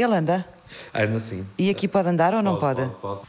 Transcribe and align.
Ele 0.00 0.14
anda? 0.14 0.46
Anda 0.94 1.20
sim. 1.20 1.46
E 1.58 1.68
aqui 1.68 1.86
pode 1.86 2.08
andar 2.08 2.32
ou 2.34 2.42
não 2.42 2.56
pode? 2.56 2.80
pode, 2.80 2.94
pode. 3.00 3.20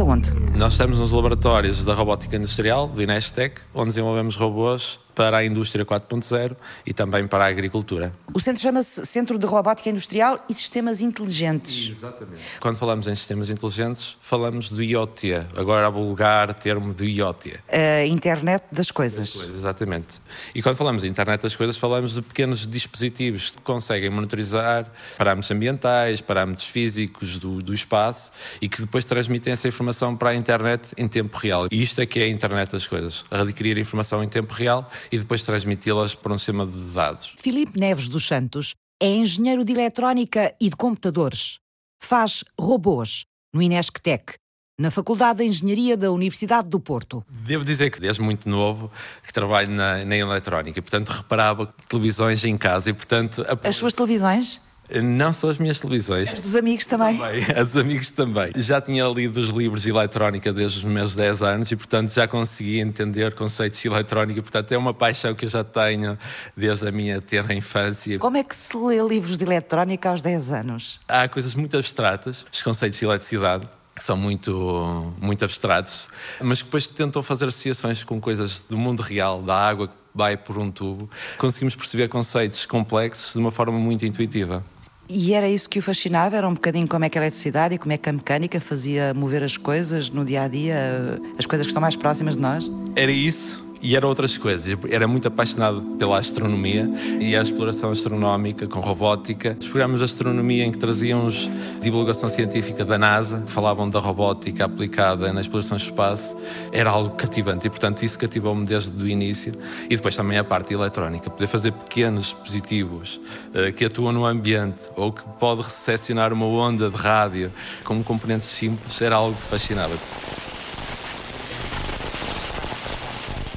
Aonde? 0.00 0.32
Nós 0.56 0.72
estamos 0.72 0.98
nos 0.98 1.12
laboratórios 1.12 1.84
da 1.84 1.94
robótica 1.94 2.36
industrial, 2.36 2.88
do 2.88 3.02
Inestec, 3.02 3.60
onde 3.74 3.88
desenvolvemos 3.88 4.36
robôs 4.36 4.98
para 5.14 5.38
a 5.38 5.44
indústria 5.44 5.84
4.0 5.84 6.56
e 6.86 6.92
também 6.92 7.26
para 7.26 7.44
a 7.44 7.48
agricultura. 7.48 8.12
O 8.32 8.40
centro 8.40 8.62
chama-se 8.62 9.04
Centro 9.06 9.38
de 9.38 9.46
Robótica 9.46 9.88
Industrial 9.90 10.38
e 10.48 10.54
Sistemas 10.54 11.00
Inteligentes. 11.00 11.90
Exatamente. 11.90 12.42
Quando 12.60 12.76
falamos 12.76 13.06
em 13.06 13.14
sistemas 13.14 13.50
inteligentes, 13.50 14.16
falamos 14.20 14.70
do 14.70 14.82
IoT, 14.82 15.46
agora 15.56 15.86
a 15.86 15.90
vulgar 15.90 16.54
termo 16.54 16.92
do 16.94 17.04
IoT. 17.04 17.58
A 17.68 18.06
internet 18.06 18.64
das 18.70 18.90
coisas. 18.90 19.32
Coisas, 19.32 19.56
Exatamente. 19.56 20.20
E 20.54 20.62
quando 20.62 20.76
falamos 20.76 21.02
de 21.02 21.08
internet 21.08 21.42
das 21.42 21.54
coisas, 21.54 21.76
falamos 21.76 22.14
de 22.14 22.22
pequenos 22.22 22.66
dispositivos 22.66 23.50
que 23.50 23.62
conseguem 23.62 24.10
monitorizar 24.10 24.90
parâmetros 25.16 25.50
ambientais, 25.50 26.20
parâmetros 26.20 26.66
físicos 26.66 27.36
do, 27.38 27.62
do 27.62 27.74
espaço 27.74 28.32
e 28.60 28.68
que 28.68 28.80
depois 28.80 29.04
transmitem 29.04 29.52
essa 29.52 29.68
informação 29.68 30.16
para 30.16 30.30
a 30.30 30.34
internet 30.34 30.92
em 30.96 31.08
tempo 31.08 31.36
real. 31.38 31.66
E 31.70 31.82
isto 31.82 32.00
é 32.00 32.06
que 32.06 32.20
é 32.20 32.24
a 32.24 32.28
internet 32.28 32.72
das 32.72 32.86
coisas. 32.86 33.24
Adquirir 33.30 33.78
informação 33.78 34.22
em 34.22 34.28
tempo 34.28 34.52
real 34.54 34.88
e 35.10 35.18
depois 35.18 35.44
transmiti-las 35.44 36.14
para 36.14 36.32
um 36.32 36.38
sistema 36.38 36.66
de 36.66 36.78
dados. 36.92 37.34
Filipe 37.38 37.78
Neves 37.78 38.08
dos 38.08 38.26
Santos 38.26 38.74
é 39.00 39.08
engenheiro 39.08 39.64
de 39.64 39.72
eletrónica 39.72 40.54
e 40.60 40.68
de 40.68 40.76
computadores. 40.76 41.58
Faz 41.98 42.44
robôs 42.58 43.24
no 43.52 43.62
Inesctec, 43.62 44.34
na 44.78 44.90
Faculdade 44.90 45.40
de 45.40 45.44
Engenharia 45.44 45.96
da 45.96 46.10
Universidade 46.10 46.68
do 46.68 46.80
Porto. 46.80 47.24
Devo 47.28 47.64
dizer 47.64 47.90
que 47.90 48.00
desde 48.00 48.22
muito 48.22 48.48
novo 48.48 48.90
que 49.26 49.32
trabalho 49.32 49.70
na, 49.70 50.04
na 50.04 50.16
eletrónica 50.16 50.78
e, 50.78 50.82
portanto, 50.82 51.08
reparava 51.08 51.66
televisões 51.88 52.44
em 52.44 52.56
casa 52.56 52.88
e, 52.88 52.92
portanto... 52.94 53.44
A... 53.46 53.68
As 53.68 53.76
suas 53.76 53.92
televisões? 53.92 54.60
Não 55.02 55.32
são 55.32 55.48
as 55.50 55.58
minhas 55.58 55.78
televisões. 55.80 56.34
As 56.34 56.40
dos 56.40 56.56
amigos 56.56 56.86
também? 56.86 57.16
Também, 57.16 57.44
as 57.56 57.66
dos 57.68 57.76
amigos 57.76 58.10
também. 58.10 58.52
Já 58.56 58.80
tinha 58.80 59.06
lido 59.06 59.40
os 59.40 59.50
livros 59.50 59.82
de 59.82 59.90
eletrónica 59.90 60.52
desde 60.52 60.78
os 60.78 60.84
meus 60.84 61.14
10 61.14 61.42
anos 61.42 61.70
e, 61.70 61.76
portanto, 61.76 62.12
já 62.12 62.26
conseguia 62.26 62.82
entender 62.82 63.34
conceitos 63.34 63.80
de 63.80 63.88
eletrónica. 63.88 64.42
Portanto, 64.42 64.72
é 64.72 64.78
uma 64.78 64.92
paixão 64.92 65.34
que 65.34 65.44
eu 65.44 65.48
já 65.48 65.62
tenho 65.62 66.18
desde 66.56 66.88
a 66.88 66.90
minha 66.90 67.20
terra 67.20 67.54
infância. 67.54 68.18
Como 68.18 68.36
é 68.36 68.42
que 68.42 68.56
se 68.56 68.76
lê 68.76 69.00
livros 69.00 69.36
de 69.36 69.44
eletrónica 69.44 70.08
aos 70.10 70.22
10 70.22 70.50
anos? 70.50 71.00
Há 71.06 71.28
coisas 71.28 71.54
muito 71.54 71.76
abstratas, 71.76 72.44
os 72.52 72.62
conceitos 72.62 72.98
de 72.98 73.04
eletricidade, 73.04 73.68
que 73.94 74.02
são 74.02 74.16
muito, 74.16 75.14
muito 75.20 75.44
abstratos, 75.44 76.08
mas 76.40 76.62
que 76.62 76.64
depois 76.64 76.86
tentam 76.86 77.22
fazer 77.22 77.46
associações 77.46 78.02
com 78.02 78.20
coisas 78.20 78.64
do 78.68 78.78
mundo 78.78 79.00
real, 79.00 79.42
da 79.42 79.54
água 79.54 79.88
que 79.88 79.94
vai 80.14 80.36
por 80.36 80.58
um 80.58 80.70
tubo. 80.70 81.08
Conseguimos 81.38 81.74
perceber 81.74 82.08
conceitos 82.08 82.64
complexos 82.64 83.32
de 83.34 83.38
uma 83.38 83.50
forma 83.50 83.78
muito 83.78 84.04
intuitiva. 84.06 84.64
E 85.12 85.34
era 85.34 85.48
isso 85.48 85.68
que 85.68 85.80
o 85.80 85.82
fascinava? 85.82 86.36
Era 86.36 86.48
um 86.48 86.54
bocadinho 86.54 86.86
como 86.86 87.04
é 87.04 87.08
que 87.08 87.18
a 87.18 87.20
eletricidade 87.20 87.74
e 87.74 87.78
como 87.78 87.92
é 87.92 87.98
que 87.98 88.08
a 88.08 88.12
mecânica 88.12 88.60
fazia 88.60 89.12
mover 89.12 89.42
as 89.42 89.56
coisas 89.56 90.08
no 90.08 90.24
dia 90.24 90.44
a 90.44 90.48
dia, 90.48 91.20
as 91.36 91.46
coisas 91.46 91.66
que 91.66 91.70
estão 91.70 91.80
mais 91.80 91.96
próximas 91.96 92.36
de 92.36 92.42
nós? 92.42 92.70
Era 92.94 93.10
isso 93.10 93.69
e 93.82 93.96
era 93.96 94.06
outras 94.06 94.36
coisas. 94.36 94.76
Era 94.90 95.06
muito 95.06 95.28
apaixonado 95.28 95.80
pela 95.98 96.18
astronomia 96.18 96.88
e 97.18 97.34
a 97.34 97.42
exploração 97.42 97.90
astronómica 97.90 98.66
com 98.66 98.80
robótica. 98.80 99.56
Os 99.58 99.68
programas 99.68 99.98
de 99.98 100.04
astronomia 100.04 100.64
em 100.64 100.70
que 100.70 100.78
trazíamos 100.78 101.50
divulgação 101.80 102.28
científica 102.28 102.84
da 102.84 102.98
NASA, 102.98 103.42
que 103.46 103.52
falavam 103.52 103.88
da 103.88 103.98
robótica 103.98 104.64
aplicada 104.64 105.32
na 105.32 105.40
exploração 105.40 105.76
do 105.76 105.82
espaço, 105.82 106.36
era 106.72 106.90
algo 106.90 107.10
cativante 107.10 107.66
e, 107.66 107.70
portanto, 107.70 108.02
isso 108.02 108.18
cativou-me 108.18 108.66
desde 108.66 109.02
o 109.02 109.08
início. 109.08 109.54
E 109.88 109.96
depois 109.96 110.14
também 110.14 110.38
a 110.38 110.44
parte 110.44 110.74
eletrónica, 110.74 111.30
poder 111.30 111.46
fazer 111.46 111.72
pequenos 111.72 112.26
dispositivos 112.26 113.20
uh, 113.54 113.72
que 113.72 113.84
atuam 113.84 114.12
no 114.12 114.26
ambiente 114.26 114.90
ou 114.96 115.12
que 115.12 115.22
pode 115.38 115.62
recepcionar 115.62 116.32
uma 116.32 116.46
onda 116.46 116.90
de 116.90 116.96
rádio 116.96 117.50
com 117.84 118.02
componentes 118.02 118.48
simples 118.48 119.00
era 119.00 119.16
algo 119.16 119.36
que 119.36 119.42
fascinava. 119.42 119.98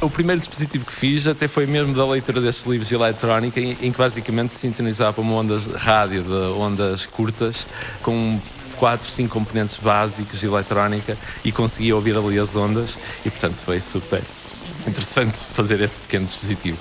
O 0.04 0.10
primeiro 0.10 0.40
dispositivo 0.40 0.86
que 0.86 0.92
fiz 0.92 1.28
até 1.28 1.48
foi 1.48 1.66
mesmo 1.66 1.94
da 1.94 2.06
leitura 2.06 2.42
destes 2.42 2.66
livros 2.66 2.90
de 2.90 2.96
eletrónica, 2.96 3.58
em, 3.58 3.78
em 3.82 3.90
que 3.90 3.98
basicamente 3.98 4.54
sintonizava 4.54 5.22
uma 5.22 5.34
ondas 5.34 5.66
rádio 5.66 6.24
de 6.24 6.58
ondas 6.58 7.06
curtas 7.06 7.66
com 8.02 8.38
quatro, 8.76 9.10
cinco 9.10 9.34
componentes 9.34 9.78
básicos 9.78 10.42
de 10.42 10.48
eletrónica 10.48 11.18
e 11.42 11.54
conseguia 11.54 11.96
ouvir 11.96 12.18
ali 12.18 12.38
as 12.38 12.54
ondas 12.54 12.98
e 13.24 13.30
portanto 13.30 13.56
foi 13.56 13.80
super 13.80 14.22
interessante 14.86 15.38
fazer 15.38 15.80
esse 15.80 15.98
pequeno 15.98 16.26
dispositivo. 16.26 16.78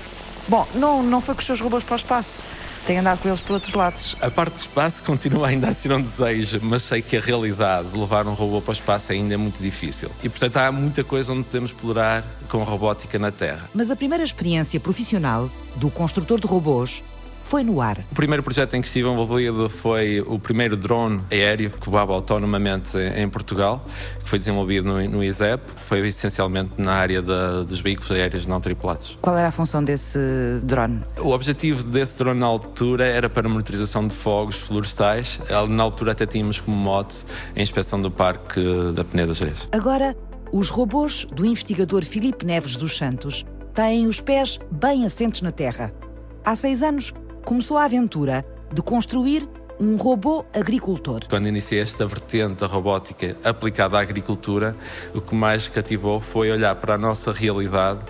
Bom, 0.49 0.67
não, 0.75 1.01
não 1.01 1.21
foi 1.21 1.37
com 1.37 1.41
os 1.41 1.47
seus 1.47 1.61
robôs 1.61 1.85
para 1.85 1.95
o 1.95 1.97
espaço 1.97 2.43
tem 2.87 2.99
andado 2.99 3.21
com 3.21 3.29
eles 3.29 3.41
por 3.41 3.55
outros 3.55 3.75
lados. 3.75 4.17
A 4.21 4.31
parte 4.31 4.55
do 4.55 4.59
espaço 4.59 5.03
continua 5.05 5.49
ainda 5.49 5.69
a 5.69 5.75
ser 5.75 5.93
um 5.93 6.01
desejo, 6.01 6.61
mas 6.63 6.83
sei 6.83 7.03
que 7.03 7.17
a 7.17 7.21
realidade 7.21 7.89
de 7.89 7.99
levar 7.99 8.27
um 8.27 8.35
robô 8.35 8.61
para 8.61 8.71
o 8.71 8.75
espaço 8.75 9.13
ainda 9.13 9.35
é 9.35 9.37
muito 9.37 9.63
difícil. 9.63 10.11
E, 10.23 10.29
portanto, 10.29 10.57
há 10.57 10.73
muita 10.73 11.05
coisa 11.05 11.33
onde 11.33 11.45
podemos 11.45 11.71
explorar 11.71 12.25
com 12.49 12.61
a 12.61 12.65
robótica 12.65 13.19
na 13.19 13.31
Terra. 13.31 13.69
Mas 13.75 13.91
a 13.91 13.97
primeira 13.97 14.25
experiência 14.25 14.79
profissional 14.81 15.51
do 15.77 15.91
construtor 15.91 16.41
de 16.41 16.47
robôs 16.47 17.03
foi 17.45 17.63
no 17.63 17.81
ar. 17.81 17.99
O 18.11 18.15
primeiro 18.15 18.43
projeto 18.43 18.75
em 18.75 18.81
que 18.81 18.87
estive 18.87 19.09
envolvido 19.09 19.69
foi 19.69 20.21
o 20.27 20.39
primeiro 20.39 20.77
drone 20.77 21.23
aéreo 21.31 21.71
que 21.71 21.89
voava 21.89 22.13
autonomamente 22.13 22.97
em 23.17 23.29
Portugal, 23.29 23.85
que 24.23 24.29
foi 24.29 24.39
desenvolvido 24.39 24.89
no, 24.89 25.09
no 25.09 25.25
ISEP. 25.25 25.63
Foi 25.77 26.07
essencialmente 26.07 26.73
na 26.79 26.93
área 26.93 27.21
dos 27.21 27.81
veículos 27.81 28.11
aéreos 28.11 28.47
não 28.47 28.61
tripulados. 28.61 29.19
Qual 29.21 29.37
era 29.37 29.49
a 29.49 29.53
função 29.53 29.83
desse 29.83 30.19
drone? 30.63 31.01
O 31.19 31.31
objetivo 31.31 31.85
desse 31.85 32.19
drone 32.19 32.41
na 32.41 32.47
altura 32.47 33.05
era 33.07 33.29
para 33.29 33.49
monitorização 33.49 34.07
de 34.07 34.15
fogos 34.15 34.57
florestais. 34.57 35.41
Na 35.69 35.83
altura 35.83 36.13
até 36.13 36.27
tínhamos 36.27 36.61
como 36.61 36.77
mote 36.77 37.25
a 37.57 37.61
inspeção 37.61 38.01
do 38.01 38.11
Parque 38.11 38.61
da 38.95 39.05
Peneda 39.05 39.35
Jerez. 39.35 39.67
Agora, 39.73 40.17
os 40.53 40.69
robôs 40.69 41.27
do 41.33 41.47
investigador 41.47 42.05
Filipe 42.05 42.45
Neves 42.45 42.77
dos 42.77 42.97
Santos 42.97 43.45
têm 43.75 44.07
os 44.07 44.21
pés 44.21 44.61
bem 44.71 45.05
assentes 45.05 45.41
na 45.41 45.51
terra. 45.51 45.93
Há 46.45 46.57
seis 46.57 46.83
anos, 46.83 47.15
começou 47.45 47.77
a 47.77 47.85
aventura 47.85 48.45
de 48.73 48.83
construir 48.83 49.49
um 49.81 49.97
robô 49.97 50.45
agricultor. 50.55 51.21
Quando 51.29 51.49
iniciei 51.49 51.81
esta 51.81 52.07
vertente 52.07 52.61
da 52.61 52.67
robótica 52.67 53.37
aplicada 53.43 53.99
à 53.99 54.01
agricultura, 54.01 54.77
o 55.15 55.21
que 55.21 55.35
mais 55.35 55.69
cativou 55.69 56.21
foi 56.21 56.51
olhar 56.53 56.75
para 56.77 56.95
a 56.95 56.99
nossa 56.99 57.33
realidade 57.33 58.01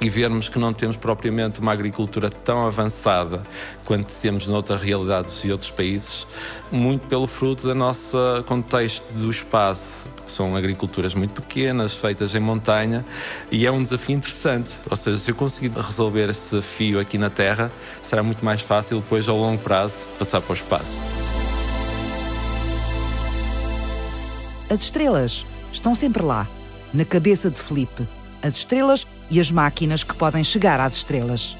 e 0.00 0.08
vermos 0.08 0.48
que 0.48 0.58
não 0.58 0.72
temos 0.72 0.96
propriamente 0.96 1.60
uma 1.60 1.72
agricultura 1.72 2.30
tão 2.30 2.66
avançada 2.66 3.42
quanto 3.84 4.12
temos 4.20 4.46
noutras 4.46 4.80
realidades 4.80 5.42
e 5.44 5.50
outros 5.50 5.70
países, 5.70 6.24
muito 6.70 7.06
pelo 7.08 7.26
fruto 7.26 7.66
do 7.66 7.74
nosso 7.74 8.16
contexto 8.46 9.04
do 9.14 9.28
espaço. 9.28 10.06
São 10.28 10.54
agriculturas 10.54 11.14
muito 11.14 11.32
pequenas, 11.40 11.94
feitas 11.94 12.34
em 12.34 12.40
montanha, 12.40 13.04
e 13.50 13.66
é 13.66 13.72
um 13.72 13.82
desafio 13.82 14.16
interessante. 14.16 14.74
Ou 14.88 14.96
seja, 14.96 15.18
se 15.18 15.30
eu 15.30 15.34
conseguir 15.34 15.70
resolver 15.76 16.28
esse 16.28 16.50
desafio 16.50 17.00
aqui 17.00 17.18
na 17.18 17.30
Terra, 17.30 17.72
será 18.02 18.22
muito 18.22 18.44
mais 18.44 18.60
fácil 18.60 19.00
depois, 19.00 19.28
ao 19.28 19.36
longo 19.36 19.62
prazo, 19.62 20.06
passar 20.18 20.40
para 20.40 20.52
o 20.52 20.54
espaço. 20.54 21.00
As 24.70 24.82
estrelas 24.82 25.46
estão 25.72 25.94
sempre 25.94 26.22
lá, 26.22 26.46
na 26.92 27.04
cabeça 27.04 27.50
de 27.50 27.58
Felipe. 27.58 28.06
As 28.42 28.58
estrelas 28.58 29.06
e 29.30 29.40
as 29.40 29.50
máquinas 29.50 30.04
que 30.04 30.14
podem 30.14 30.44
chegar 30.44 30.78
às 30.78 30.96
estrelas. 30.96 31.56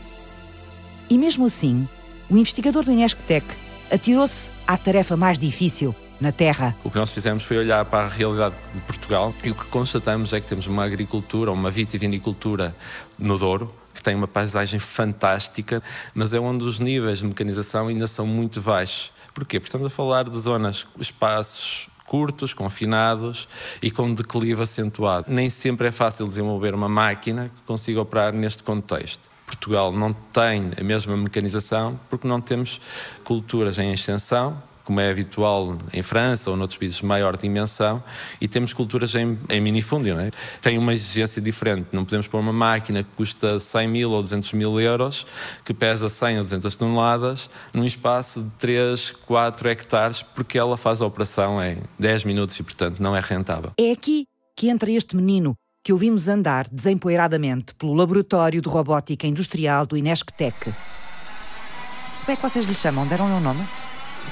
E 1.09 1.17
mesmo 1.17 1.47
assim, 1.47 1.88
o 2.29 2.37
investigador 2.37 2.85
do 2.85 2.93
Inesctec 2.93 3.47
atirou-se 3.91 4.53
à 4.67 4.76
tarefa 4.76 5.17
mais 5.17 5.38
difícil, 5.38 5.94
na 6.20 6.32
terra. 6.32 6.75
O 6.82 6.91
que 6.91 6.99
nós 6.99 7.11
fizemos 7.11 7.44
foi 7.44 7.59
olhar 7.59 7.85
para 7.85 8.06
a 8.06 8.09
realidade 8.09 8.55
de 8.75 8.81
Portugal 8.82 9.35
e 9.44 9.50
o 9.50 9.55
que 9.55 9.67
constatamos 9.67 10.32
é 10.32 10.41
que 10.41 10.49
temos 10.49 10.67
uma 10.67 10.85
agricultura, 10.85 11.53
uma 11.53 11.70
vitivinicultura 11.70 12.75
no 13.19 13.38
Douro, 13.38 13.73
que 13.94 14.03
tem 14.03 14.15
uma 14.15 14.29
paisagem 14.29 14.79
fantástica, 14.79 15.82
mas 16.15 16.32
é 16.32 16.38
onde 16.38 16.65
os 16.65 16.79
níveis 16.79 17.19
de 17.19 17.26
mecanização 17.26 17.88
ainda 17.88 18.06
são 18.06 18.26
muito 18.26 18.61
baixos. 18.61 19.12
Porquê? 19.35 19.59
Porque 19.59 19.69
estamos 19.69 19.87
a 19.87 19.91
falar 19.91 20.29
de 20.29 20.38
zonas, 20.38 20.87
espaços 21.00 21.88
curtos, 22.06 22.55
confinados 22.55 23.47
e 23.82 23.91
com 23.91 24.12
declive 24.12 24.62
acentuado. 24.62 25.26
Nem 25.29 25.50
sempre 25.50 25.88
é 25.88 25.93
fácil 25.93 26.26
desenvolver 26.26 26.75
uma 26.75 26.88
máquina 26.88 27.50
que 27.55 27.62
consiga 27.67 28.00
operar 28.00 28.32
neste 28.32 28.62
contexto. 28.62 29.29
Portugal 29.47 29.93
não 29.93 30.12
tem 30.12 30.70
a 30.79 30.82
mesma 30.82 31.17
mecanização 31.17 31.99
porque 32.09 32.26
não 32.26 32.41
temos 32.41 32.81
culturas 33.25 33.79
em 33.79 33.93
extensão 33.93 34.62
como 34.88 35.00
é 35.00 35.11
habitual 35.11 35.76
em 35.93 36.02
França 36.02 36.50
ou 36.50 36.56
noutros 36.56 36.79
países 36.79 36.96
de 37.00 37.05
maior 37.05 37.37
dimensão, 37.37 38.02
e 38.40 38.49
temos 38.49 38.73
culturas 38.73 39.14
em, 39.14 39.38
em 39.50 39.61
minifúndio. 39.61 40.14
Não 40.14 40.23
é? 40.23 40.31
Tem 40.62 40.79
uma 40.79 40.94
exigência 40.94 41.43
diferente. 41.43 41.88
Não 41.93 42.06
podemos 42.06 42.26
pôr 42.26 42.40
uma 42.40 42.55
máquina 42.55 43.02
que 43.02 43.11
custa 43.14 43.61
100 43.61 43.87
mil 43.87 44.11
ou 44.11 44.23
200 44.23 44.55
mil 44.55 44.81
euros, 44.81 45.26
que 45.62 45.75
pesa 45.75 46.08
100 46.08 46.38
ou 46.38 46.43
200 46.44 46.75
toneladas, 46.75 47.50
num 47.75 47.85
espaço 47.85 48.43
de 48.43 48.50
3, 48.58 49.11
4 49.26 49.69
hectares, 49.69 50.23
porque 50.23 50.56
ela 50.56 50.79
faz 50.79 51.02
a 51.02 51.06
operação 51.06 51.62
em 51.62 51.76
10 51.99 52.25
minutos 52.25 52.58
e, 52.58 52.62
portanto, 52.62 52.99
não 52.99 53.14
é 53.14 53.20
rentável. 53.20 53.73
É 53.79 53.93
aqui 53.93 54.25
que 54.56 54.70
entra 54.70 54.91
este 54.91 55.14
menino 55.14 55.55
que 55.84 55.93
ouvimos 55.93 56.29
andar 56.29 56.67
desempoeiradamente 56.73 57.75
pelo 57.75 57.93
laboratório 57.93 58.62
de 58.62 58.70
robótica 58.70 59.26
industrial 59.26 59.84
do 59.84 59.99
Inesctec. 59.99 60.64
Como 60.64 62.32
é 62.32 62.37
que 62.37 62.43
vocês 62.43 62.64
lhe 62.64 62.75
chamam? 62.75 63.06
Deram-lhe 63.06 63.34
um 63.34 63.41
nome? 63.41 63.67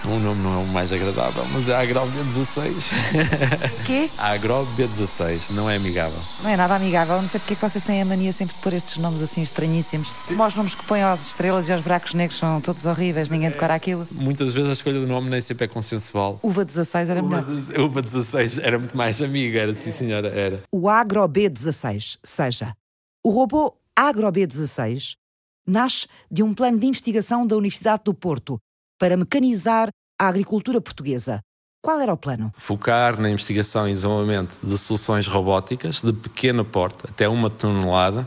O 0.05 0.19
nome 0.19 0.43
não 0.43 0.55
é 0.55 0.59
o 0.59 0.67
mais 0.67 0.93
agradável, 0.93 1.45
mas 1.53 1.69
é 1.69 1.75
Agro 1.75 2.01
B16. 2.01 2.91
Quê? 3.85 4.11
Agro 4.17 4.67
B16, 4.77 5.51
não 5.51 5.69
é 5.69 5.77
amigável. 5.77 6.19
Não 6.43 6.51
é 6.51 6.57
nada 6.57 6.77
amigável, 6.77 7.21
não 7.21 7.29
sei 7.29 7.41
porque 7.41 7.55
é 7.55 7.57
que 7.57 7.63
vocês 7.63 7.83
têm 7.83 8.03
a 8.03 8.05
mania 8.05 8.33
sempre 8.33 8.55
de 8.55 8.63
pôr 8.63 8.73
estes 8.73 8.99
nomes 8.99 9.23
assim 9.23 9.43
estranhíssimos. 9.43 10.11
Como 10.27 10.45
os 10.45 10.55
nomes 10.55 10.75
que 10.75 10.85
põem 10.85 11.03
às 11.03 11.27
estrelas 11.27 11.69
e 11.69 11.73
aos 11.73 11.83
buracos 11.83 12.15
negros 12.15 12.39
são 12.39 12.61
todos 12.61 12.85
horríveis, 12.87 13.29
ninguém 13.29 13.51
decora 13.51 13.75
aquilo. 13.75 14.07
Muitas 14.11 14.55
vezes 14.55 14.69
a 14.69 14.73
escolha 14.73 15.01
do 15.01 15.07
nome 15.07 15.31
nem 15.31 15.41
sempre 15.41 15.65
é 15.65 15.69
consensual. 15.69 16.39
Uva 16.43 16.65
16 16.65 17.11
era 17.11 17.23
melhor. 17.23 17.45
Uva 17.79 18.03
16 18.03 18.59
era 18.59 18.79
muito 18.79 18.97
mais 18.97 19.21
amiga, 19.23 19.61
era 19.61 19.75
sim 19.75 19.93
senhora, 19.93 20.29
era. 20.29 20.63
O 20.73 20.89
Agro 20.89 21.29
B16, 21.29 22.19
seja, 22.23 22.75
o 23.25 23.31
robô 23.31 23.75
Agro 23.95 24.31
B16 24.31 25.17
nasce 25.67 26.07
de 26.31 26.43
um 26.43 26.55
plano 26.55 26.79
de 26.79 26.87
investigação 26.87 27.47
da 27.47 27.57
Universidade 27.57 28.03
do 28.05 28.15
Porto 28.15 28.59
para 28.99 29.17
mecanizar 29.17 29.89
a 30.19 30.29
agricultura 30.29 30.81
portuguesa. 30.81 31.41
Qual 31.83 32.01
era 32.01 32.13
o 32.13 32.17
plano? 32.17 32.53
Focar 32.57 33.21
na 33.21 33.31
investigação 33.31 33.89
e 33.89 33.93
desenvolvimento 33.93 34.59
de 34.63 34.77
soluções 34.77 35.27
robóticas 35.27 36.01
de 36.01 36.13
pequeno 36.13 36.65
porte, 36.65 37.05
até 37.09 37.29
uma 37.29 37.49
tonelada, 37.49 38.27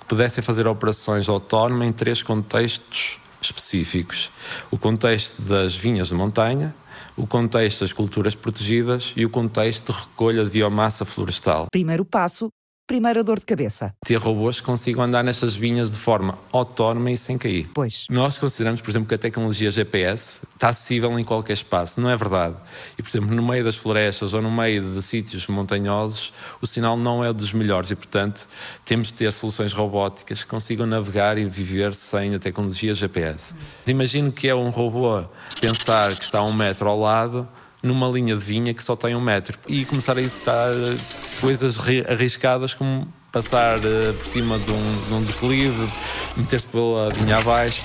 que 0.00 0.06
pudessem 0.06 0.42
fazer 0.42 0.66
operações 0.66 1.28
autónomas 1.28 1.88
em 1.88 1.92
três 1.92 2.22
contextos 2.22 3.18
específicos: 3.42 4.30
o 4.70 4.78
contexto 4.78 5.42
das 5.42 5.76
vinhas 5.76 6.08
de 6.08 6.14
montanha, 6.14 6.74
o 7.16 7.26
contexto 7.26 7.80
das 7.80 7.92
culturas 7.92 8.34
protegidas 8.34 9.12
e 9.16 9.26
o 9.26 9.30
contexto 9.30 9.92
de 9.92 9.98
recolha 9.98 10.44
de 10.44 10.50
biomassa 10.50 11.04
florestal. 11.04 11.66
Primeiro 11.70 12.04
passo: 12.04 12.48
primeira 12.86 13.24
dor 13.24 13.38
de 13.38 13.46
cabeça. 13.46 13.94
Ter 14.04 14.16
robôs 14.16 14.60
que 14.60 14.66
consigam 14.66 15.02
andar 15.02 15.24
nestas 15.24 15.56
vinhas 15.56 15.90
de 15.90 15.98
forma 15.98 16.38
autónoma 16.52 17.10
e 17.10 17.16
sem 17.16 17.38
cair. 17.38 17.68
Pois. 17.72 18.06
Nós 18.10 18.36
consideramos, 18.36 18.80
por 18.80 18.90
exemplo, 18.90 19.08
que 19.08 19.14
a 19.14 19.18
tecnologia 19.18 19.70
GPS 19.70 20.42
está 20.54 20.68
acessível 20.68 21.18
em 21.18 21.24
qualquer 21.24 21.54
espaço. 21.54 22.00
Não 22.00 22.10
é 22.10 22.16
verdade. 22.16 22.56
E, 22.98 23.02
por 23.02 23.08
exemplo, 23.08 23.34
no 23.34 23.42
meio 23.42 23.64
das 23.64 23.76
florestas 23.76 24.34
ou 24.34 24.42
no 24.42 24.50
meio 24.50 24.82
de 24.94 25.00
sítios 25.00 25.46
montanhosos, 25.46 26.32
o 26.60 26.66
sinal 26.66 26.96
não 26.96 27.24
é 27.24 27.32
dos 27.32 27.54
melhores 27.54 27.90
e, 27.90 27.96
portanto, 27.96 28.46
temos 28.84 29.08
de 29.08 29.14
ter 29.14 29.32
soluções 29.32 29.72
robóticas 29.72 30.44
que 30.44 30.50
consigam 30.50 30.86
navegar 30.86 31.38
e 31.38 31.44
viver 31.46 31.94
sem 31.94 32.34
a 32.34 32.38
tecnologia 32.38 32.94
GPS. 32.94 33.54
Imagino 33.86 34.30
que 34.30 34.46
é 34.46 34.54
um 34.54 34.68
robô 34.68 35.24
pensar 35.58 36.14
que 36.14 36.22
está 36.22 36.40
a 36.40 36.44
um 36.44 36.54
metro 36.54 36.88
ao 36.88 37.00
lado 37.00 37.48
numa 37.84 38.08
linha 38.08 38.34
de 38.34 38.42
vinha 38.42 38.72
que 38.72 38.82
só 38.82 38.96
tem 38.96 39.14
um 39.14 39.20
metro 39.20 39.58
e 39.68 39.84
começar 39.84 40.16
a 40.16 40.22
executar 40.22 40.72
eh, 40.72 40.96
coisas 41.40 41.78
arriscadas 42.08 42.72
como 42.72 43.06
passar 43.30 43.78
uh, 43.78 44.14
por 44.14 44.26
cima 44.26 44.58
de 44.58 44.70
um, 44.70 45.06
de 45.08 45.14
um 45.14 45.22
declive, 45.22 45.92
meter-se 46.36 46.66
pela 46.68 47.10
vinha 47.10 47.38
abaixo, 47.38 47.82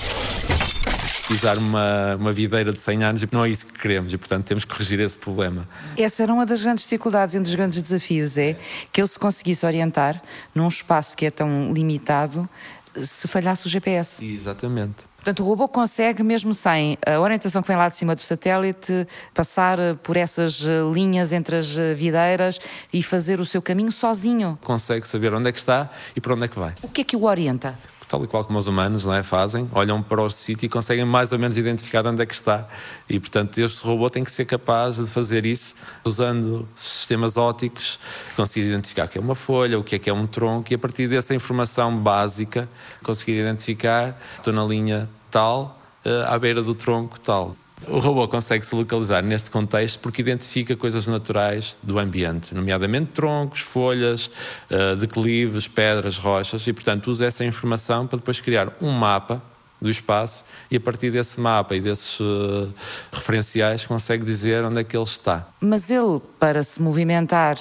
pisar 1.26 1.58
uma, 1.58 2.16
uma 2.16 2.32
videira 2.32 2.72
de 2.72 2.80
100 2.80 3.04
anos 3.04 3.22
e 3.22 3.28
não 3.32 3.44
é 3.44 3.48
isso 3.48 3.66
que 3.66 3.78
queremos 3.78 4.12
e, 4.12 4.18
portanto, 4.18 4.44
temos 4.44 4.64
que 4.64 4.72
corrigir 4.72 5.00
esse 5.00 5.16
problema. 5.16 5.68
Essa 5.96 6.22
era 6.22 6.32
uma 6.32 6.46
das 6.46 6.62
grandes 6.62 6.84
dificuldades 6.84 7.34
e 7.34 7.38
um 7.38 7.42
dos 7.42 7.54
grandes 7.54 7.82
desafios, 7.82 8.38
é 8.38 8.56
que 8.92 9.00
ele 9.00 9.08
se 9.08 9.18
conseguisse 9.18 9.66
orientar 9.66 10.22
num 10.54 10.68
espaço 10.68 11.16
que 11.16 11.26
é 11.26 11.30
tão 11.30 11.72
limitado 11.72 12.48
se 12.94 13.28
falhasse 13.28 13.66
o 13.66 13.68
GPS. 13.68 14.24
Exatamente. 14.26 15.09
Portanto, 15.20 15.42
o 15.42 15.46
robô 15.46 15.68
consegue, 15.68 16.22
mesmo 16.22 16.54
sem 16.54 16.96
a 17.06 17.20
orientação 17.20 17.60
que 17.60 17.68
vem 17.68 17.76
lá 17.76 17.90
de 17.90 17.96
cima 17.96 18.14
do 18.14 18.22
satélite, 18.22 19.06
passar 19.34 19.78
eh, 19.78 19.92
por 19.92 20.16
essas 20.16 20.66
eh, 20.66 20.80
linhas 20.90 21.30
entre 21.30 21.56
as 21.56 21.76
eh, 21.76 21.92
videiras 21.92 22.58
e 22.90 23.02
fazer 23.02 23.38
o 23.38 23.44
seu 23.44 23.60
caminho 23.60 23.92
sozinho. 23.92 24.58
Consegue 24.64 25.06
saber 25.06 25.34
onde 25.34 25.50
é 25.50 25.52
que 25.52 25.58
está 25.58 25.90
e 26.16 26.20
para 26.22 26.32
onde 26.32 26.44
é 26.44 26.48
que 26.48 26.58
vai. 26.58 26.72
O 26.80 26.88
que 26.88 27.02
é 27.02 27.04
que 27.04 27.16
o 27.16 27.24
orienta? 27.24 27.78
Tal 28.10 28.24
e 28.24 28.26
qual 28.26 28.44
como 28.44 28.58
os 28.58 28.66
humanos 28.66 29.06
não 29.06 29.14
é, 29.14 29.22
fazem, 29.22 29.70
olham 29.72 30.02
para 30.02 30.20
o 30.20 30.28
sítio 30.28 30.66
e 30.66 30.68
conseguem 30.68 31.04
mais 31.04 31.30
ou 31.30 31.38
menos 31.38 31.56
identificar 31.56 32.04
onde 32.04 32.20
é 32.20 32.26
que 32.26 32.34
está. 32.34 32.66
E, 33.08 33.20
portanto, 33.20 33.56
este 33.58 33.86
robô 33.86 34.10
tem 34.10 34.24
que 34.24 34.32
ser 34.32 34.46
capaz 34.46 34.96
de 34.96 35.06
fazer 35.06 35.46
isso 35.46 35.76
usando 36.04 36.68
sistemas 36.74 37.36
ópticos, 37.36 38.00
conseguir 38.34 38.66
identificar 38.66 39.04
o 39.04 39.08
que 39.08 39.16
é 39.16 39.20
uma 39.20 39.36
folha, 39.36 39.78
o 39.78 39.84
que 39.84 39.94
é 39.94 39.98
que 40.00 40.10
é 40.10 40.12
um 40.12 40.26
tronco, 40.26 40.72
e 40.72 40.74
a 40.74 40.78
partir 40.78 41.06
dessa 41.06 41.36
informação 41.36 41.96
básica, 41.96 42.68
conseguir 43.00 43.38
identificar, 43.38 44.20
estou 44.36 44.52
na 44.52 44.64
linha 44.64 45.08
tal, 45.30 45.80
eh, 46.04 46.24
à 46.26 46.36
beira 46.36 46.62
do 46.62 46.74
tronco 46.74 47.20
tal. 47.20 47.54
O 47.88 47.98
robô 47.98 48.26
consegue 48.28 48.64
se 48.64 48.74
localizar 48.74 49.22
neste 49.22 49.50
contexto 49.50 49.98
porque 50.00 50.20
identifica 50.20 50.76
coisas 50.76 51.06
naturais 51.06 51.76
do 51.82 51.98
ambiente, 51.98 52.54
nomeadamente 52.54 53.12
troncos, 53.12 53.60
folhas, 53.60 54.30
uh, 54.70 54.96
declives, 54.96 55.66
pedras, 55.66 56.18
rochas, 56.18 56.66
e 56.66 56.72
portanto 56.72 57.08
usa 57.08 57.26
essa 57.26 57.44
informação 57.44 58.06
para 58.06 58.18
depois 58.18 58.38
criar 58.40 58.72
um 58.80 58.90
mapa 58.90 59.42
do 59.80 59.88
espaço 59.88 60.44
e 60.70 60.76
a 60.76 60.80
partir 60.80 61.10
desse 61.10 61.40
mapa 61.40 61.74
e 61.74 61.80
desses 61.80 62.20
uh, 62.20 62.72
referenciais 63.10 63.84
consegue 63.84 64.24
dizer 64.24 64.62
onde 64.64 64.80
é 64.80 64.84
que 64.84 64.96
ele 64.96 65.04
está. 65.04 65.48
Mas 65.60 65.90
ele, 65.90 66.20
para 66.38 66.62
se 66.62 66.82
movimentar 66.82 67.56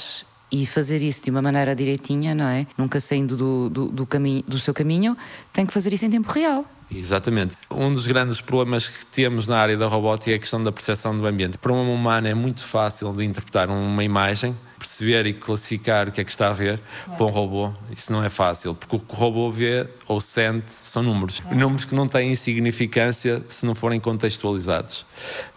e 0.51 0.65
fazer 0.65 1.01
isso 1.01 1.23
de 1.23 1.29
uma 1.29 1.41
maneira 1.41 1.75
direitinha, 1.75 2.33
não 2.35 2.47
é? 2.47 2.65
Nunca 2.77 2.99
saindo 2.99 3.37
do, 3.37 3.69
do, 3.69 3.87
do, 3.87 4.05
caminho, 4.05 4.43
do 4.47 4.59
seu 4.59 4.73
caminho, 4.73 5.15
tem 5.53 5.65
que 5.65 5.73
fazer 5.73 5.93
isso 5.93 6.05
em 6.05 6.09
tempo 6.09 6.29
real. 6.31 6.65
Exatamente. 6.93 7.55
Um 7.69 7.91
dos 7.91 8.05
grandes 8.05 8.41
problemas 8.41 8.87
que 8.87 9.05
temos 9.05 9.47
na 9.47 9.59
área 9.59 9.77
da 9.77 9.87
robótica 9.87 10.31
é 10.31 10.35
a 10.35 10.39
questão 10.39 10.61
da 10.61 10.71
percepção 10.71 11.17
do 11.17 11.25
ambiente. 11.25 11.57
Para 11.57 11.71
uma 11.71 11.91
humana 11.91 12.29
é 12.29 12.33
muito 12.33 12.63
fácil 12.63 13.13
de 13.13 13.23
interpretar 13.23 13.69
uma 13.69 14.03
imagem, 14.03 14.55
perceber 14.77 15.27
e 15.27 15.33
classificar 15.33 16.07
o 16.07 16.11
que 16.11 16.21
é 16.21 16.23
que 16.23 16.31
está 16.31 16.49
a 16.49 16.53
ver. 16.53 16.79
Para 17.15 17.25
um 17.25 17.29
robô, 17.29 17.71
isso 17.95 18.11
não 18.11 18.23
é 18.23 18.29
fácil, 18.29 18.73
porque 18.73 18.95
o 18.95 18.99
que 18.99 19.13
o 19.13 19.15
robô 19.15 19.51
vê 19.51 19.87
ou 20.07 20.19
sente 20.19 20.71
são 20.71 21.03
números. 21.03 21.41
Números 21.51 21.85
que 21.85 21.93
não 21.93 22.07
têm 22.07 22.35
significância 22.35 23.43
se 23.47 23.65
não 23.65 23.75
forem 23.75 23.99
contextualizados. 23.99 25.05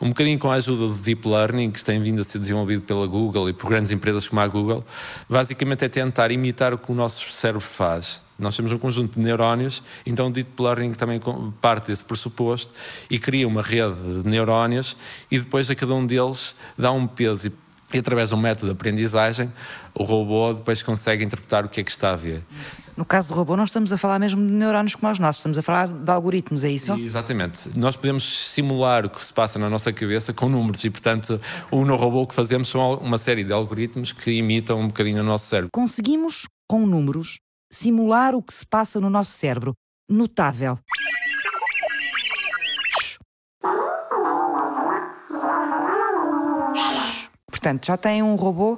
Um 0.00 0.08
bocadinho 0.08 0.38
com 0.38 0.50
a 0.50 0.55
ajuda 0.55 0.88
do 0.88 0.94
Deep 0.94 1.26
Learning, 1.26 1.70
que 1.70 1.82
tem 1.82 2.00
vindo 2.02 2.20
a 2.20 2.25
ser 2.25 2.40
desenvolvido 2.40 2.82
pela 2.82 3.06
Google 3.06 3.49
e 3.49 3.55
por 3.55 3.70
grandes 3.70 3.90
empresas 3.90 4.28
como 4.28 4.40
a 4.40 4.46
Google, 4.46 4.85
basicamente 5.31 5.85
é 5.85 5.88
tentar 5.88 6.31
imitar 6.31 6.75
o 6.75 6.78
que 6.78 6.93
o 6.93 6.94
nosso 6.94 7.32
cérebro 7.32 7.61
faz 7.61 8.20
nós 8.42 8.56
temos 8.56 8.72
um 8.72 8.78
conjunto 8.78 9.14
de 9.14 9.20
neurónios, 9.20 9.82
então 10.04 10.26
o 10.26 10.30
Deep 10.30 10.50
Learning 10.60 10.92
também 10.92 11.20
parte 11.60 11.86
desse 11.86 12.04
pressuposto 12.04 12.72
e 13.08 13.18
cria 13.18 13.46
uma 13.46 13.62
rede 13.62 14.22
de 14.22 14.28
neurónios 14.28 14.96
e 15.30 15.38
depois 15.38 15.70
a 15.70 15.75
cada 15.75 15.94
um 15.94 16.04
deles 16.04 16.54
dá 16.76 16.90
um 16.92 17.06
peso. 17.06 17.52
E 17.94 17.99
através 17.99 18.30
de 18.30 18.34
um 18.34 18.38
método 18.38 18.66
de 18.68 18.72
aprendizagem, 18.72 19.52
o 19.94 20.02
robô 20.02 20.54
depois 20.54 20.82
consegue 20.82 21.22
interpretar 21.22 21.64
o 21.64 21.68
que 21.68 21.80
é 21.80 21.84
que 21.84 21.90
está 21.90 22.12
a 22.12 22.16
ver. 22.16 22.42
No 22.96 23.04
caso 23.04 23.28
do 23.28 23.34
robô, 23.34 23.56
não 23.56 23.64
estamos 23.64 23.92
a 23.92 23.99
falar 23.99 24.18
mesmo 24.18 24.46
de 24.46 24.52
neurónios 24.52 24.94
como 24.94 25.11
os 25.12 25.18
nossos, 25.18 25.40
estamos 25.40 25.58
a 25.58 25.62
falar 25.62 25.88
de 25.88 26.11
algoritmos, 26.11 26.64
é 26.64 26.70
isso? 26.70 26.92
Exatamente. 26.94 27.70
Nós 27.76 27.96
podemos 27.96 28.50
simular 28.50 29.06
o 29.06 29.11
que 29.11 29.25
se 29.25 29.32
passa 29.32 29.58
na 29.58 29.68
nossa 29.68 29.92
cabeça 29.92 30.32
com 30.32 30.49
números 30.49 30.84
e, 30.84 30.90
portanto, 30.90 31.40
o 31.70 31.84
no 31.84 31.96
robô 31.96 32.26
que 32.26 32.34
fazemos 32.34 32.68
são 32.68 32.94
uma 32.96 33.18
série 33.18 33.44
de 33.44 33.52
algoritmos 33.52 34.12
que 34.12 34.32
imitam 34.32 34.80
um 34.80 34.87
bocadinho 34.88 35.20
o 35.20 35.25
nosso 35.25 35.46
cérebro. 35.46 35.70
Conseguimos, 35.72 36.46
com 36.68 36.87
números, 36.87 37.38
simular 37.73 38.35
o 38.35 38.43
que 38.43 38.52
se 38.52 38.67
passa 38.67 39.00
no 39.00 39.09
nosso 39.09 39.33
cérebro. 39.33 39.73
Notável. 40.09 40.79
Portanto, 47.62 47.87
já 47.87 47.97
tem 47.97 48.25
um 48.25 48.35
robô 48.35 48.76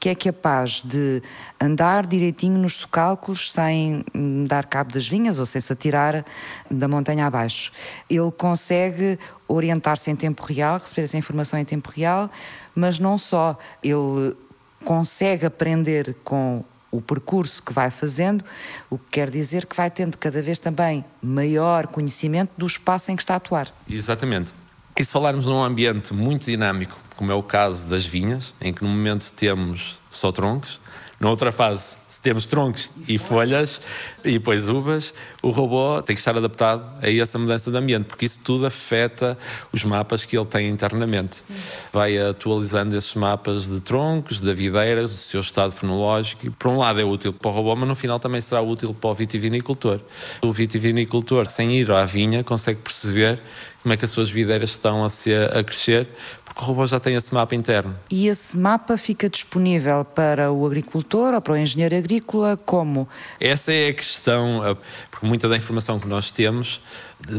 que 0.00 0.08
é 0.08 0.14
capaz 0.14 0.82
de 0.82 1.22
andar 1.60 2.04
direitinho 2.04 2.58
nos 2.58 2.78
socalcos 2.78 3.52
sem 3.52 4.04
dar 4.48 4.66
cabo 4.66 4.92
das 4.92 5.06
vinhas 5.06 5.38
ou 5.38 5.46
sem 5.46 5.60
se 5.60 5.72
atirar 5.72 6.24
da 6.68 6.88
montanha 6.88 7.26
abaixo. 7.26 7.70
Ele 8.10 8.32
consegue 8.32 9.20
orientar-se 9.46 10.10
em 10.10 10.16
tempo 10.16 10.44
real, 10.44 10.78
receber 10.78 11.02
essa 11.02 11.16
informação 11.16 11.60
em 11.60 11.64
tempo 11.64 11.90
real, 11.94 12.28
mas 12.74 12.98
não 12.98 13.16
só, 13.16 13.56
ele 13.82 14.36
consegue 14.84 15.46
aprender 15.46 16.16
com 16.24 16.64
o 16.96 17.00
percurso 17.00 17.62
que 17.62 17.72
vai 17.72 17.90
fazendo, 17.90 18.44
o 18.88 18.96
que 18.96 19.10
quer 19.10 19.28
dizer 19.28 19.66
que 19.66 19.74
vai 19.74 19.90
tendo 19.90 20.16
cada 20.16 20.40
vez 20.40 20.58
também 20.58 21.04
maior 21.20 21.88
conhecimento 21.88 22.52
do 22.56 22.66
espaço 22.66 23.10
em 23.10 23.16
que 23.16 23.22
está 23.22 23.34
a 23.34 23.36
atuar. 23.38 23.72
Exatamente. 23.88 24.52
E 24.96 25.04
se 25.04 25.10
falarmos 25.10 25.46
num 25.46 25.62
ambiente 25.62 26.14
muito 26.14 26.44
dinâmico, 26.46 26.96
como 27.16 27.32
é 27.32 27.34
o 27.34 27.42
caso 27.42 27.88
das 27.88 28.06
vinhas, 28.06 28.54
em 28.60 28.72
que 28.72 28.84
no 28.84 28.88
momento 28.88 29.32
temos 29.32 29.98
só 30.08 30.30
troncos, 30.30 30.80
na 31.24 31.30
outra 31.30 31.50
fase 31.50 31.96
se 32.14 32.20
temos 32.20 32.46
troncos 32.46 32.90
e 33.08 33.18
folhas 33.18 33.80
e 34.24 34.32
depois 34.32 34.68
uvas, 34.68 35.12
o 35.42 35.50
robô 35.50 36.00
tem 36.00 36.14
que 36.14 36.20
estar 36.20 36.36
adaptado 36.36 36.84
a 37.02 37.10
essa 37.10 37.38
mudança 37.38 37.70
de 37.70 37.76
ambiente, 37.76 38.04
porque 38.04 38.26
isso 38.26 38.38
tudo 38.44 38.66
afeta 38.66 39.36
os 39.72 39.82
mapas 39.84 40.24
que 40.24 40.36
ele 40.36 40.46
tem 40.46 40.68
internamente. 40.68 41.36
Sim. 41.36 41.54
Vai 41.92 42.16
atualizando 42.18 42.94
esses 42.96 43.14
mapas 43.14 43.66
de 43.66 43.80
troncos, 43.80 44.40
de 44.40 44.54
videiras, 44.54 45.12
o 45.12 45.16
seu 45.16 45.40
estado 45.40 45.72
fenológico. 45.72 46.46
E, 46.46 46.50
por 46.50 46.68
um 46.68 46.78
lado 46.78 47.00
é 47.00 47.04
útil 47.04 47.32
para 47.32 47.50
o 47.50 47.54
robô, 47.54 47.74
mas 47.74 47.88
no 47.88 47.96
final 47.96 48.20
também 48.20 48.40
será 48.40 48.60
útil 48.60 48.94
para 48.94 49.10
o 49.10 49.14
vitivinicultor. 49.14 49.98
O 50.40 50.52
vitivinicultor, 50.52 51.50
sem 51.50 51.72
ir 51.72 51.90
à 51.90 52.04
vinha, 52.04 52.44
consegue 52.44 52.80
perceber 52.80 53.40
como 53.82 53.92
é 53.92 53.96
que 53.96 54.04
as 54.04 54.10
suas 54.10 54.30
videiras 54.30 54.70
estão 54.70 55.04
a, 55.04 55.08
ser, 55.08 55.54
a 55.54 55.62
crescer, 55.62 56.06
porque 56.54 56.62
o 56.62 56.64
robô 56.64 56.86
já 56.86 57.00
tem 57.00 57.16
esse 57.16 57.34
mapa 57.34 57.54
interno. 57.54 57.96
E 58.08 58.28
esse 58.28 58.56
mapa 58.56 58.96
fica 58.96 59.28
disponível 59.28 60.04
para 60.04 60.52
o 60.52 60.64
agricultor 60.64 61.34
ou 61.34 61.40
para 61.40 61.54
o 61.54 61.56
engenheiro 61.56 61.96
agrícola 61.96 62.56
como? 62.64 63.08
Essa 63.40 63.72
é 63.72 63.88
a 63.88 63.94
questão, 63.94 64.62
porque 65.10 65.26
muita 65.26 65.48
da 65.48 65.56
informação 65.56 65.98
que 65.98 66.06
nós 66.06 66.30
temos, 66.30 66.80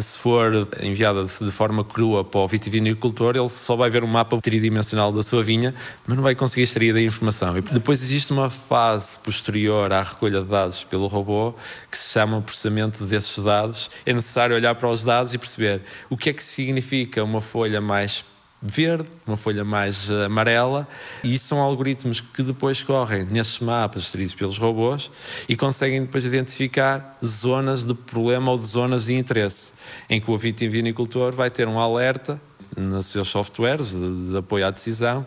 se 0.02 0.18
for 0.18 0.68
enviada 0.82 1.24
de 1.24 1.52
forma 1.52 1.84
crua 1.84 2.24
para 2.24 2.42
o 2.42 2.48
vitivinicultor, 2.48 3.36
ele 3.36 3.48
só 3.48 3.76
vai 3.76 3.90
ver 3.90 4.04
um 4.04 4.08
mapa 4.08 4.40
tridimensional 4.42 5.12
da 5.12 5.24
sua 5.24 5.42
vinha, 5.42 5.74
mas 6.06 6.16
não 6.16 6.24
vai 6.24 6.36
conseguir 6.36 6.64
extrair 6.64 6.94
da 6.94 7.02
informação. 7.02 7.58
E 7.58 7.62
depois 7.62 8.02
existe 8.02 8.34
uma 8.34 8.50
fase 8.50 9.18
posterior 9.20 9.94
à 9.94 10.02
recolha 10.02 10.42
de 10.42 10.48
dados 10.48 10.84
pelo 10.84 11.08
robô 11.08 11.54
que 11.90 11.98
se 11.98 12.12
chama 12.12 12.42
processamento 12.42 13.06
desses 13.06 13.42
dados. 13.42 13.90
É 14.06 14.12
necessário 14.12 14.56
olhar 14.56 14.76
para 14.76 14.90
os 14.90 15.04
dados 15.04 15.34
e 15.34 15.38
perceber 15.38 15.82
o 16.10 16.18
que 16.18 16.30
é 16.30 16.34
que 16.34 16.44
significa 16.44 17.24
uma 17.24 17.40
folha 17.40 17.80
mais 17.80 18.26
verde, 18.68 19.08
uma 19.26 19.38
folha 19.38 19.64
mais 19.64 20.10
eh, 20.10 20.26
amarela, 20.26 20.88
e 21.24 21.38
são 21.38 21.60
algoritmos 21.60 22.20
que 22.22 22.42
depois 22.42 22.82
correm 22.82 23.26
nesses 23.26 23.60
mapas 23.60 24.04
extraídos 24.04 24.34
pelos 24.34 24.58
robôs 24.58 25.12
e 25.48 25.56
conseguem 25.56 26.02
depois 26.02 26.26
identificar 26.26 27.18
zonas 27.24 27.84
de 27.84 27.94
problema 27.94 28.52
ou 28.52 28.58
de 28.58 28.66
zonas 28.66 29.06
de 29.06 29.14
interesse, 29.14 29.72
em 30.10 30.20
que 30.20 30.30
o 30.32 30.38
vitivinicultor 30.38 31.34
vai 31.34 31.50
ter 31.50 31.68
um 31.68 31.80
alerta 31.80 32.42
nos 32.76 33.06
seus 33.08 33.28
softwares 33.28 33.92
de, 33.92 34.32
de 34.32 34.38
apoio 34.38 34.66
à 34.66 34.72
decisão, 34.72 35.26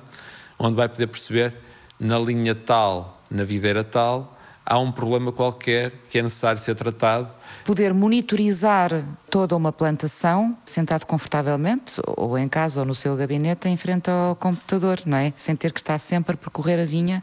onde 0.59 0.77
vai 0.77 0.89
poder 0.89 1.07
perceber 1.07 1.55
na 1.99 2.19
linha 2.19 2.55
tal, 2.55 3.23
na 3.31 3.45
videira 3.45 3.85
tal, 3.85 4.37
há 4.65 4.79
um 4.79 4.93
problema 4.93 5.33
qualquer 5.33 5.93
que 6.11 6.19
é 6.19 6.23
necessário 6.23 6.61
ser 6.61 6.75
tratado 6.75 7.38
poder 7.69 7.93
monitorizar 7.93 9.05
toda 9.29 9.55
uma 9.55 9.71
plantação 9.71 10.57
sentado 10.65 11.05
confortavelmente, 11.05 12.01
ou 12.17 12.39
em 12.39 12.49
casa 12.49 12.81
ou 12.81 12.87
no 12.87 12.95
seu 12.95 13.15
gabinete, 13.15 13.69
em 13.69 13.77
frente 13.77 14.09
ao 14.09 14.35
computador, 14.37 15.03
não 15.05 15.19
é? 15.19 15.35
Sem 15.37 15.55
ter 15.55 15.71
que 15.75 15.79
estar 15.79 15.99
sempre 15.99 16.33
a 16.33 16.37
percorrer 16.39 16.81
a 16.81 16.87
vinha 16.87 17.23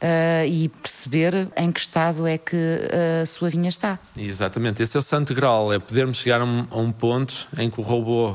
uh, 0.00 0.48
e 0.48 0.70
perceber 0.70 1.46
em 1.54 1.70
que 1.70 1.78
estado 1.78 2.26
é 2.26 2.38
que 2.38 2.56
a 3.22 3.26
sua 3.26 3.50
vinha 3.50 3.68
está. 3.68 3.98
Exatamente, 4.16 4.82
esse 4.82 4.96
é 4.96 4.98
o 4.98 5.02
santo 5.02 5.34
grau, 5.34 5.70
é 5.70 5.78
podermos 5.78 6.16
chegar 6.16 6.40
a 6.40 6.44
um, 6.46 6.66
a 6.70 6.78
um 6.78 6.90
ponto 6.90 7.46
em 7.58 7.68
que 7.68 7.78
o 7.78 7.82
robô 7.84 8.34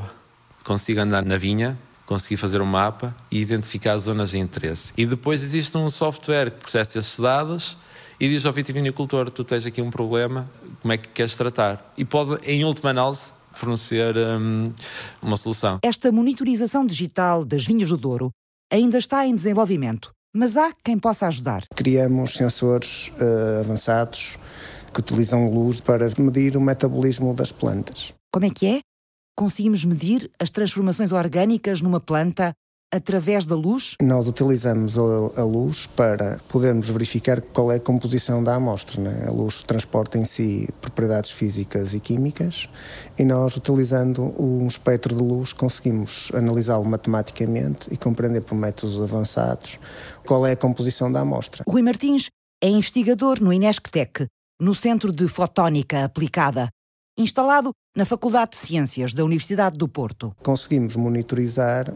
consiga 0.62 1.02
andar 1.02 1.24
na 1.24 1.36
vinha, 1.36 1.76
conseguir 2.06 2.36
fazer 2.36 2.60
um 2.60 2.66
mapa 2.66 3.12
e 3.32 3.40
identificar 3.40 3.94
as 3.94 4.02
zonas 4.02 4.30
de 4.30 4.38
interesse. 4.38 4.92
E 4.96 5.04
depois 5.04 5.42
existe 5.42 5.76
um 5.76 5.90
software 5.90 6.52
que 6.52 6.60
processa 6.60 7.00
esses 7.00 7.18
dados 7.18 7.76
e 8.20 8.28
diz 8.28 8.44
ao 8.46 8.52
vitivinicultor: 8.52 9.30
Tu 9.30 9.44
tens 9.44 9.66
aqui 9.66 9.80
um 9.80 9.90
problema, 9.90 10.50
como 10.80 10.92
é 10.92 10.98
que 10.98 11.08
queres 11.08 11.36
tratar? 11.36 11.92
E 11.96 12.04
pode, 12.04 12.42
em 12.44 12.64
última 12.64 12.90
análise, 12.90 13.32
fornecer 13.52 14.14
hum, 14.16 14.72
uma 15.22 15.36
solução. 15.36 15.78
Esta 15.82 16.12
monitorização 16.12 16.86
digital 16.86 17.44
das 17.44 17.66
vinhas 17.66 17.90
do 17.90 17.96
Douro 17.96 18.30
ainda 18.72 18.98
está 18.98 19.26
em 19.26 19.34
desenvolvimento, 19.34 20.12
mas 20.34 20.56
há 20.56 20.72
quem 20.84 20.98
possa 20.98 21.26
ajudar. 21.26 21.64
Criamos 21.74 22.34
sensores 22.34 23.08
uh, 23.20 23.60
avançados 23.60 24.38
que 24.92 25.00
utilizam 25.00 25.50
luz 25.50 25.80
para 25.80 26.08
medir 26.18 26.56
o 26.56 26.60
metabolismo 26.60 27.34
das 27.34 27.52
plantas. 27.52 28.14
Como 28.32 28.46
é 28.46 28.50
que 28.50 28.66
é? 28.66 28.80
Conseguimos 29.36 29.84
medir 29.84 30.30
as 30.38 30.50
transformações 30.50 31.12
orgânicas 31.12 31.80
numa 31.80 32.00
planta 32.00 32.52
através 32.92 33.44
da 33.44 33.54
luz? 33.54 33.94
Nós 34.02 34.26
utilizamos 34.26 34.96
a, 34.98 35.44
luz 35.44 35.86
para 35.86 36.40
podermos 36.48 36.88
verificar 36.88 37.40
qual 37.40 37.70
é 37.70 37.76
a 37.76 37.80
composição 37.80 38.42
da 38.42 38.54
amostra. 38.54 39.00
Né? 39.00 39.26
A 39.26 39.30
luz 39.30 39.62
transporta 39.62 40.18
em 40.18 40.24
si 40.24 40.68
propriedades 40.80 41.30
físicas 41.30 41.94
e 41.94 42.00
químicas 42.00 42.68
e 43.18 43.24
nós, 43.24 43.56
utilizando 43.56 44.34
um 44.40 44.66
espectro 44.66 45.14
de 45.14 45.22
luz, 45.22 45.52
conseguimos 45.52 46.30
analisá-lo 46.34 46.84
matematicamente 46.84 47.92
e 47.92 47.96
compreender 47.96 48.42
por 48.42 48.54
métodos 48.54 49.00
avançados 49.00 49.78
qual 50.24 50.46
é 50.46 50.52
a 50.52 50.56
composição 50.56 51.10
da 51.10 51.20
amostra. 51.20 51.64
Rui 51.68 51.82
Martins 51.82 52.28
é 52.62 52.68
investigador 52.68 53.40
no 53.40 53.52
Inesctec, 53.52 54.26
no 54.60 54.74
Centro 54.74 55.12
de 55.12 55.28
Fotónica 55.28 56.04
Aplicada, 56.04 56.68
instalado 57.16 57.70
na 57.96 58.04
Faculdade 58.04 58.52
de 58.52 58.56
Ciências 58.58 59.12
da 59.12 59.24
Universidade 59.24 59.76
do 59.76 59.88
Porto. 59.88 60.32
Conseguimos 60.42 60.96
monitorizar 60.96 61.92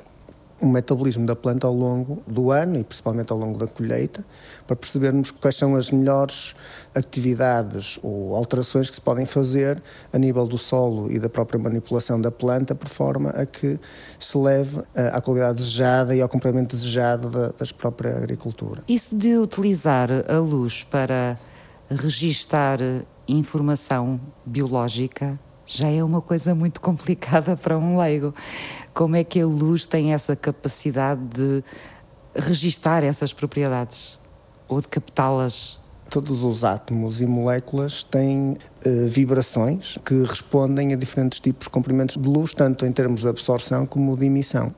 o 0.62 0.66
metabolismo 0.66 1.26
da 1.26 1.34
planta 1.34 1.66
ao 1.66 1.74
longo 1.74 2.22
do 2.24 2.52
ano 2.52 2.78
e 2.78 2.84
principalmente 2.84 3.32
ao 3.32 3.38
longo 3.38 3.58
da 3.58 3.66
colheita, 3.66 4.24
para 4.64 4.76
percebermos 4.76 5.32
quais 5.32 5.56
são 5.56 5.74
as 5.74 5.90
melhores 5.90 6.54
atividades 6.94 7.98
ou 8.00 8.36
alterações 8.36 8.88
que 8.88 8.94
se 8.94 9.00
podem 9.00 9.26
fazer 9.26 9.82
a 10.12 10.18
nível 10.18 10.46
do 10.46 10.56
solo 10.56 11.10
e 11.10 11.18
da 11.18 11.28
própria 11.28 11.58
manipulação 11.58 12.20
da 12.20 12.30
planta, 12.30 12.76
por 12.76 12.88
forma 12.88 13.30
a 13.30 13.44
que 13.44 13.76
se 14.20 14.38
leve 14.38 14.80
à 14.94 15.20
qualidade 15.20 15.58
desejada 15.58 16.14
e 16.14 16.20
ao 16.20 16.28
complemento 16.28 16.76
desejado 16.76 17.28
da, 17.28 17.48
da 17.48 17.66
própria 17.76 18.16
agricultura. 18.16 18.84
Isso 18.86 19.16
de 19.16 19.36
utilizar 19.36 20.10
a 20.28 20.38
luz 20.38 20.84
para 20.84 21.36
registar 21.90 22.78
informação 23.26 24.20
biológica 24.46 25.38
já 25.74 25.88
é 25.88 26.04
uma 26.04 26.20
coisa 26.20 26.54
muito 26.54 26.80
complicada 26.82 27.56
para 27.56 27.78
um 27.78 27.98
leigo. 27.98 28.34
Como 28.92 29.16
é 29.16 29.24
que 29.24 29.40
a 29.40 29.46
luz 29.46 29.86
tem 29.86 30.12
essa 30.12 30.36
capacidade 30.36 31.22
de 31.34 31.64
registar 32.34 33.02
essas 33.02 33.32
propriedades 33.32 34.18
ou 34.68 34.80
de 34.80 34.88
captá-las? 34.88 35.80
Todos 36.10 36.42
os 36.42 36.62
átomos 36.62 37.22
e 37.22 37.26
moléculas 37.26 38.02
têm 38.02 38.58
uh, 38.84 39.08
vibrações 39.08 39.98
que 40.04 40.22
respondem 40.24 40.92
a 40.92 40.96
diferentes 40.96 41.40
tipos 41.40 41.66
de 41.66 41.70
comprimentos 41.70 42.18
de 42.18 42.28
luz, 42.28 42.52
tanto 42.52 42.84
em 42.84 42.92
termos 42.92 43.22
de 43.22 43.28
absorção 43.28 43.86
como 43.86 44.14
de 44.14 44.26
emissão. 44.26 44.74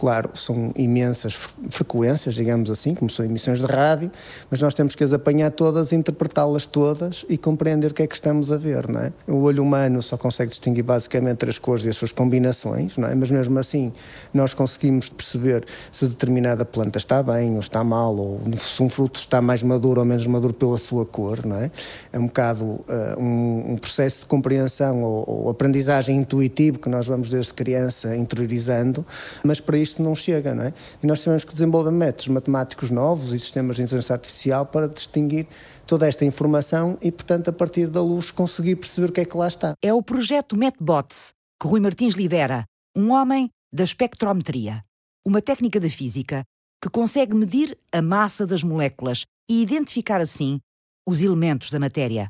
Claro, 0.00 0.30
são 0.32 0.72
imensas 0.76 1.38
frequências, 1.68 2.34
digamos 2.34 2.70
assim, 2.70 2.94
como 2.94 3.10
são 3.10 3.22
emissões 3.22 3.58
de 3.58 3.66
rádio, 3.66 4.10
mas 4.50 4.58
nós 4.58 4.72
temos 4.72 4.94
que 4.94 5.04
as 5.04 5.12
apanhar 5.12 5.50
todas, 5.50 5.92
interpretá-las 5.92 6.64
todas 6.64 7.26
e 7.28 7.36
compreender 7.36 7.90
o 7.90 7.94
que 7.94 8.04
é 8.04 8.06
que 8.06 8.14
estamos 8.14 8.50
a 8.50 8.56
ver, 8.56 8.88
não 8.88 8.98
é? 8.98 9.12
O 9.28 9.42
olho 9.42 9.62
humano 9.62 10.00
só 10.02 10.16
consegue 10.16 10.48
distinguir 10.48 10.84
basicamente 10.84 11.46
as 11.46 11.58
cores 11.58 11.84
e 11.84 11.90
as 11.90 11.96
suas 11.96 12.12
combinações, 12.12 12.96
não 12.96 13.08
é? 13.08 13.14
Mas 13.14 13.30
mesmo 13.30 13.58
assim, 13.58 13.92
nós 14.32 14.54
conseguimos 14.54 15.10
perceber 15.10 15.66
se 15.92 16.06
determinada 16.06 16.64
planta 16.64 16.96
está 16.96 17.22
bem 17.22 17.52
ou 17.52 17.60
está 17.60 17.84
mal, 17.84 18.16
ou 18.16 18.40
se 18.56 18.82
um 18.82 18.88
fruto 18.88 19.20
está 19.20 19.42
mais 19.42 19.62
maduro 19.62 20.00
ou 20.00 20.06
menos 20.06 20.26
maduro 20.26 20.54
pela 20.54 20.78
sua 20.78 21.04
cor, 21.04 21.44
não 21.44 21.56
é? 21.56 21.70
É 22.10 22.18
um 22.18 22.24
bocado 22.24 22.64
uh, 22.64 22.86
um, 23.18 23.72
um, 23.72 23.76
processo 23.76 24.20
de 24.20 24.26
compreensão 24.26 25.02
ou, 25.02 25.24
ou 25.28 25.50
aprendizagem 25.50 26.16
intuitivo 26.16 26.78
que 26.78 26.88
nós 26.88 27.06
vamos 27.06 27.28
desde 27.28 27.52
criança 27.52 28.16
interiorizando, 28.16 29.04
mas 29.44 29.60
para 29.60 29.76
isto 29.76 29.89
não 29.98 30.14
chega, 30.14 30.54
não 30.54 30.64
é? 30.64 30.74
E 31.02 31.06
nós 31.06 31.22
temos 31.22 31.44
que 31.44 31.52
desenvolver 31.52 31.90
métodos 31.90 32.28
matemáticos 32.28 32.90
novos 32.90 33.32
e 33.32 33.38
sistemas 33.38 33.76
de 33.76 33.82
inteligência 33.82 34.14
artificial 34.14 34.66
para 34.66 34.88
distinguir 34.88 35.46
toda 35.86 36.06
esta 36.06 36.24
informação 36.24 36.96
e, 37.00 37.10
portanto, 37.10 37.48
a 37.48 37.52
partir 37.52 37.88
da 37.88 38.02
luz, 38.02 38.30
conseguir 38.30 38.76
perceber 38.76 39.10
o 39.10 39.12
que 39.12 39.20
é 39.20 39.24
que 39.24 39.36
lá 39.36 39.48
está. 39.48 39.74
É 39.82 39.92
o 39.92 40.02
projeto 40.02 40.56
MetBots, 40.56 41.30
que 41.60 41.66
Rui 41.66 41.80
Martins 41.80 42.14
lidera, 42.14 42.64
um 42.96 43.12
homem 43.12 43.50
da 43.72 43.84
espectrometria, 43.84 44.82
uma 45.24 45.42
técnica 45.42 45.80
da 45.80 45.88
física 45.88 46.44
que 46.82 46.88
consegue 46.88 47.34
medir 47.34 47.76
a 47.92 48.00
massa 48.00 48.46
das 48.46 48.62
moléculas 48.62 49.24
e 49.48 49.62
identificar 49.62 50.20
assim 50.20 50.60
os 51.06 51.22
elementos 51.22 51.70
da 51.70 51.78
matéria. 51.78 52.28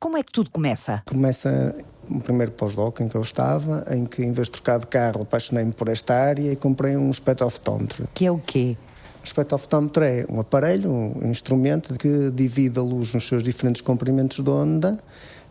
Como 0.00 0.16
é 0.16 0.22
que 0.22 0.32
tudo 0.32 0.50
começa? 0.50 1.02
Começa 1.08 1.76
o 2.10 2.20
primeiro 2.20 2.52
pós-doc 2.52 3.00
em 3.00 3.08
que 3.08 3.16
eu 3.16 3.22
estava, 3.22 3.84
em 3.90 4.04
que, 4.04 4.22
em 4.22 4.32
vez 4.32 4.48
de 4.48 4.52
trocar 4.52 4.78
de 4.78 4.86
carro, 4.86 5.22
apaixonei-me 5.22 5.72
por 5.72 5.88
esta 5.88 6.14
área 6.14 6.52
e 6.52 6.56
comprei 6.56 6.96
um 6.96 7.10
espectroftómetro. 7.10 8.08
Que 8.12 8.26
é 8.26 8.30
o 8.30 8.38
quê? 8.38 8.76
O 9.22 9.24
espectroftómetro 9.24 10.02
é 10.02 10.24
um 10.28 10.40
aparelho, 10.40 10.90
um 10.90 11.30
instrumento 11.30 11.94
que 11.94 12.30
divide 12.30 12.78
a 12.78 12.82
luz 12.82 13.14
nos 13.14 13.28
seus 13.28 13.42
diferentes 13.42 13.82
comprimentos 13.82 14.42
de 14.42 14.50
onda, 14.50 14.98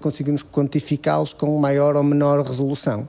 conseguimos 0.01 0.43
quantificá-los 0.43 1.33
com 1.33 1.57
maior 1.57 1.95
ou 1.95 2.03
menor 2.03 2.41
resolução 2.41 3.07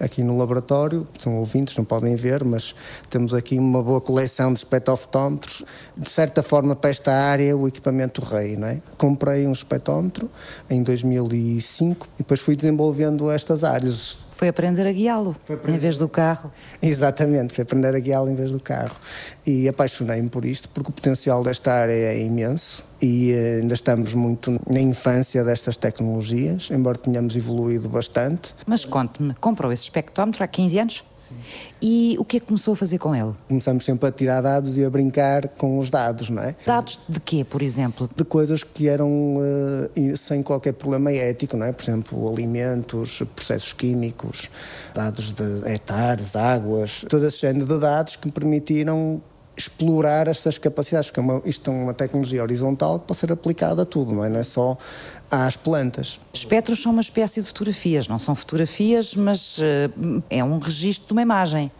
aqui 0.00 0.22
no 0.22 0.36
laboratório. 0.36 1.06
São 1.18 1.36
ouvintes, 1.36 1.76
não 1.76 1.84
podem 1.84 2.16
ver, 2.16 2.42
mas 2.42 2.74
temos 3.08 3.34
aqui 3.34 3.58
uma 3.58 3.82
boa 3.82 4.00
coleção 4.00 4.52
de 4.52 4.60
espectroftómetros. 4.60 5.62
De 5.96 6.08
certa 6.08 6.42
forma, 6.42 6.74
para 6.74 6.90
esta 6.90 7.12
área, 7.12 7.56
o 7.56 7.68
equipamento 7.68 8.22
rei. 8.22 8.56
Não 8.56 8.66
é? 8.66 8.80
Comprei 8.96 9.46
um 9.46 9.52
espectrómetro 9.52 10.28
em 10.68 10.82
2005 10.82 12.08
e 12.14 12.18
depois 12.18 12.40
fui 12.40 12.56
desenvolvendo 12.56 13.30
estas 13.30 13.62
áreas 13.62 14.18
Foi 14.40 14.48
aprender 14.48 14.86
a 14.86 14.92
guiá-lo 14.92 15.36
em 15.68 15.76
vez 15.76 15.98
do 15.98 16.08
carro. 16.08 16.50
Exatamente, 16.80 17.52
foi 17.52 17.60
aprender 17.60 17.94
a 17.94 17.98
guiá-lo 17.98 18.30
em 18.30 18.34
vez 18.34 18.50
do 18.50 18.58
carro. 18.58 18.96
E 19.44 19.68
apaixonei-me 19.68 20.30
por 20.30 20.46
isto 20.46 20.66
porque 20.70 20.88
o 20.88 20.92
potencial 20.94 21.44
desta 21.44 21.70
área 21.70 21.92
é 21.92 22.22
imenso 22.22 22.82
e 23.02 23.32
eh, 23.32 23.58
ainda 23.60 23.74
estamos 23.74 24.14
muito 24.14 24.58
na 24.66 24.80
infância 24.80 25.44
destas 25.44 25.76
tecnologias, 25.76 26.70
embora 26.70 26.96
tenhamos 26.96 27.36
evoluído 27.36 27.86
bastante. 27.86 28.54
Mas 28.66 28.82
conte-me, 28.86 29.34
comprou 29.34 29.70
esse 29.70 29.82
espectrómetro 29.82 30.42
há 30.42 30.48
15 30.48 30.78
anos? 30.78 31.04
E 31.82 32.16
o 32.18 32.24
que 32.24 32.36
é 32.36 32.40
que 32.40 32.46
começou 32.46 32.74
a 32.74 32.76
fazer 32.76 32.98
com 32.98 33.14
ele? 33.14 33.32
Começamos 33.48 33.84
sempre 33.84 34.08
a 34.08 34.12
tirar 34.12 34.40
dados 34.40 34.76
e 34.76 34.84
a 34.84 34.90
brincar 34.90 35.48
com 35.48 35.78
os 35.78 35.90
dados, 35.90 36.28
não 36.28 36.42
é? 36.42 36.54
Dados 36.66 37.00
de 37.08 37.20
quê, 37.20 37.44
por 37.44 37.62
exemplo? 37.62 38.08
De 38.14 38.24
coisas 38.24 38.62
que 38.62 38.88
eram 38.88 39.36
uh, 39.36 40.16
sem 40.16 40.42
qualquer 40.42 40.72
problema 40.72 41.10
ético, 41.12 41.56
não 41.56 41.66
é? 41.66 41.72
Por 41.72 41.82
exemplo, 41.82 42.28
alimentos, 42.28 43.22
processos 43.34 43.72
químicos, 43.72 44.50
dados 44.94 45.30
de 45.30 45.72
hectares, 45.72 46.36
águas, 46.36 47.04
todo 47.08 47.26
esse 47.26 47.38
género 47.38 47.66
de 47.66 47.78
dados 47.78 48.16
que 48.16 48.30
permitiram 48.30 49.22
explorar 49.60 50.28
estas 50.28 50.58
capacidades, 50.58 51.10
porque 51.10 51.20
é 51.20 51.22
uma, 51.22 51.42
isto 51.44 51.70
é 51.70 51.74
uma 51.74 51.94
tecnologia 51.94 52.42
horizontal 52.42 52.98
que 52.98 53.06
pode 53.06 53.20
ser 53.20 53.32
aplicada 53.32 53.82
a 53.82 53.86
tudo, 53.86 54.12
não 54.12 54.24
é? 54.24 54.28
Não 54.28 54.40
é 54.40 54.42
só 54.42 54.76
às 55.30 55.56
plantas. 55.56 56.18
Espectros 56.32 56.82
são 56.82 56.92
uma 56.92 57.00
espécie 57.00 57.40
de 57.40 57.46
fotografias, 57.46 58.08
não 58.08 58.18
são 58.18 58.34
fotografias, 58.34 59.14
mas 59.14 59.58
uh, 59.58 60.22
é 60.28 60.42
um 60.42 60.58
registro 60.58 61.08
de 61.08 61.12
uma 61.12 61.22
imagem. 61.22 61.70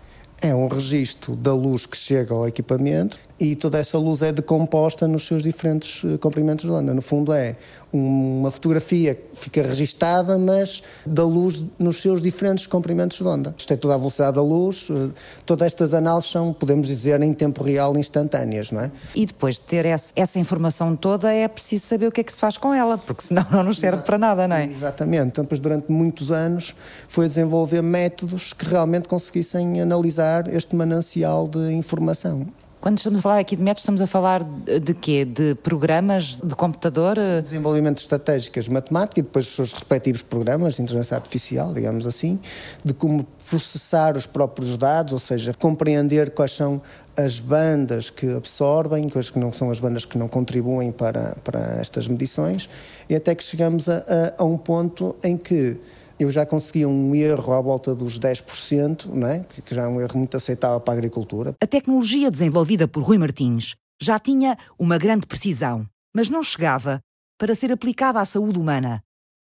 É 0.41 0.55
um 0.55 0.69
registro 0.69 1.37
da 1.37 1.53
luz 1.53 1.85
que 1.87 1.97
chega 1.97 2.33
ao 2.33 2.47
equipamento 2.47 3.19
e 3.41 3.57
toda 3.57 3.79
essa 3.79 3.97
luz 3.97 4.21
é 4.21 4.31
decomposta 4.31 5.09
nos 5.09 5.27
seus 5.27 5.43
diferentes 5.43 6.05
eh, 6.05 6.19
comprimentos 6.19 6.67
de 6.67 6.71
onda. 6.71 6.93
No 6.93 7.01
fundo, 7.01 7.33
é 7.33 7.57
uma 7.91 8.51
fotografia 8.51 9.15
que 9.15 9.23
fica 9.33 9.63
registada, 9.63 10.39
mas 10.39 10.83
da 11.05 11.25
luz 11.25 11.65
nos 11.79 12.01
seus 12.01 12.21
diferentes 12.21 12.67
comprimentos 12.67 13.17
de 13.17 13.25
onda. 13.25 13.55
Isto 13.57 13.73
é 13.73 13.77
toda 13.77 13.95
a 13.95 13.97
velocidade 13.97 14.37
da 14.37 14.43
luz, 14.43 14.89
eh, 14.91 15.09
todas 15.47 15.67
estas 15.67 15.95
análises 15.95 16.31
são, 16.31 16.53
podemos 16.53 16.87
dizer, 16.87 17.23
em 17.23 17.33
tempo 17.33 17.65
real 17.65 17.97
instantâneas, 17.97 18.71
não 18.71 18.83
é? 18.83 18.93
E 19.15 19.25
depois 19.25 19.55
de 19.55 19.63
ter 19.63 19.87
essa 19.87 20.39
informação 20.39 20.95
toda, 20.95 21.33
é 21.33 21.49
preciso 21.49 21.87
saber 21.87 22.09
o 22.09 22.13
que 22.13 22.21
é 22.21 22.25
que 22.25 22.33
se 22.33 22.41
faz 22.41 22.59
com 22.59 22.75
ela, 22.75 22.99
porque 22.99 23.23
senão 23.23 23.47
não 23.51 23.63
nos 23.63 23.79
serve 23.79 24.03
para 24.03 24.19
nada, 24.19 24.47
não 24.47 24.57
é? 24.57 24.67
Exatamente. 24.67 25.29
Então, 25.29 25.45
depois, 25.45 25.61
durante 25.61 25.91
muitos 25.91 26.31
anos, 26.31 26.75
foi 27.09 27.27
desenvolver 27.27 27.83
métodos 27.83 28.53
que 28.53 28.67
realmente 28.67 29.09
conseguissem 29.09 29.81
analisar 29.81 30.47
este 30.55 30.77
manancial 30.77 31.49
de 31.49 31.73
informação. 31.73 32.47
Quando 32.81 32.97
estamos 32.97 33.19
a 33.19 33.23
falar 33.23 33.39
aqui 33.39 33.57
de 33.57 33.63
métodos, 33.63 33.83
estamos 33.83 34.01
a 34.01 34.07
falar 34.07 34.43
de 34.43 34.95
quê? 34.95 35.27
De 35.27 35.55
programas 35.57 36.39
de 36.43 36.55
computador? 36.55 37.17
Desenvolvimento 37.43 37.97
de 37.97 38.03
estratégicas 38.05 38.65
de 38.65 38.71
matemática 38.71 39.21
e 39.21 39.23
depois 39.23 39.47
os 39.47 39.55
seus 39.55 39.73
respectivos 39.75 40.23
programas 40.23 40.77
de 40.77 40.83
inteligência 40.83 41.15
artificial, 41.15 41.75
digamos 41.75 42.07
assim, 42.07 42.41
de 42.83 42.95
como 42.95 43.25
processar 43.51 44.17
os 44.17 44.25
próprios 44.25 44.79
dados, 44.79 45.13
ou 45.13 45.19
seja, 45.19 45.53
compreender 45.53 46.31
quais 46.31 46.53
são 46.53 46.81
as 47.15 47.39
bandas 47.39 48.09
que 48.09 48.27
absorvem, 48.35 49.11
quais 49.11 49.29
que 49.29 49.39
não 49.39 49.53
são 49.53 49.71
as 49.71 49.79
bandas 49.79 50.07
que 50.07 50.17
não 50.17 50.27
contribuem 50.27 50.91
para, 50.91 51.37
para 51.45 51.77
estas 51.79 52.09
medições, 52.09 52.67
e 53.11 53.15
até 53.15 53.35
que 53.35 53.45
chegamos 53.45 53.91
a, 53.91 53.99
a, 54.39 54.43
a 54.43 54.45
um 54.45 54.57
ponto 54.57 55.15
em 55.23 55.37
que 55.37 55.77
eu 56.23 56.31
já 56.31 56.45
conseguia 56.45 56.89
um 56.89 57.15
erro 57.15 57.53
à 57.53 57.61
volta 57.61 57.95
dos 57.95 58.19
10%, 58.19 59.07
não 59.07 59.27
é? 59.27 59.45
que 59.65 59.75
já 59.75 59.85
é 59.85 59.89
um 59.89 60.01
erro 60.01 60.19
muito 60.19 60.37
aceitável 60.37 60.81
para 60.81 60.95
a 60.95 60.97
agricultura. 60.97 61.55
A 61.63 61.67
tecnologia 61.67 62.31
desenvolvida 62.31 62.87
por 62.87 63.03
Rui 63.03 63.17
Martins 63.17 63.75
já 64.01 64.19
tinha 64.19 64.57
uma 64.79 64.99
grande 64.99 65.27
precisão, 65.27 65.87
mas 66.15 66.29
não 66.29 66.43
chegava 66.43 67.01
para 67.39 67.55
ser 67.55 67.73
aplicada 67.73 68.21
à 68.21 68.25
saúde 68.25 68.59
humana. 68.59 69.03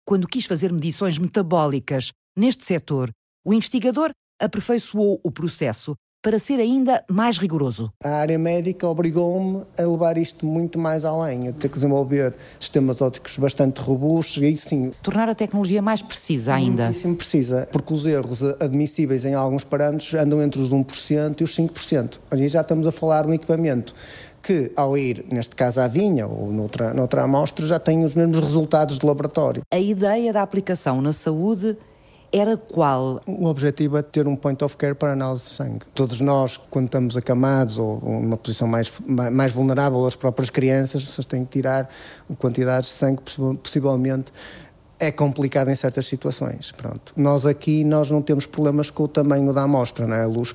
Quando 0.06 0.28
quis 0.28 0.46
fazer 0.46 0.72
medições 0.72 1.18
metabólicas 1.18 2.12
neste 2.36 2.64
setor, 2.64 3.10
o 3.44 3.52
investigador 3.52 4.10
aperfeiçoou 4.40 5.20
o 5.24 5.30
processo 5.30 5.94
para 6.22 6.38
ser 6.38 6.60
ainda 6.60 7.02
mais 7.08 7.38
rigoroso. 7.38 7.90
A 8.04 8.10
área 8.10 8.38
médica 8.38 8.86
obrigou-me 8.86 9.62
a 9.78 9.82
levar 9.82 10.18
isto 10.18 10.44
muito 10.44 10.78
mais 10.78 11.04
além, 11.04 11.48
a 11.48 11.52
ter 11.52 11.68
que 11.68 11.74
desenvolver 11.74 12.34
sistemas 12.58 13.00
ópticos 13.00 13.38
bastante 13.38 13.80
robustos 13.80 14.42
e 14.42 14.56
sim. 14.56 14.92
Tornar 15.02 15.28
a 15.30 15.34
tecnologia 15.34 15.80
mais 15.80 16.02
precisa 16.02 16.54
ainda. 16.54 16.92
Sim, 16.92 17.14
precisa, 17.14 17.66
porque 17.72 17.94
os 17.94 18.04
erros 18.04 18.42
admissíveis 18.60 19.24
em 19.24 19.34
alguns 19.34 19.64
parâmetros 19.64 20.12
andam 20.14 20.42
entre 20.42 20.60
os 20.60 20.70
1% 20.70 21.40
e 21.40 21.44
os 21.44 21.56
5%. 21.56 22.18
Hoje 22.30 22.48
já 22.48 22.60
estamos 22.60 22.86
a 22.86 22.92
falar 22.92 23.22
de 23.22 23.28
um 23.28 23.34
equipamento 23.34 23.94
que, 24.42 24.72
ao 24.74 24.96
ir, 24.96 25.24
neste 25.30 25.54
caso, 25.54 25.80
à 25.80 25.88
vinha 25.88 26.26
ou 26.26 26.52
noutra, 26.52 26.94
noutra 26.94 27.22
amostra, 27.22 27.66
já 27.66 27.78
tem 27.78 28.04
os 28.04 28.14
mesmos 28.14 28.38
resultados 28.38 28.98
de 28.98 29.06
laboratório. 29.06 29.62
A 29.72 29.78
ideia 29.78 30.32
da 30.32 30.42
aplicação 30.42 31.00
na 31.00 31.12
saúde 31.12 31.76
era 32.32 32.56
qual? 32.56 33.20
O 33.26 33.46
objetivo 33.46 33.96
é 33.96 34.02
ter 34.02 34.26
um 34.28 34.36
point 34.36 34.62
of 34.64 34.76
care 34.76 34.94
para 34.94 35.12
análise 35.12 35.42
de 35.42 35.50
sangue. 35.50 35.80
Todos 35.94 36.20
nós, 36.20 36.56
quando 36.56 36.86
estamos 36.86 37.16
acamados 37.16 37.78
ou 37.78 38.00
numa 38.00 38.36
posição 38.36 38.68
mais, 38.68 38.92
mais 39.06 39.52
vulnerável, 39.52 40.06
as 40.06 40.14
próprias 40.14 40.48
crianças, 40.48 41.04
vocês 41.04 41.26
têm 41.26 41.44
que 41.44 41.50
tirar 41.50 41.88
quantidades 42.38 42.90
de 42.90 42.96
sangue, 42.96 43.22
possivelmente 43.62 44.32
é 44.98 45.10
complicado 45.10 45.70
em 45.70 45.74
certas 45.74 46.06
situações. 46.06 46.72
Pronto. 46.72 47.12
Nós 47.16 47.46
aqui 47.46 47.82
nós 47.82 48.10
não 48.10 48.22
temos 48.22 48.46
problemas 48.46 48.90
com 48.90 49.04
o 49.04 49.08
tamanho 49.08 49.52
da 49.52 49.62
amostra, 49.62 50.06
não 50.06 50.14
é? 50.14 50.22
A 50.22 50.28
luz 50.28 50.54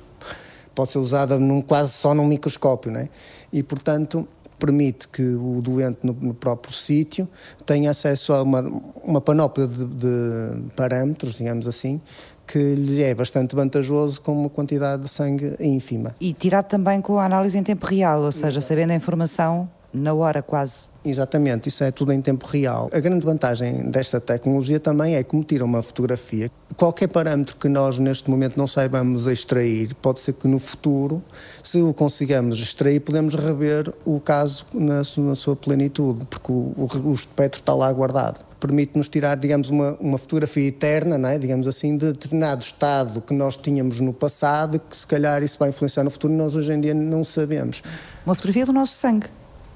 pode 0.74 0.90
ser 0.90 0.98
usada 0.98 1.38
num, 1.38 1.60
quase 1.60 1.92
só 1.92 2.14
num 2.14 2.26
microscópio, 2.26 2.92
não 2.92 3.00
é? 3.00 3.08
E 3.52 3.62
portanto 3.62 4.26
permite 4.58 5.08
que 5.08 5.22
o 5.22 5.60
doente 5.60 5.98
no, 6.02 6.12
no 6.12 6.34
próprio 6.34 6.72
sítio 6.72 7.28
tenha 7.64 7.90
acesso 7.90 8.32
a 8.32 8.42
uma, 8.42 8.60
uma 9.04 9.20
panóplia 9.20 9.66
de, 9.66 9.84
de 9.84 10.70
parâmetros, 10.74 11.34
digamos 11.34 11.66
assim, 11.66 12.00
que 12.46 12.58
lhe 12.58 13.02
é 13.02 13.14
bastante 13.14 13.54
vantajoso 13.56 14.20
com 14.20 14.32
uma 14.32 14.48
quantidade 14.48 15.02
de 15.02 15.08
sangue 15.08 15.56
ínfima. 15.58 16.14
E 16.20 16.32
tirado 16.32 16.66
também 16.66 17.00
com 17.00 17.18
a 17.18 17.24
análise 17.24 17.58
em 17.58 17.62
tempo 17.62 17.86
real, 17.86 18.22
ou 18.22 18.32
seja, 18.32 18.58
Exato. 18.58 18.66
sabendo 18.66 18.92
a 18.92 18.94
informação 18.94 19.68
na 19.96 20.14
hora 20.14 20.42
quase. 20.42 20.96
Exatamente, 21.04 21.68
isso 21.68 21.84
é 21.84 21.90
tudo 21.92 22.12
em 22.12 22.20
tempo 22.20 22.46
real. 22.46 22.90
A 22.92 22.98
grande 22.98 23.24
vantagem 23.24 23.90
desta 23.90 24.20
tecnologia 24.20 24.80
também 24.80 25.14
é 25.14 25.22
como 25.22 25.44
tira 25.44 25.64
uma 25.64 25.80
fotografia. 25.80 26.50
Qualquer 26.76 27.06
parâmetro 27.06 27.56
que 27.56 27.68
nós 27.68 27.98
neste 27.98 28.28
momento 28.28 28.56
não 28.56 28.66
saibamos 28.66 29.26
extrair, 29.26 29.94
pode 29.94 30.18
ser 30.18 30.32
que 30.32 30.48
no 30.48 30.58
futuro, 30.58 31.22
se 31.62 31.80
o 31.80 31.94
consigamos 31.94 32.58
extrair, 32.58 33.00
podemos 33.00 33.34
rever 33.36 33.92
o 34.04 34.18
caso 34.18 34.66
na, 34.74 35.02
na 35.18 35.34
sua 35.36 35.54
plenitude, 35.54 36.24
porque 36.24 36.50
o, 36.50 36.74
o, 36.76 37.08
o 37.10 37.12
espectro 37.12 37.60
está 37.60 37.74
lá 37.74 37.92
guardado 37.92 38.44
permite-nos 38.58 39.08
tirar, 39.08 39.36
digamos, 39.36 39.68
uma, 39.68 39.96
uma 40.00 40.18
fotografia 40.18 40.66
eterna, 40.66 41.18
não 41.18 41.28
é? 41.28 41.38
digamos 41.38 41.68
assim, 41.68 41.96
de 41.96 42.06
determinado 42.12 42.62
estado 42.62 43.20
que 43.20 43.34
nós 43.34 43.56
tínhamos 43.56 44.00
no 44.00 44.12
passado, 44.12 44.80
que 44.80 44.96
se 44.96 45.06
calhar 45.06 45.42
isso 45.42 45.58
vai 45.58 45.68
influenciar 45.68 46.02
no 46.04 46.10
futuro 46.10 46.32
e 46.32 46.36
nós 46.36 46.56
hoje 46.56 46.72
em 46.72 46.80
dia 46.80 46.94
não 46.94 47.22
sabemos. 47.22 47.82
Uma 48.24 48.34
fotografia 48.34 48.66
do 48.66 48.72
nosso 48.72 48.94
sangue. 48.94 49.26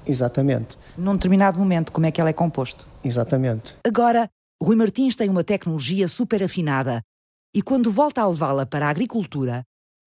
Exatamente. 0.05 0.77
Num 0.97 1.13
determinado 1.13 1.59
momento, 1.59 1.91
como 1.91 2.05
é 2.05 2.11
que 2.11 2.19
ela 2.19 2.29
é 2.29 2.33
composto? 2.33 2.85
Exatamente. 3.03 3.75
Agora, 3.85 4.29
Rui 4.61 4.75
Martins 4.75 5.15
tem 5.15 5.29
uma 5.29 5.43
tecnologia 5.43 6.07
super 6.07 6.43
afinada 6.43 7.01
e 7.53 7.61
quando 7.61 7.91
volta 7.91 8.21
a 8.21 8.27
levá-la 8.27 8.65
para 8.65 8.87
a 8.87 8.89
agricultura, 8.89 9.63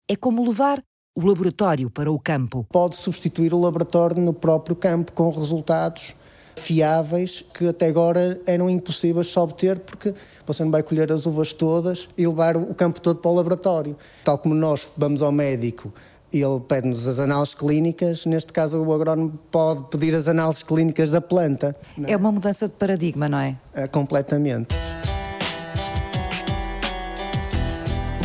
é 0.08 0.16
como 0.16 0.46
levar 0.46 0.82
o 1.16 1.26
laboratório 1.26 1.90
para 1.90 2.10
o 2.10 2.18
campo. 2.18 2.66
Pode 2.70 2.96
substituir 2.96 3.52
o 3.52 3.60
laboratório 3.60 4.22
no 4.22 4.32
próprio 4.32 4.74
campo 4.74 5.12
com 5.12 5.30
resultados 5.30 6.14
fiáveis 6.56 7.44
que 7.54 7.68
até 7.68 7.86
agora 7.86 8.40
eram 8.46 8.68
impossíveis 8.68 9.26
de 9.26 9.38
obter 9.38 9.78
porque 9.78 10.14
você 10.46 10.64
não 10.64 10.70
vai 10.70 10.82
colher 10.82 11.12
as 11.12 11.26
uvas 11.26 11.52
todas 11.52 12.08
e 12.16 12.26
levar 12.26 12.56
o 12.56 12.74
campo 12.74 13.00
todo 13.00 13.20
para 13.20 13.30
o 13.30 13.34
laboratório. 13.34 13.96
Tal 14.24 14.38
como 14.38 14.54
nós 14.54 14.88
vamos 14.96 15.22
ao 15.22 15.30
médico 15.30 15.92
ele 16.32 16.60
pede-nos 16.60 17.06
as 17.06 17.18
análises 17.18 17.54
clínicas, 17.54 18.26
neste 18.26 18.52
caso 18.52 18.82
o 18.82 18.92
agrónomo 18.92 19.38
pode 19.50 19.82
pedir 19.84 20.14
as 20.14 20.28
análises 20.28 20.62
clínicas 20.62 21.10
da 21.10 21.20
planta. 21.20 21.74
É? 22.04 22.12
é 22.12 22.16
uma 22.16 22.30
mudança 22.30 22.68
de 22.68 22.74
paradigma, 22.74 23.28
não 23.28 23.38
é? 23.38 23.56
é 23.72 23.86
completamente. 23.86 24.76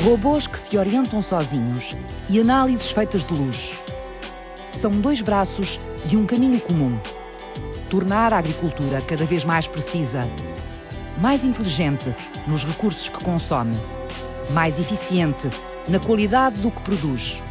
Robôs 0.04 0.48
que 0.48 0.60
se 0.60 0.78
orientam 0.78 1.22
sozinhos 1.22 1.96
e 2.30 2.42
análises 2.42 2.92
feitas 2.92 3.24
de 3.24 3.34
luz. 3.34 3.78
São 4.72 4.92
dois 4.92 5.22
braços 5.22 5.80
de 6.06 6.18
um 6.18 6.26
caminho 6.26 6.60
comum. 6.60 7.00
Tornar 7.90 8.34
a 8.34 8.40
agricultura 8.40 9.02
cada 9.02 9.24
vez 9.24 9.46
mais 9.46 9.66
precisa, 9.66 10.28
mais 11.22 11.46
inteligente 11.46 12.14
nos 12.48 12.66
recursos 12.66 13.08
que 13.08 13.24
consome, 13.24 13.78
mais 14.50 14.78
eficiente 14.78 15.50
na 15.88 16.00
qualidade 16.00 16.60
do 16.60 16.70
que 16.70 16.82
produz 16.82 17.42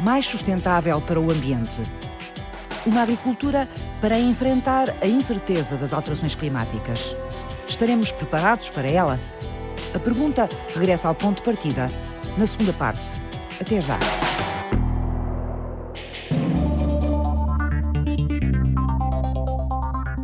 mais 0.00 0.26
sustentável 0.26 1.00
para 1.00 1.20
o 1.20 1.30
ambiente. 1.30 1.82
Uma 2.86 3.02
agricultura 3.02 3.68
para 4.00 4.18
enfrentar 4.18 4.94
a 5.02 5.06
incerteza 5.06 5.76
das 5.76 5.92
alterações 5.92 6.34
climáticas. 6.34 7.14
Estaremos 7.66 8.12
preparados 8.12 8.70
para 8.70 8.88
ela? 8.88 9.18
A 9.94 9.98
pergunta 9.98 10.48
regressa 10.74 11.08
ao 11.08 11.14
ponto 11.14 11.38
de 11.38 11.42
partida, 11.42 11.86
na 12.36 12.46
segunda 12.46 12.72
parte. 12.72 13.00
Até 13.60 13.80
já! 13.80 13.98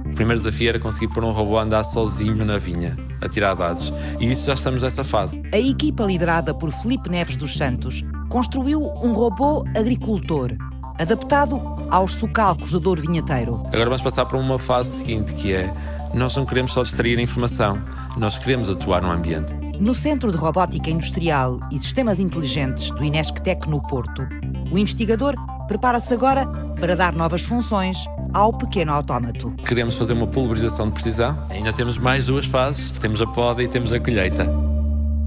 O 0.07 0.15
primeiro 0.15 0.41
desafio 0.41 0.69
era 0.69 0.79
conseguir 0.79 1.13
pôr 1.13 1.25
um 1.25 1.33
robô 1.33 1.59
a 1.59 1.63
andar 1.63 1.83
sozinho 1.83 2.45
na 2.45 2.57
vinha. 2.57 2.97
a 3.21 3.29
tirar 3.29 3.55
dados. 3.55 3.91
E 4.21 4.31
isso 4.31 4.47
já 4.47 4.55
estamos 4.55 4.83
nessa 4.83 5.03
fase. 5.03 5.43
A 5.53 5.59
equipa 5.59 6.05
liderada 6.05 6.55
por 6.55 6.71
Felipe 6.71 7.09
Neves 7.09 7.37
dos 7.37 7.57
Santos 7.57 8.05
construiu 8.35 8.83
um 9.01 9.13
robô 9.13 9.65
agricultor 9.77 10.57
adaptado 10.99 11.63
aos 11.89 12.15
socalcos 12.15 12.73
do 12.73 12.81
Douro 12.81 13.01
Vinheteiro. 13.01 13.63
Agora 13.67 13.85
vamos 13.85 14.03
passar 14.03 14.27
para 14.27 14.37
uma 14.37 14.59
fase 14.59 14.97
seguinte, 14.97 15.35
que 15.35 15.53
é 15.53 15.73
nós 16.13 16.35
não 16.35 16.45
queremos 16.45 16.73
só 16.73 16.83
extrair 16.83 17.17
informação, 17.21 17.81
nós 18.17 18.37
queremos 18.37 18.69
atuar 18.69 19.03
no 19.03 19.13
ambiente. 19.13 19.55
No 19.79 19.95
Centro 19.95 20.33
de 20.33 20.37
Robótica 20.37 20.91
Industrial 20.91 21.61
e 21.71 21.79
Sistemas 21.79 22.19
Inteligentes 22.19 22.91
do 22.91 23.05
Inesctec 23.05 23.71
no 23.71 23.81
Porto, 23.81 24.27
o 24.69 24.77
investigador 24.77 25.37
prepara-se 25.69 26.13
agora 26.13 26.45
para 26.81 26.97
dar 26.97 27.13
novas 27.13 27.43
funções 27.43 28.05
ao 28.33 28.51
pequeno 28.51 28.93
autómato. 28.93 29.53
Queremos 29.65 29.97
fazer 29.97 30.13
uma 30.13 30.27
pulverização 30.27 30.89
de 30.89 30.95
precisão. 30.95 31.39
Ainda 31.51 31.73
temos 31.73 31.97
mais 31.97 32.27
duas 32.27 32.47
fases: 32.47 32.91
temos 32.91 33.23
a 33.23 33.27
poda 33.27 33.63
e 33.63 33.69
temos 33.69 33.93
a 33.93 34.01
colheita. 34.01 34.64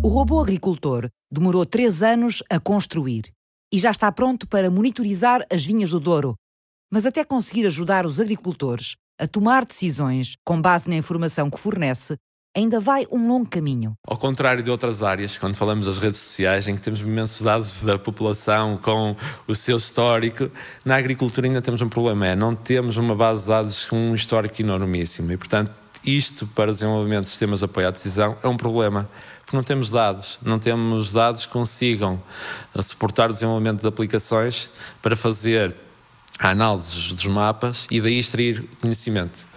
O 0.04 0.10
robô 0.10 0.40
agricultor 0.40 1.10
demorou 1.32 1.66
três 1.66 2.04
anos 2.04 2.44
a 2.50 2.60
construir 2.60 3.26
e 3.74 3.80
já 3.80 3.92
está 3.92 4.12
pronto 4.12 4.48
para 4.48 4.70
monitorizar 4.70 5.46
as 5.52 5.66
vinhas 5.66 5.90
do 5.90 6.00
Douro. 6.00 6.36
Mas 6.92 7.06
até 7.06 7.26
conseguir 7.26 7.66
ajudar 7.66 8.06
os 8.06 8.20
agricultores 8.20 8.96
a 9.20 9.28
tomar 9.28 9.66
decisões 9.66 10.36
com 10.46 10.62
base 10.62 10.88
na 10.88 10.96
informação 10.96 11.50
que 11.50 11.60
fornece, 11.60 12.16
ainda 12.56 12.80
vai 12.80 13.06
um 13.12 13.28
longo 13.28 13.50
caminho. 13.50 13.94
Ao 14.08 14.18
contrário 14.18 14.64
de 14.64 14.72
outras 14.72 15.02
áreas, 15.02 15.36
quando 15.36 15.56
falamos 15.56 15.88
das 15.88 15.98
redes 15.98 16.20
sociais, 16.20 16.68
em 16.68 16.76
que 16.76 16.82
temos 16.82 17.02
imensos 17.02 17.42
dados 17.42 17.82
da 17.82 17.98
população 17.98 18.78
com 18.78 19.16
o 19.48 19.56
seu 19.56 19.78
histórico, 19.78 20.50
na 20.86 20.96
agricultura 20.96 21.48
ainda 21.48 21.62
temos 21.62 21.82
um 21.82 21.90
problema, 21.90 22.28
é 22.28 22.36
não 22.36 22.56
temos 22.56 22.98
uma 22.98 23.16
base 23.16 23.42
de 23.42 23.48
dados 23.50 23.84
com 23.84 23.98
um 23.98 24.16
histórico 24.16 24.62
enormíssimo 24.62 25.32
e, 25.32 25.38
portanto, 25.38 25.72
isto 26.06 26.48
para 26.48 26.72
desenvolvimento 26.72 27.24
de 27.24 27.30
sistemas 27.30 27.60
de 27.60 27.66
apoio 27.66 27.88
à 27.88 27.92
decisão 27.92 28.38
é 28.42 28.48
um 28.48 28.56
problema, 28.56 29.10
porque 29.48 29.56
não 29.56 29.64
temos 29.64 29.90
dados, 29.90 30.38
não 30.42 30.60
temos 30.60 31.14
dados 31.14 31.46
que 31.46 31.54
consigam 31.54 32.22
suportar 32.84 33.30
o 33.30 33.34
desenvolvimento 33.34 33.80
de 33.80 33.88
aplicações 33.88 34.70
para 35.02 35.16
fazer 35.16 35.74
a 36.38 36.50
análise 36.50 37.14
dos 37.14 37.26
mapas 37.28 37.88
e 37.90 38.02
daí 38.02 38.20
extrair 38.20 38.62
conhecimento. 38.82 39.48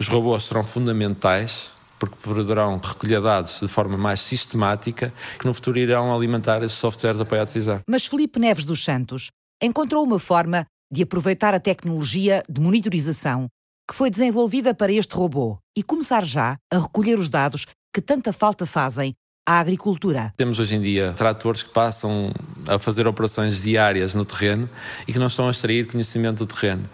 Os 0.00 0.08
robôs 0.08 0.44
serão 0.44 0.64
fundamentais 0.64 1.68
porque 1.98 2.16
poderão 2.22 2.78
recolher 2.78 3.20
dados 3.20 3.60
de 3.60 3.68
forma 3.68 3.98
mais 3.98 4.20
sistemática, 4.20 5.12
que 5.38 5.46
no 5.46 5.52
futuro 5.52 5.78
irão 5.78 6.14
alimentar 6.14 6.62
esses 6.62 6.78
softwares 6.78 7.20
apoio 7.20 7.42
à 7.42 7.44
decisão. 7.44 7.80
Mas 7.86 8.06
Felipe 8.06 8.40
Neves 8.40 8.64
dos 8.64 8.82
Santos 8.82 9.30
encontrou 9.62 10.02
uma 10.02 10.18
forma 10.18 10.64
de 10.90 11.02
aproveitar 11.02 11.54
a 11.54 11.60
tecnologia 11.60 12.42
de 12.48 12.62
monitorização 12.62 13.46
que 13.86 13.94
foi 13.94 14.08
desenvolvida 14.08 14.74
para 14.74 14.90
este 14.90 15.14
robô 15.14 15.58
e 15.76 15.82
começar 15.82 16.24
já 16.24 16.56
a 16.72 16.78
recolher 16.78 17.18
os 17.18 17.28
dados 17.28 17.66
que 17.92 18.00
tanta 18.00 18.32
falta 18.32 18.64
fazem 18.64 19.14
à 19.46 19.60
agricultura. 19.60 20.32
Temos 20.36 20.58
hoje 20.58 20.74
em 20.76 20.80
dia 20.80 21.14
tratores 21.16 21.62
que 21.62 21.70
passam 21.70 22.32
a 22.66 22.78
fazer 22.78 23.06
operações 23.06 23.60
diárias 23.60 24.14
no 24.14 24.24
terreno 24.24 24.68
e 25.06 25.12
que 25.12 25.18
não 25.18 25.26
estão 25.26 25.48
a 25.48 25.50
extrair 25.50 25.86
conhecimento 25.86 26.38
do 26.38 26.46
terreno. 26.46 26.88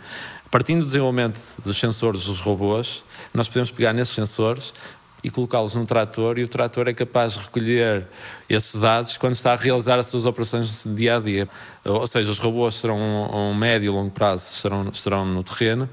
Partindo 0.51 0.81
do 0.81 0.87
desenvolvimento 0.87 1.41
dos 1.65 1.79
sensores 1.79 2.25
dos 2.25 2.41
robôs, 2.41 3.05
nós 3.33 3.47
podemos 3.47 3.71
pegar 3.71 3.93
nesses 3.93 4.15
sensores 4.15 4.73
e 5.23 5.31
colocá-los 5.31 5.75
num 5.75 5.85
trator 5.87 6.39
e 6.39 6.43
o 6.43 6.49
trator 6.49 6.89
é 6.89 6.95
capaz 6.95 7.35
de 7.35 7.41
recolher 7.41 8.07
esses 8.49 8.75
dados 8.81 9.17
quando 9.17 9.35
está 9.35 9.53
a 9.53 9.57
realizar 9.57 9.99
as 9.99 10.07
suas 10.07 10.27
operações 10.27 10.85
dia 10.85 11.17
a 11.17 11.21
dia. 11.21 11.49
Ou 11.85 12.07
seja, 12.07 12.31
os 12.33 12.39
robôs 12.39 12.75
serão 12.75 13.29
a 13.31 13.37
um 13.37 13.55
médio 13.55 13.87
e 13.87 13.91
longo 13.91 14.11
prazo 14.11 14.53
estarão, 14.53 14.89
estarão 14.89 15.25
no 15.25 15.45
terreno, 15.45 15.89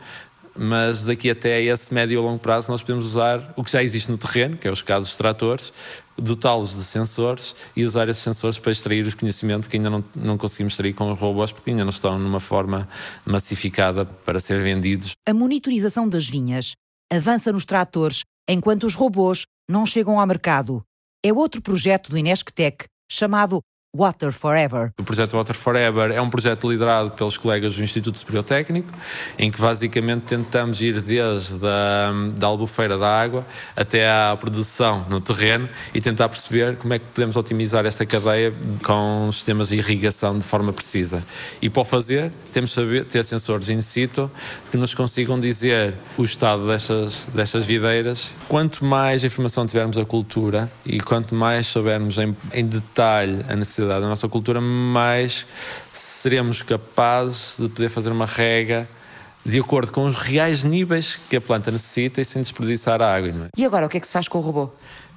mas 0.56 1.04
daqui 1.04 1.30
até 1.30 1.62
esse 1.62 1.94
médio 1.94 2.20
e 2.20 2.24
longo 2.24 2.40
prazo 2.40 2.72
nós 2.72 2.82
podemos 2.82 3.06
usar 3.06 3.54
o 3.56 3.64
que 3.64 3.72
já 3.72 3.84
existe 3.84 4.10
no 4.10 4.18
terreno, 4.18 4.58
que 4.58 4.68
é 4.68 4.72
os 4.72 4.82
casos 4.82 5.12
de 5.12 5.18
tratores, 5.18 5.72
dotá-los 6.18 6.76
de 6.76 6.84
sensores 6.84 7.56
e 7.76 7.84
usar 7.84 8.10
esses 8.10 8.24
sensores 8.24 8.58
para 8.60 8.72
extrair 8.72 9.06
os 9.06 9.14
conhecimentos 9.14 9.68
que 9.68 9.78
ainda 9.78 9.90
não, 9.90 10.04
não 10.16 10.38
conseguimos 10.38 10.74
extrair 10.74 10.94
com 10.94 11.12
os 11.12 11.20
robôs 11.20 11.52
porque 11.52 11.70
ainda 11.70 11.84
não 11.84 11.90
estão 11.90 12.18
numa 12.18 12.40
forma 12.40 12.88
massificada 13.26 14.06
para 14.06 14.40
ser 14.40 14.62
vendidos. 14.62 15.12
A 15.28 15.34
monitorização 15.34 16.08
das 16.10 16.28
vinhas 16.28 16.74
avança 17.12 17.52
nos 17.52 17.66
tratores 17.66 18.24
enquanto 18.50 18.86
os 18.86 18.96
robôs 18.96 19.46
não 19.70 19.86
chegam 19.86 20.20
ao 20.20 20.28
mercado. 20.28 20.82
É 21.24 21.32
outro 21.34 21.62
projeto 21.62 22.10
do 22.10 22.18
Inesctec 22.18 22.86
chamado 23.10 23.62
Water 23.98 24.32
Forever. 24.32 24.94
O 25.00 25.04
projeto 25.04 25.36
Water 25.36 25.56
Forever 25.56 26.12
é 26.12 26.22
um 26.22 26.30
projeto 26.30 26.70
liderado 26.70 27.10
pelos 27.12 27.36
colegas 27.36 27.76
do 27.76 27.84
Instituto 27.84 28.20
Superior 28.20 28.44
Técnico, 28.44 28.88
em 29.40 29.50
que 29.50 29.60
basicamente 29.60 30.22
tentamos 30.22 30.80
ir 30.82 31.02
desde 31.02 31.58
a 31.66 32.12
da 32.38 32.46
albufeira 32.46 32.96
da 32.96 33.10
água 33.10 33.44
até 33.76 34.08
à 34.08 34.38
produção 34.40 35.04
no 35.10 35.20
terreno 35.20 35.68
e 35.96 36.00
tentar 36.00 36.30
perceber 36.30 36.76
como 36.76 36.94
é 36.94 37.00
que 37.00 37.06
podemos 37.06 37.36
otimizar 37.36 37.88
esta 37.88 38.06
cadeia 38.06 38.54
com 38.84 39.32
sistemas 39.32 39.70
de 39.70 39.78
irrigação 39.78 40.38
de 40.38 40.46
forma 40.46 40.72
precisa. 40.72 41.24
E 41.60 41.68
para 41.68 41.82
o 41.82 41.86
fazer, 41.86 42.32
temos 42.54 42.72
saber, 42.72 43.04
ter 43.06 43.26
sensores 43.26 43.68
in 43.70 43.82
situ 43.82 44.30
que 44.70 44.78
nos 44.78 44.94
consigam 44.94 45.40
dizer 45.40 45.96
o 46.16 46.24
estado 46.24 46.68
destas, 46.68 47.26
destas 47.34 47.66
videiras. 47.66 48.32
Quanto 48.48 48.86
mais 48.86 49.24
informação 49.24 49.66
tivermos 49.66 49.98
da 49.98 50.06
cultura 50.06 50.72
e 50.86 51.00
quanto 51.00 51.34
mais 51.34 51.66
soubermos 51.66 52.20
em, 52.20 52.38
em 52.54 52.66
detalhe 52.66 53.44
a 53.50 53.56
necessidade 53.56 53.87
da 53.88 54.08
nossa 54.08 54.28
cultura, 54.28 54.62
mais 54.62 55.46
seremos 55.94 56.62
capazes 56.62 57.56
de 57.58 57.68
poder 57.70 57.90
fazer 57.90 58.10
uma 58.10 58.26
rega 58.26 58.88
de 59.48 59.60
acordo 59.60 59.94
com 59.94 60.06
os 60.06 60.16
reais 60.16 60.64
níveis 60.64 61.18
que 61.30 61.38
a 61.38 61.42
planta 61.42 61.72
necessita 61.72 62.20
e 62.20 62.26
sem 62.26 62.42
desperdiçar 62.42 63.02
a 63.02 63.16
água. 63.16 63.30
É? 63.30 63.50
E 63.58 63.66
agora, 63.66 63.86
o 63.86 63.90
que 63.90 63.96
é 63.96 64.00
que 64.00 64.08
se 64.08 64.12
faz 64.12 64.28
com 64.28 64.40
o 64.40 64.42
robô? 64.42 64.70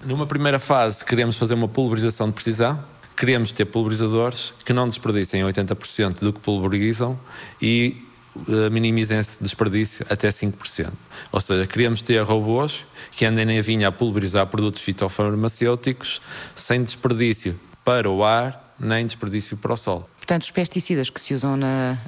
Numa 0.05 0.25
primeira 0.25 0.61
fase, 0.61 1.05
queremos 1.05 1.37
fazer 1.37 1.55
uma 1.55 1.67
pulverização 1.67 2.29
de 2.29 2.35
precisão. 2.35 2.79
Queremos 3.17 3.51
ter 3.51 3.65
pulverizadores 3.65 4.55
que 4.65 4.73
não 4.73 4.89
desperdicem 4.89 5.43
80% 5.43 6.21
do 6.21 6.33
que 6.33 6.39
pulverizam 6.39 7.19
e 7.61 8.07
uh, 8.37 8.71
minimizem 8.71 9.19
esse 9.19 9.43
desperdício 9.43 10.07
até 10.09 10.29
5%. 10.29 10.91
Ou 11.33 11.41
seja, 11.41 11.67
queremos 11.67 12.01
ter 12.01 12.23
robôs 12.23 12.85
que 13.11 13.27
andem 13.27 13.45
na 13.45 13.61
vinha 13.61 13.89
a 13.89 13.93
pulverizar 13.93 14.47
produtos 14.47 14.81
fitofarmacêuticos 14.81 16.21
sem 16.55 16.85
desperdício 16.85 17.59
para 17.91 18.09
o 18.09 18.23
ar 18.23 18.73
nem 18.79 19.05
desperdício 19.05 19.57
para 19.57 19.73
o 19.73 19.77
solo. 19.77 20.09
Portanto, 20.17 20.43
os 20.43 20.51
pesticidas 20.53 21.11
que 21.11 21.21
se 21.21 21.35
usam 21.35 21.57
na, 21.57 21.99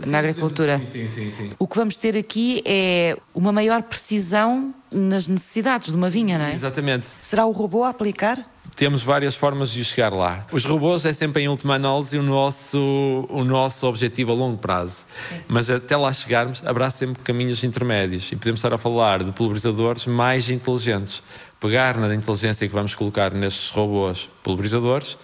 sim, 0.00 0.08
na 0.08 0.18
agricultura. 0.18 0.80
Sim, 0.90 1.08
sim, 1.08 1.30
sim, 1.30 1.50
O 1.58 1.68
que 1.68 1.76
vamos 1.76 1.94
ter 1.94 2.16
aqui 2.16 2.62
é 2.64 3.14
uma 3.34 3.52
maior 3.52 3.82
precisão 3.82 4.74
nas 4.90 5.28
necessidades 5.28 5.90
de 5.90 5.96
uma 5.96 6.08
vinha, 6.08 6.38
não 6.38 6.46
é? 6.46 6.54
Exatamente. 6.54 7.08
Será 7.18 7.44
o 7.44 7.52
robô 7.52 7.84
a 7.84 7.90
aplicar? 7.90 8.42
Temos 8.74 9.02
várias 9.02 9.34
formas 9.34 9.70
de 9.70 9.84
chegar 9.84 10.12
lá. 10.12 10.46
Os 10.50 10.64
robôs 10.64 11.04
é 11.04 11.12
sempre 11.12 11.42
em 11.42 11.48
última 11.48 11.74
análise 11.74 12.16
o 12.18 12.22
nosso, 12.22 13.26
o 13.28 13.44
nosso 13.44 13.86
objetivo 13.86 14.32
a 14.32 14.34
longo 14.34 14.56
prazo. 14.56 15.04
Sim. 15.28 15.40
Mas 15.48 15.70
até 15.70 15.96
lá 15.96 16.12
chegarmos, 16.12 16.62
haverá 16.64 16.90
sempre 16.90 17.22
caminhos 17.22 17.62
intermédios 17.62 18.32
e 18.32 18.36
podemos 18.36 18.58
estar 18.58 18.72
a 18.72 18.78
falar 18.78 19.22
de 19.22 19.32
pulverizadores 19.32 20.06
mais 20.06 20.48
inteligentes 20.48 21.22
pegar 21.60 21.96
na 21.96 22.14
inteligência 22.14 22.66
que 22.66 22.74
vamos 22.74 22.94
colocar 22.94 23.32
nestes 23.32 23.70
robôs 23.70 24.28
pulverizadores, 24.42 25.16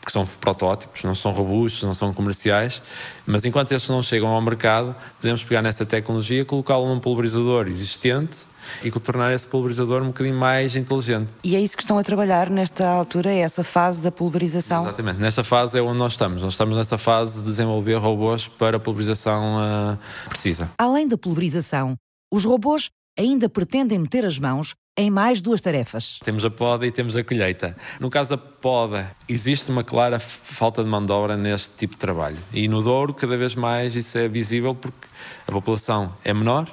porque 0.00 0.12
são 0.12 0.26
protótipos, 0.26 1.02
não 1.02 1.14
são 1.14 1.32
robustos, 1.32 1.82
não 1.82 1.94
são 1.94 2.12
comerciais, 2.12 2.82
mas 3.26 3.44
enquanto 3.44 3.72
estes 3.72 3.88
não 3.88 4.02
chegam 4.02 4.28
ao 4.28 4.40
mercado, 4.40 4.94
podemos 5.20 5.42
pegar 5.42 5.62
nessa 5.62 5.86
tecnologia, 5.86 6.44
colocá-lo 6.44 6.86
num 6.86 7.00
pulverizador 7.00 7.68
existente 7.68 8.46
e 8.82 8.90
tornar 8.90 9.32
esse 9.32 9.46
pulverizador 9.46 10.02
um 10.02 10.06
bocadinho 10.06 10.36
mais 10.36 10.76
inteligente. 10.76 11.28
E 11.42 11.56
é 11.56 11.60
isso 11.60 11.76
que 11.76 11.82
estão 11.82 11.98
a 11.98 12.02
trabalhar 12.02 12.50
nesta 12.50 12.86
altura, 12.86 13.30
é 13.30 13.38
essa 13.38 13.64
fase 13.64 14.02
da 14.02 14.10
pulverização? 14.10 14.84
Exatamente, 14.84 15.20
nesta 15.20 15.44
fase 15.44 15.78
é 15.78 15.82
onde 15.82 15.98
nós 15.98 16.12
estamos. 16.12 16.42
Nós 16.42 16.54
estamos 16.54 16.76
nessa 16.76 16.98
fase 16.98 17.40
de 17.40 17.46
desenvolver 17.46 17.94
robôs 17.96 18.46
para 18.46 18.78
pulverização 18.78 19.56
uh, 19.56 19.98
precisa. 20.28 20.70
Além 20.78 21.08
da 21.08 21.16
pulverização, 21.16 21.94
os 22.32 22.44
robôs 22.44 22.90
ainda 23.18 23.48
pretendem 23.48 23.98
meter 23.98 24.24
as 24.24 24.38
mãos 24.38 24.74
em 24.96 25.10
mais 25.10 25.40
duas 25.40 25.60
tarefas. 25.60 26.20
Temos 26.24 26.44
a 26.44 26.50
poda 26.50 26.86
e 26.86 26.90
temos 26.92 27.16
a 27.16 27.24
colheita. 27.24 27.76
No 27.98 28.08
caso 28.08 28.30
da 28.30 28.38
poda, 28.38 29.10
existe 29.28 29.70
uma 29.70 29.82
clara 29.82 30.20
falta 30.20 30.84
de 30.84 30.88
mão 30.88 31.04
de 31.04 31.10
obra 31.10 31.36
neste 31.36 31.70
tipo 31.76 31.94
de 31.94 31.98
trabalho. 31.98 32.38
E 32.52 32.68
no 32.68 32.80
Douro, 32.80 33.12
cada 33.12 33.36
vez 33.36 33.56
mais 33.56 33.96
isso 33.96 34.16
é 34.16 34.28
visível 34.28 34.74
porque 34.74 35.08
a 35.48 35.50
população 35.50 36.14
é 36.24 36.32
menor, 36.32 36.68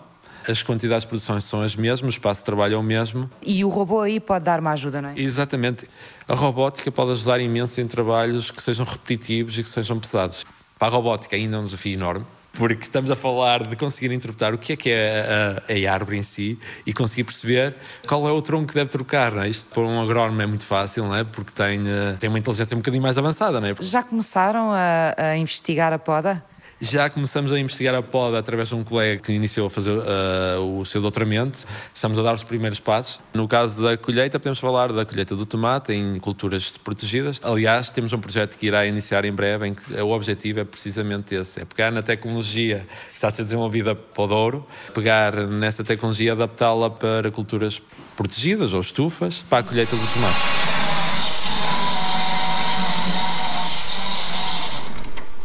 as 0.47 0.61
quantidades 0.61 1.03
de 1.03 1.07
produção 1.07 1.39
são 1.41 1.61
as 1.61 1.75
mesmas, 1.75 2.13
o 2.13 2.15
espaço 2.15 2.41
de 2.41 2.45
trabalho 2.45 2.75
é 2.75 2.77
o 2.77 2.83
mesmo. 2.83 3.29
E 3.43 3.65
o 3.65 3.69
robô 3.69 4.01
aí 4.01 4.19
pode 4.19 4.45
dar 4.45 4.59
uma 4.59 4.71
ajuda, 4.71 5.01
não 5.01 5.09
é? 5.09 5.13
Exatamente. 5.19 5.87
A 6.27 6.35
robótica 6.35 6.91
pode 6.91 7.11
ajudar 7.11 7.39
imenso 7.39 7.81
em 7.81 7.87
trabalhos 7.87 8.51
que 8.51 8.61
sejam 8.61 8.85
repetitivos 8.85 9.57
e 9.57 9.63
que 9.63 9.69
sejam 9.69 9.99
pesados. 9.99 10.45
Para 10.77 10.89
a 10.89 10.91
robótica 10.91 11.35
ainda 11.35 11.57
é 11.57 11.59
um 11.59 11.65
desafio 11.65 11.93
enorme, 11.93 12.25
porque 12.53 12.83
estamos 12.83 13.09
a 13.09 13.15
falar 13.15 13.65
de 13.65 13.75
conseguir 13.75 14.13
interpretar 14.13 14.53
o 14.53 14.57
que 14.57 14.73
é 14.73 14.75
que 14.75 14.89
é 14.89 15.61
a, 15.67 15.89
a, 15.89 15.93
árvore 15.93 16.17
em 16.17 16.23
si 16.23 16.59
e 16.85 16.93
conseguir 16.93 17.23
perceber 17.23 17.75
qual 18.05 18.27
é 18.27 18.31
o 18.31 18.41
tronco 18.41 18.67
que 18.67 18.73
deve 18.73 18.89
trocar. 18.89 19.31
Não 19.31 19.43
é? 19.43 19.49
Isto 19.49 19.69
para 19.69 19.83
um 19.83 20.01
agrónomo 20.01 20.41
é 20.41 20.45
muito 20.45 20.65
fácil, 20.65 21.05
não 21.05 21.15
é? 21.15 21.23
porque 21.23 21.51
tem, 21.51 21.81
eh, 21.87 22.15
tem 22.19 22.29
uma 22.29 22.39
inteligência 22.39 22.75
um 22.75 22.79
bocadinho 22.79 23.03
mais 23.03 23.17
avançada. 23.17 23.59
Não 23.59 23.67
é? 23.67 23.75
Já 23.79 24.03
começaram 24.03 24.71
a, 24.71 25.15
a 25.17 25.37
investigar 25.37 25.93
a 25.93 25.99
poda? 25.99 26.43
Já 26.83 27.11
começamos 27.11 27.53
a 27.53 27.59
investigar 27.59 27.93
a 27.93 28.01
poda 28.01 28.39
através 28.39 28.69
de 28.69 28.73
um 28.73 28.83
colega 28.83 29.21
que 29.21 29.31
iniciou 29.31 29.67
a 29.67 29.69
fazer 29.69 29.91
uh, 29.91 30.79
o 30.79 30.83
seu 30.83 30.99
doutoramento. 30.99 31.59
Estamos 31.93 32.17
a 32.17 32.23
dar 32.23 32.33
os 32.33 32.43
primeiros 32.43 32.79
passos. 32.79 33.19
No 33.35 33.47
caso 33.47 33.83
da 33.83 33.95
colheita, 33.95 34.39
podemos 34.39 34.57
falar 34.57 34.91
da 34.91 35.05
colheita 35.05 35.35
do 35.35 35.45
tomate 35.45 35.93
em 35.93 36.17
culturas 36.19 36.71
protegidas. 36.71 37.39
Aliás, 37.43 37.91
temos 37.91 38.11
um 38.13 38.19
projeto 38.19 38.57
que 38.57 38.65
irá 38.65 38.83
iniciar 38.87 39.25
em 39.25 39.31
breve, 39.31 39.67
em 39.67 39.75
que 39.75 39.93
o 39.93 40.09
objetivo 40.09 40.59
é 40.59 40.63
precisamente 40.63 41.35
esse: 41.35 41.61
é 41.61 41.65
pegar 41.65 41.91
na 41.91 42.01
tecnologia 42.01 42.87
que 43.09 43.13
está 43.13 43.27
a 43.27 43.31
ser 43.31 43.43
desenvolvida 43.43 43.93
para 43.93 44.23
o 44.23 44.27
Douro, 44.27 44.67
pegar 44.91 45.35
nessa 45.35 45.83
tecnologia 45.83 46.29
e 46.29 46.31
adaptá-la 46.31 46.89
para 46.89 47.29
culturas 47.29 47.79
protegidas 48.17 48.73
ou 48.73 48.81
estufas 48.81 49.37
para 49.37 49.59
a 49.59 49.63
colheita 49.63 49.95
do 49.95 50.13
tomate. 50.13 50.39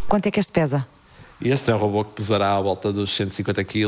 Quanto 0.09 0.27
é 0.27 0.31
que 0.31 0.40
este 0.40 0.53
pesa? 0.53 0.96
Este 1.40 1.70
é 1.70 1.75
um 1.75 1.79
robô 1.79 2.03
que 2.03 2.14
pesará 2.14 2.57
à 2.57 2.61
volta 2.61 2.90
dos 2.90 3.14
150 3.14 3.62
kg 3.64 3.87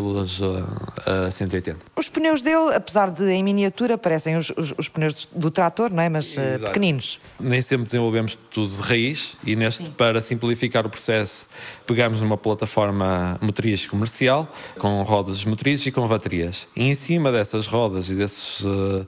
a 1.26 1.30
180. 1.30 1.78
Os 1.96 2.08
pneus 2.08 2.42
dele, 2.42 2.74
apesar 2.74 3.10
de 3.10 3.24
em 3.30 3.42
miniatura, 3.42 3.96
parecem 3.96 4.36
os, 4.36 4.52
os, 4.54 4.74
os 4.76 4.88
pneus 4.88 5.26
do 5.34 5.50
trator, 5.50 5.90
não 5.90 6.02
é? 6.02 6.10
Mas 6.10 6.36
uh, 6.36 6.60
pequeninos. 6.66 7.18
Nem 7.40 7.62
sempre 7.62 7.86
desenvolvemos 7.86 8.36
tudo 8.50 8.76
de 8.76 8.82
raiz 8.82 9.32
e 9.42 9.56
neste, 9.56 9.84
Sim. 9.84 9.90
para 9.96 10.20
simplificar 10.20 10.86
o 10.86 10.90
processo, 10.90 11.48
pegamos 11.86 12.20
numa 12.20 12.36
plataforma 12.36 13.38
motriz 13.40 13.86
comercial 13.86 14.46
com 14.78 15.00
rodas 15.02 15.42
motrizes 15.44 15.86
e 15.86 15.90
com 15.90 16.06
baterias. 16.06 16.68
E 16.76 16.84
em 16.84 16.94
cima 16.94 17.32
dessas 17.32 17.66
rodas 17.66 18.10
e 18.10 18.14
desses, 18.14 18.60
uh, 18.60 19.06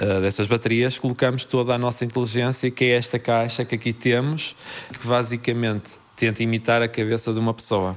uh, 0.00 0.20
dessas 0.20 0.46
baterias 0.46 0.96
colocamos 0.96 1.42
toda 1.42 1.74
a 1.74 1.78
nossa 1.78 2.04
inteligência, 2.04 2.70
que 2.70 2.84
é 2.84 2.96
esta 2.96 3.18
caixa 3.18 3.64
que 3.64 3.74
aqui 3.74 3.92
temos, 3.92 4.54
que 5.00 5.06
basicamente 5.08 5.98
tenta 6.20 6.42
imitar 6.42 6.82
a 6.82 6.88
cabeça 6.88 7.32
de 7.32 7.38
uma 7.38 7.54
pessoa. 7.54 7.96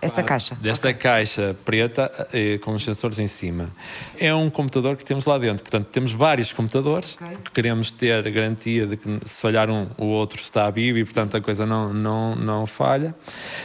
Essa 0.00 0.22
caixa? 0.22 0.54
Desta 0.60 0.88
okay. 0.88 1.00
caixa 1.00 1.56
preta 1.64 2.28
eh, 2.32 2.58
com 2.58 2.72
os 2.72 2.84
sensores 2.84 3.18
em 3.18 3.26
cima. 3.26 3.68
É 4.16 4.32
um 4.32 4.48
computador 4.48 4.96
que 4.96 5.04
temos 5.04 5.26
lá 5.26 5.36
dentro. 5.38 5.62
Portanto, 5.64 5.86
temos 5.86 6.12
vários 6.12 6.52
computadores, 6.52 7.16
okay. 7.20 7.36
porque 7.36 7.50
queremos 7.50 7.90
ter 7.90 8.26
a 8.26 8.30
garantia 8.30 8.86
de 8.86 8.96
que 8.96 9.18
se 9.24 9.42
falhar 9.42 9.68
um, 9.68 9.88
o 9.96 10.06
outro 10.06 10.40
está 10.40 10.70
vivo 10.70 10.98
e, 10.98 11.04
portanto, 11.04 11.36
a 11.36 11.40
coisa 11.40 11.66
não, 11.66 11.92
não, 11.92 12.36
não 12.36 12.66
falha. 12.66 13.12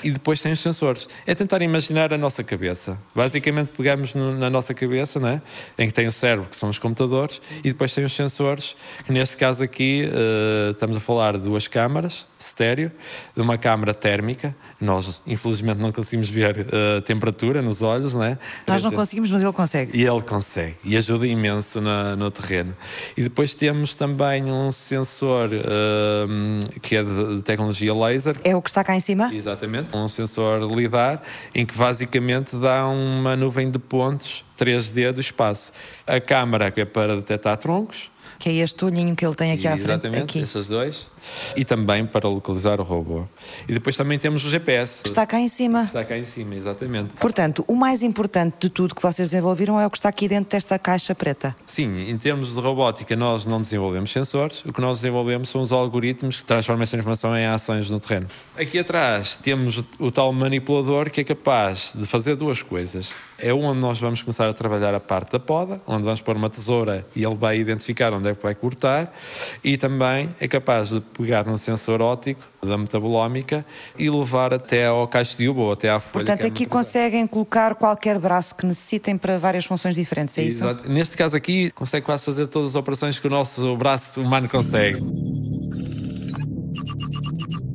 E 0.03 0.09
depois 0.09 0.41
tem 0.41 0.51
os 0.51 0.59
sensores. 0.59 1.07
É 1.27 1.35
tentar 1.35 1.61
imaginar 1.61 2.11
a 2.11 2.17
nossa 2.17 2.43
cabeça. 2.43 2.97
Basicamente, 3.13 3.71
pegamos 3.77 4.15
no, 4.15 4.35
na 4.35 4.49
nossa 4.49 4.73
cabeça, 4.73 5.19
né, 5.19 5.39
em 5.77 5.87
que 5.87 5.93
tem 5.93 6.07
o 6.07 6.11
cérebro, 6.11 6.49
que 6.49 6.57
são 6.57 6.69
os 6.69 6.79
computadores, 6.79 7.41
e 7.59 7.69
depois 7.69 7.93
tem 7.93 8.03
os 8.03 8.13
sensores, 8.13 8.75
que 9.05 9.11
neste 9.11 9.37
caso 9.37 9.63
aqui 9.63 10.07
uh, 10.07 10.71
estamos 10.71 10.97
a 10.97 10.99
falar 10.99 11.33
de 11.33 11.43
duas 11.43 11.67
câmaras, 11.67 12.25
estéreo, 12.39 12.91
de 13.35 13.41
uma 13.41 13.57
câmara 13.57 13.93
térmica. 13.93 14.55
Nós, 14.81 15.21
infelizmente, 15.27 15.77
não 15.77 15.91
conseguimos 15.91 16.22
conseguimos 16.23 16.29
ver 16.29 16.59
a 16.59 16.97
uh, 16.97 17.01
temperatura 17.01 17.61
nos 17.61 17.81
olhos, 17.81 18.13
não 18.13 18.23
é? 18.23 18.37
Nós 18.65 18.83
não 18.83 18.91
conseguimos, 18.91 19.29
mas 19.31 19.41
ele 19.41 19.51
consegue. 19.51 19.97
E 19.97 20.05
ele 20.05 20.21
consegue, 20.21 20.75
e 20.83 20.95
ajuda 20.95 21.27
imenso 21.27 21.81
na, 21.81 22.15
no 22.15 22.31
terreno. 22.31 22.75
E 23.17 23.23
depois 23.23 23.53
temos 23.53 23.93
também 23.93 24.45
um 24.45 24.71
sensor 24.71 25.49
uh, 25.49 26.79
que 26.81 26.95
é 26.95 27.03
de, 27.03 27.41
tecnologia 27.41 27.93
laser. 27.93 28.35
É 28.43 28.55
o 28.55 28.61
que 28.61 28.69
está 28.69 28.83
cá 28.83 28.95
em 28.95 28.99
cima? 28.99 29.33
Exatamente, 29.33 29.95
um 29.95 30.07
sensor 30.07 30.61
LIDAR, 30.71 31.21
em 31.53 31.65
que 31.65 31.77
basicamente 31.77 32.55
dá 32.55 32.87
uma 32.87 33.35
nuvem 33.35 33.69
de 33.69 33.79
pontos 33.79 34.43
3D 34.57 35.11
do 35.11 35.21
espaço. 35.21 35.71
A 36.05 36.19
câmara 36.19 36.71
que 36.71 36.81
é 36.81 36.85
para 36.85 37.15
detectar 37.15 37.57
troncos, 37.57 38.11
que 38.39 38.49
é 38.49 38.53
este 38.55 38.83
olhinho 38.83 39.15
que 39.15 39.25
ele 39.25 39.35
tem 39.35 39.53
aqui 39.53 39.63
e, 39.63 39.67
à 39.67 39.71
frente. 39.71 39.85
Exatamente, 39.85 40.23
aqui. 40.23 40.39
esses 40.39 40.67
dois. 40.67 41.07
E 41.55 41.63
também 41.63 42.05
para 42.05 42.27
localizar 42.27 42.81
o 42.81 42.83
robô. 42.83 43.25
E 43.67 43.73
depois 43.73 43.95
também 43.95 44.19
temos 44.19 44.43
o 44.43 44.49
GPS. 44.49 45.03
Está 45.05 45.25
cá 45.25 45.39
em 45.39 45.47
cima. 45.47 45.83
Está 45.83 46.03
cá 46.03 46.17
em 46.17 46.25
cima, 46.25 46.53
exatamente. 46.55 47.13
Portanto, 47.13 47.63
o 47.67 47.73
mais 47.73 48.03
importante 48.03 48.55
de 48.59 48.69
tudo 48.69 48.93
que 48.93 49.01
vocês 49.01 49.29
desenvolveram 49.29 49.79
é 49.79 49.87
o 49.87 49.89
que 49.89 49.97
está 49.97 50.09
aqui 50.09 50.27
dentro 50.27 50.51
desta 50.51 50.77
caixa 50.77 51.15
preta. 51.15 51.55
Sim, 51.65 52.09
em 52.09 52.17
termos 52.17 52.53
de 52.53 52.59
robótica, 52.59 53.15
nós 53.15 53.45
não 53.45 53.61
desenvolvemos 53.61 54.11
sensores. 54.11 54.61
O 54.65 54.73
que 54.73 54.81
nós 54.81 54.97
desenvolvemos 54.97 55.47
são 55.47 55.61
os 55.61 55.71
algoritmos 55.71 56.41
que 56.41 56.43
transformam 56.43 56.83
essa 56.83 56.97
informação 56.97 57.37
em 57.37 57.45
ações 57.45 57.89
no 57.89 57.99
terreno. 57.99 58.27
Aqui 58.57 58.77
atrás 58.77 59.37
temos 59.41 59.81
o 59.97 60.11
tal 60.11 60.33
manipulador 60.33 61.09
que 61.09 61.21
é 61.21 61.23
capaz 61.23 61.93
de 61.95 62.05
fazer 62.05 62.35
duas 62.35 62.61
coisas. 62.61 63.13
É 63.45 63.53
onde 63.53 63.77
nós 63.77 63.99
vamos 63.99 64.21
começar 64.21 64.47
a 64.47 64.53
trabalhar 64.53 64.95
a 64.95 65.01
parte 65.01 65.33
da 65.33 65.39
poda, 65.39 65.81
onde 65.85 66.03
vamos 66.03 66.21
pôr 66.21 66.37
uma 66.37 66.49
tesoura 66.49 67.05
e 67.13 67.25
ele 67.25 67.35
vai 67.35 67.59
identificar 67.59 68.13
onde 68.13 68.29
é 68.29 68.33
que 68.33 68.41
vai 68.41 68.55
cortar, 68.55 69.13
e 69.61 69.75
também 69.75 70.33
é 70.39 70.47
capaz 70.47 70.91
de 70.91 71.01
pegar 71.01 71.45
no 71.45 71.57
sensor 71.57 72.01
óptico 72.01 72.41
da 72.65 72.77
metabolómica 72.77 73.65
e 73.99 74.09
levar 74.09 74.53
até 74.53 74.85
ao 74.85 75.05
caixa 75.09 75.37
de 75.37 75.49
ubo, 75.49 75.73
até 75.73 75.89
à 75.89 75.99
folha. 75.99 76.23
Portanto, 76.23 76.45
é 76.45 76.47
aqui 76.47 76.65
conseguem 76.65 77.27
colocar 77.27 77.75
qualquer 77.75 78.17
braço 78.17 78.55
que 78.55 78.65
necessitem 78.65 79.17
para 79.17 79.37
várias 79.37 79.65
funções 79.65 79.93
diferentes, 79.93 80.37
é 80.37 80.43
Exato. 80.43 80.85
isso? 80.85 80.93
Neste 80.93 81.17
caso 81.17 81.35
aqui, 81.35 81.69
consegue 81.71 82.05
quase 82.05 82.23
fazer 82.23 82.47
todas 82.47 82.69
as 82.69 82.75
operações 82.75 83.19
que 83.19 83.27
o 83.27 83.29
nosso 83.29 83.75
braço 83.75 84.21
humano 84.21 84.47
consegue. 84.47 84.99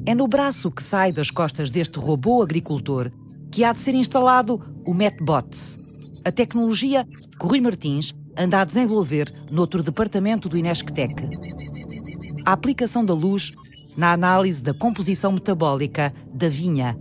É 0.06 0.14
no 0.14 0.26
braço 0.26 0.70
que 0.70 0.82
sai 0.82 1.12
das 1.12 1.30
costas 1.30 1.70
deste 1.70 1.98
robô 1.98 2.40
agricultor 2.42 3.10
que 3.58 3.64
há 3.64 3.72
de 3.72 3.80
ser 3.80 3.96
instalado 3.96 4.60
o 4.86 4.94
MetBots, 4.94 5.80
a 6.24 6.30
tecnologia 6.30 7.04
que 7.04 7.44
Rui 7.44 7.60
Martins 7.60 8.14
anda 8.38 8.60
a 8.60 8.64
desenvolver 8.64 9.34
noutro 9.50 9.82
departamento 9.82 10.48
do 10.48 10.56
Inesctec. 10.56 11.12
A 12.46 12.52
aplicação 12.52 13.04
da 13.04 13.12
luz 13.12 13.52
na 13.96 14.12
análise 14.12 14.62
da 14.62 14.72
composição 14.72 15.32
metabólica 15.32 16.14
da 16.32 16.48
vinha, 16.48 16.96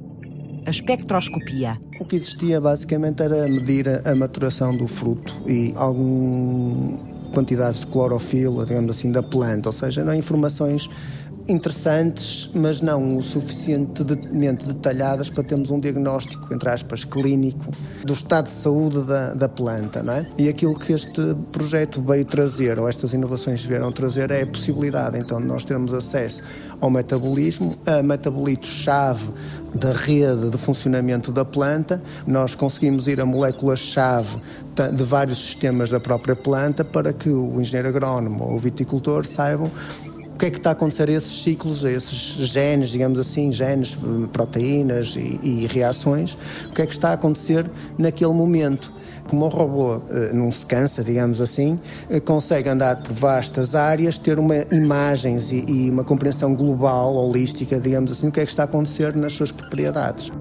a 0.66 0.70
espectroscopia. 0.72 1.80
O 2.02 2.08
que 2.08 2.16
existia 2.16 2.60
basicamente 2.60 3.22
era 3.22 3.48
medir 3.48 3.88
a 4.04 4.16
maturação 4.16 4.76
do 4.76 4.88
fruto 4.88 5.36
e 5.46 5.76
alguma 5.76 6.98
quantidade 7.36 7.82
de 7.82 7.86
clorofila, 7.86 8.66
digamos 8.66 8.98
assim, 8.98 9.12
da 9.12 9.22
planta, 9.22 9.70
ou 9.70 9.74
seja, 9.74 10.16
informações 10.16 10.90
interessantes, 11.48 12.50
mas 12.54 12.82
não 12.82 13.18
o 13.18 13.24
suficientemente 13.24 14.66
detalhadas 14.66 15.30
para 15.30 15.44
termos 15.44 15.70
um 15.70 15.80
diagnóstico, 15.80 16.54
entre 16.54 16.70
aspas, 16.70 17.06
clínico 17.06 17.66
do 18.04 18.14
estado 18.14 18.46
de 18.46 18.52
saúde 18.52 19.02
da, 19.04 19.34
da 19.34 19.50
planta. 19.50 20.04
Não 20.04 20.14
é? 20.14 20.28
E 20.38 20.50
aquilo 20.50 20.78
que 20.78 20.94
este 20.94 21.22
projeto 21.52 22.02
veio 22.02 22.26
trazer, 22.26 22.80
ou 22.80 22.88
estas 22.88 23.14
inovações 23.14 23.64
vieram 23.64 23.92
trazer, 23.92 24.30
é 24.32 24.44
a 24.44 24.48
possibilidade 24.48 25.18
então 25.18 25.40
de 25.40 25.48
nós 25.48 25.64
termos 25.64 25.94
acesso 25.94 26.44
ao 26.80 26.90
metabolismo, 26.90 27.76
a 27.86 28.04
metabolitos-chave 28.04 29.30
da 29.74 29.94
rede 29.94 30.50
de 30.50 30.58
funcionamento 30.58 31.32
da 31.32 31.46
planta. 31.46 32.02
Nós 32.26 32.56
conseguimos 32.56 33.08
ir 33.08 33.20
a 33.22 33.26
moléculas-chave 33.26 34.42
de 34.96 35.04
vários 35.04 35.40
sistemas 35.40 35.90
da 35.90 36.00
própria 36.00 36.36
planta 36.36 36.86
para 36.86 37.12
que 37.12 37.30
o 37.30 37.60
engenheiro 37.60 37.90
agrónomo 37.90 38.44
ou 38.44 38.56
o 38.56 38.60
viticultor 38.60 39.26
saibam 39.26 39.72
o 40.38 40.40
que 40.40 40.46
é 40.46 40.52
que 40.52 40.58
está 40.58 40.70
a 40.70 40.74
acontecer 40.74 41.10
a 41.10 41.14
esses 41.14 41.42
ciclos, 41.42 41.84
a 41.84 41.90
esses 41.90 42.48
genes, 42.48 42.90
digamos 42.90 43.18
assim, 43.18 43.52
genes, 43.52 43.98
proteínas 44.32 45.16
e, 45.16 45.40
e 45.42 45.68
reações, 45.68 46.38
o 46.70 46.74
que 46.74 46.84
é 46.84 46.86
que 46.86 46.92
está 46.92 47.10
a 47.10 47.14
acontecer 47.14 47.68
naquele 47.98 48.34
momento 48.34 48.94
como 49.28 49.46
o 49.46 49.50
robô 49.50 50.00
eh, 50.12 50.32
não 50.34 50.52
se 50.52 50.64
cansa, 50.64 51.04
digamos 51.04 51.42
assim, 51.42 51.80
eh, 52.08 52.20
consegue 52.20 52.70
andar 52.70 52.98
por 52.98 53.14
vastas 53.14 53.74
áreas, 53.74 54.20
ter 54.20 54.38
uma 54.38 54.58
imagens 54.72 55.52
e, 55.52 55.66
e 55.68 55.90
uma 55.90 56.04
compreensão 56.04 56.54
global, 56.54 57.16
holística, 57.16 57.80
digamos 57.80 58.12
assim, 58.12 58.28
do 58.28 58.32
que 58.32 58.40
é 58.40 58.46
que 58.46 58.52
está 58.52 58.62
a 58.62 58.66
acontecer 58.66 59.16
nas 59.16 59.34
suas 59.34 59.52
propriedades. 59.52 60.32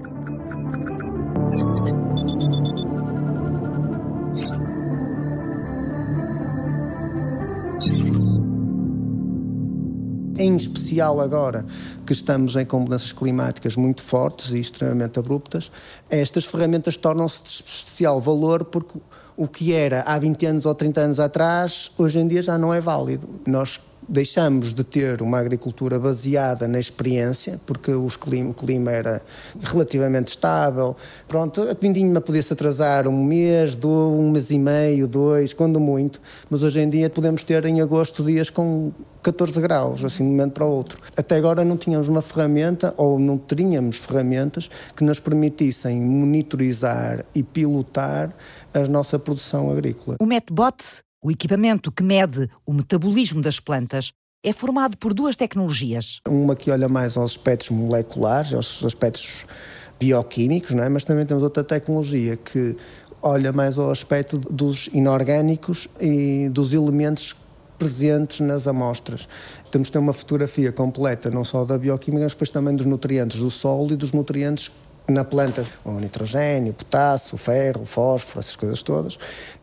Em 10.47 10.55
especial 10.55 11.19
agora 11.19 11.65
que 12.05 12.13
estamos 12.13 12.55
em 12.55 12.65
com 12.65 12.79
mudanças 12.79 13.11
climáticas 13.11 13.75
muito 13.75 14.01
fortes 14.01 14.51
e 14.51 14.59
extremamente 14.59 15.19
abruptas, 15.19 15.71
estas 16.09 16.45
ferramentas 16.45 16.95
tornam-se 16.95 17.43
de 17.43 17.49
especial 17.49 18.21
valor 18.21 18.63
porque 18.65 18.99
o 19.35 19.47
que 19.47 19.73
era 19.73 20.01
há 20.01 20.17
20 20.17 20.45
anos 20.47 20.65
ou 20.65 20.73
30 20.73 21.01
anos 21.01 21.19
atrás, 21.19 21.91
hoje 21.97 22.19
em 22.19 22.27
dia 22.27 22.41
já 22.41 22.57
não 22.57 22.73
é 22.73 22.81
válido. 22.81 23.29
Nós 23.45 23.79
deixamos 24.07 24.73
de 24.73 24.83
ter 24.83 25.21
uma 25.21 25.39
agricultura 25.39 25.99
baseada 25.99 26.67
na 26.67 26.79
experiência, 26.79 27.59
porque 27.65 27.91
clima, 28.19 28.51
o 28.51 28.53
clima 28.53 28.91
era 28.91 29.21
relativamente 29.61 30.29
estável. 30.29 30.95
Pronto, 31.27 31.61
a 31.61 31.73
vindima 31.73 32.21
podia-se 32.21 32.53
atrasar 32.53 33.07
um 33.07 33.23
mês, 33.23 33.75
dois, 33.75 34.19
um 34.19 34.31
mês 34.31 34.49
e 34.49 34.59
meio, 34.59 35.07
dois, 35.07 35.53
quando 35.53 35.79
muito, 35.79 36.21
mas 36.49 36.63
hoje 36.63 36.79
em 36.79 36.89
dia 36.89 37.09
podemos 37.09 37.43
ter 37.43 37.65
em 37.65 37.81
agosto 37.81 38.23
dias 38.23 38.49
com 38.49 38.91
14 39.21 39.59
graus, 39.59 40.03
assim, 40.03 40.23
de 40.23 40.29
um 40.29 40.31
momento 40.31 40.53
para 40.53 40.65
o 40.65 40.71
outro. 40.71 41.01
Até 41.15 41.35
agora 41.35 41.65
não 41.65 41.75
tínhamos 41.75 42.07
uma 42.07 42.21
ferramenta, 42.21 42.93
ou 42.95 43.19
não 43.19 43.37
teríamos 43.37 43.97
ferramentas, 43.97 44.69
que 44.95 45.03
nos 45.03 45.19
permitissem 45.19 45.99
monitorizar 45.99 47.25
e 47.35 47.43
pilotar 47.43 48.33
a 48.73 48.79
nossa 48.87 49.19
produção 49.19 49.69
agrícola. 49.69 50.17
O 50.19 50.25
Metbot 50.25 51.01
o 51.27 51.31
equipamento 51.31 51.91
que 51.91 52.01
mede 52.01 52.49
o 52.65 52.71
metabolismo 52.71 53.41
das 53.41 53.59
plantas 53.59 54.13
é 54.41 54.53
formado 54.53 54.95
por 54.95 55.13
duas 55.13 55.35
tecnologias. 55.35 56.21
Uma 56.25 56.55
que 56.55 56.71
olha 56.71 56.87
mais 56.87 57.17
aos 57.17 57.31
aspectos 57.31 57.69
moleculares, 57.69 58.53
aos 58.53 58.81
aspectos 58.85 59.45
bioquímicos, 59.99 60.73
não 60.73 60.85
é? 60.85 60.87
mas 60.87 61.03
também 61.03 61.25
temos 61.25 61.43
outra 61.43 61.65
tecnologia 61.65 62.37
que 62.37 62.77
olha 63.21 63.51
mais 63.51 63.77
ao 63.77 63.91
aspecto 63.91 64.37
dos 64.37 64.87
inorgânicos 64.93 65.89
e 65.99 66.47
dos 66.47 66.71
elementos 66.71 67.35
presentes 67.77 68.39
nas 68.39 68.65
amostras. 68.65 69.27
Temos 69.69 69.89
de 69.89 69.91
ter 69.91 69.99
uma 69.99 70.13
fotografia 70.13 70.71
completa, 70.71 71.29
não 71.29 71.43
só 71.43 71.65
da 71.65 71.77
bioquímica, 71.77 72.23
mas 72.23 72.31
depois 72.31 72.49
também 72.49 72.73
dos 72.73 72.85
nutrientes 72.85 73.37
do 73.37 73.49
solo 73.49 73.91
e 73.91 73.97
dos 73.97 74.13
nutrientes 74.13 74.71
na 75.09 75.23
planta, 75.23 75.65
o 75.85 75.99
nitrogênio, 75.99 76.71
o 76.71 76.75
potássio, 76.75 77.35
o 77.35 77.37
ferro, 77.37 77.83
o 77.83 77.85
fósforo, 77.85 78.39
essas 78.39 78.55
coisas 78.55 78.83
todas, 78.83 79.17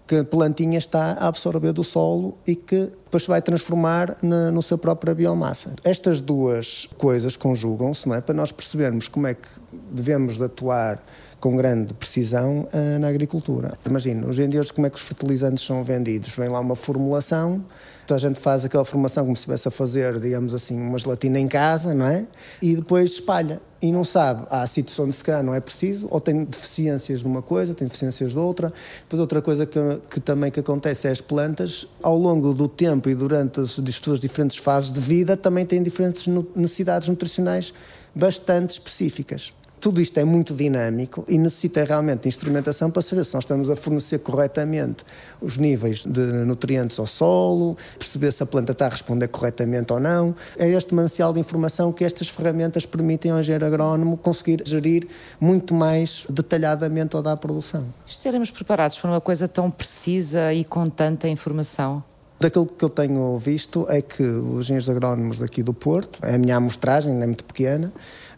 que 0.06 0.16
a 0.16 0.24
plantinha 0.24 0.78
está 0.78 1.12
a 1.12 1.28
absorver 1.28 1.72
do 1.72 1.82
solo 1.82 2.36
e 2.46 2.54
que 2.54 2.92
depois 3.04 3.26
vai 3.26 3.40
transformar 3.40 4.16
na, 4.22 4.60
seu 4.60 4.76
própria 4.76 5.14
biomassa. 5.14 5.74
Estas 5.82 6.20
duas 6.20 6.88
coisas 6.98 7.36
conjugam-se 7.36 8.10
é? 8.12 8.20
para 8.20 8.34
nós 8.34 8.52
percebermos 8.52 9.08
como 9.08 9.26
é 9.26 9.34
que 9.34 9.48
devemos 9.90 10.36
de 10.36 10.44
atuar 10.44 11.02
com 11.40 11.56
grande 11.56 11.92
precisão 11.94 12.66
uh, 12.72 12.98
na 12.98 13.08
agricultura. 13.08 13.76
Imagina, 13.84 14.26
hoje 14.26 14.42
em 14.42 14.48
dia 14.48 14.62
como 14.74 14.86
é 14.86 14.90
que 14.90 14.96
os 14.96 15.02
fertilizantes 15.02 15.64
são 15.64 15.84
vendidos? 15.84 16.34
Vem 16.36 16.48
lá 16.48 16.60
uma 16.60 16.76
formulação 16.76 17.64
a 18.12 18.18
gente 18.18 18.38
faz 18.38 18.64
aquela 18.64 18.84
formação 18.84 19.24
como 19.24 19.36
se 19.36 19.40
estivesse 19.40 19.68
a 19.68 19.70
fazer, 19.70 20.18
digamos 20.20 20.54
assim, 20.54 20.76
uma 20.76 20.98
gelatina 20.98 21.38
em 21.38 21.48
casa, 21.48 21.94
não 21.94 22.06
é? 22.06 22.26
E 22.60 22.74
depois 22.74 23.12
espalha. 23.12 23.60
E 23.80 23.92
não 23.92 24.02
sabe, 24.02 24.46
há 24.50 24.66
sítios 24.66 24.98
onde 24.98 25.12
se 25.12 25.22
calhar 25.22 25.42
não 25.42 25.54
é 25.54 25.60
preciso, 25.60 26.08
ou 26.10 26.18
tem 26.18 26.44
deficiências 26.44 27.20
de 27.20 27.26
uma 27.26 27.42
coisa, 27.42 27.74
tem 27.74 27.86
deficiências 27.86 28.32
de 28.32 28.38
outra. 28.38 28.72
Depois 29.00 29.20
outra 29.20 29.42
coisa 29.42 29.66
que, 29.66 29.78
que 30.10 30.20
também 30.20 30.50
que 30.50 30.58
acontece 30.58 31.06
é 31.06 31.10
as 31.10 31.20
plantas, 31.20 31.86
ao 32.02 32.16
longo 32.16 32.54
do 32.54 32.66
tempo 32.66 33.10
e 33.10 33.14
durante 33.14 33.60
as, 33.60 33.78
as 33.78 33.94
suas 33.96 34.18
diferentes 34.18 34.56
fases 34.56 34.90
de 34.90 35.00
vida, 35.00 35.36
também 35.36 35.66
têm 35.66 35.82
diferentes 35.82 36.26
necessidades 36.56 37.08
nutricionais 37.08 37.74
bastante 38.14 38.70
específicas. 38.70 39.52
Tudo 39.84 40.00
isto 40.00 40.16
é 40.16 40.24
muito 40.24 40.54
dinâmico 40.54 41.26
e 41.28 41.36
necessita 41.36 41.84
realmente 41.84 42.22
de 42.22 42.28
instrumentação 42.28 42.90
para 42.90 43.02
saber 43.02 43.22
se 43.22 43.34
nós 43.34 43.44
estamos 43.44 43.68
a 43.68 43.76
fornecer 43.76 44.18
corretamente 44.20 45.04
os 45.42 45.58
níveis 45.58 46.06
de 46.06 46.22
nutrientes 46.46 46.98
ao 46.98 47.06
solo, 47.06 47.76
perceber 47.98 48.32
se 48.32 48.42
a 48.42 48.46
planta 48.46 48.72
está 48.72 48.86
a 48.86 48.88
responder 48.88 49.28
corretamente 49.28 49.92
ou 49.92 50.00
não. 50.00 50.34
É 50.56 50.70
este 50.70 50.94
manancial 50.94 51.34
de 51.34 51.40
informação 51.40 51.92
que 51.92 52.02
estas 52.02 52.30
ferramentas 52.30 52.86
permitem 52.86 53.30
ao 53.30 53.40
engenheiro 53.40 53.66
agrónomo 53.66 54.16
conseguir 54.16 54.62
gerir 54.64 55.06
muito 55.38 55.74
mais 55.74 56.26
detalhadamente 56.30 57.10
toda 57.10 57.30
a 57.30 57.36
produção. 57.36 57.84
Estaremos 58.06 58.50
preparados 58.50 58.98
para 58.98 59.10
uma 59.10 59.20
coisa 59.20 59.46
tão 59.46 59.70
precisa 59.70 60.54
e 60.54 60.64
com 60.64 60.86
tanta 60.86 61.28
informação? 61.28 62.02
Daquilo 62.40 62.66
que 62.66 62.84
eu 62.84 62.90
tenho 62.90 63.38
visto 63.38 63.86
é 63.88 64.02
que 64.02 64.22
os 64.22 64.66
engenheiros 64.66 64.88
agrónomos 64.88 65.38
daqui 65.38 65.62
do 65.62 65.72
Porto, 65.72 66.18
a 66.22 66.36
minha 66.36 66.56
amostragem 66.56 67.14
não 67.14 67.22
é 67.22 67.26
muito 67.26 67.44
pequena, 67.44 67.92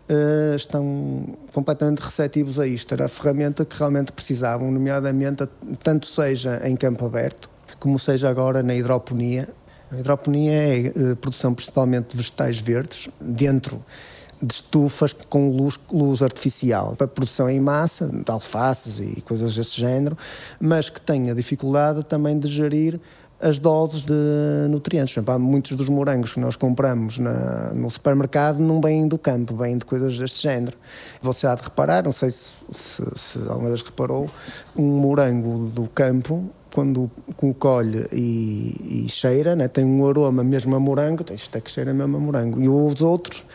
Uh, 0.08 0.54
estão 0.54 1.36
completamente 1.52 1.98
receptivos 1.98 2.60
a 2.60 2.66
isto. 2.66 2.94
Era 2.94 3.06
a 3.06 3.08
ferramenta 3.08 3.64
que 3.64 3.76
realmente 3.76 4.12
precisavam, 4.12 4.70
nomeadamente, 4.70 5.48
tanto 5.82 6.06
seja 6.06 6.60
em 6.64 6.76
campo 6.76 7.04
aberto, 7.04 7.50
como 7.80 7.98
seja 7.98 8.28
agora 8.28 8.62
na 8.62 8.74
hidroponia. 8.74 9.48
A 9.90 9.98
hidroponia 9.98 10.52
é 10.52 10.92
uh, 10.94 11.16
produção 11.16 11.52
principalmente 11.52 12.10
de 12.10 12.16
vegetais 12.18 12.58
verdes, 12.58 13.08
dentro 13.20 13.84
de 14.42 14.52
estufas 14.52 15.12
com 15.12 15.50
luz, 15.50 15.78
luz 15.90 16.22
artificial, 16.22 16.94
para 16.96 17.08
produção 17.08 17.48
em 17.48 17.58
massa, 17.58 18.06
de 18.06 18.30
alfaces 18.30 18.98
e 18.98 19.20
coisas 19.22 19.54
desse 19.56 19.80
género, 19.80 20.16
mas 20.60 20.90
que 20.90 21.00
tem 21.00 21.30
a 21.30 21.34
dificuldade 21.34 22.04
também 22.04 22.38
de 22.38 22.48
gerir 22.48 23.00
as 23.40 23.58
doses 23.58 24.02
de 24.02 24.68
nutrientes. 24.68 25.14
Por 25.14 25.20
exemplo, 25.20 25.34
há 25.34 25.38
muitos 25.38 25.76
dos 25.76 25.88
morangos 25.88 26.32
que 26.32 26.40
nós 26.40 26.56
compramos 26.56 27.18
na, 27.18 27.72
no 27.74 27.90
supermercado 27.90 28.58
não 28.58 28.80
vêm 28.80 29.06
do 29.06 29.18
campo, 29.18 29.54
vêm 29.54 29.78
de 29.78 29.84
coisas 29.84 30.18
deste 30.18 30.42
género. 30.42 30.76
Você 31.20 31.46
há 31.46 31.54
de 31.54 31.62
reparar, 31.62 32.04
não 32.04 32.12
sei 32.12 32.30
se, 32.30 32.52
se, 32.72 33.02
se 33.14 33.38
alguma 33.48 33.68
vez 33.68 33.82
reparou, 33.82 34.30
um 34.76 34.98
morango 35.00 35.68
do 35.68 35.86
campo, 35.88 36.50
quando 36.72 37.10
o 37.40 37.54
colhe 37.54 38.06
e, 38.12 39.06
e 39.06 39.08
cheira, 39.08 39.56
né, 39.56 39.66
tem 39.66 39.82
um 39.82 40.06
aroma 40.06 40.44
mesmo 40.44 40.76
a 40.76 40.80
morango, 40.80 41.24
isto 41.32 41.56
é 41.56 41.60
que 41.60 41.70
cheira 41.70 41.94
mesmo 41.94 42.18
a 42.18 42.20
morango. 42.20 42.60
E 42.60 42.68
os 42.68 43.00
outros 43.00 43.46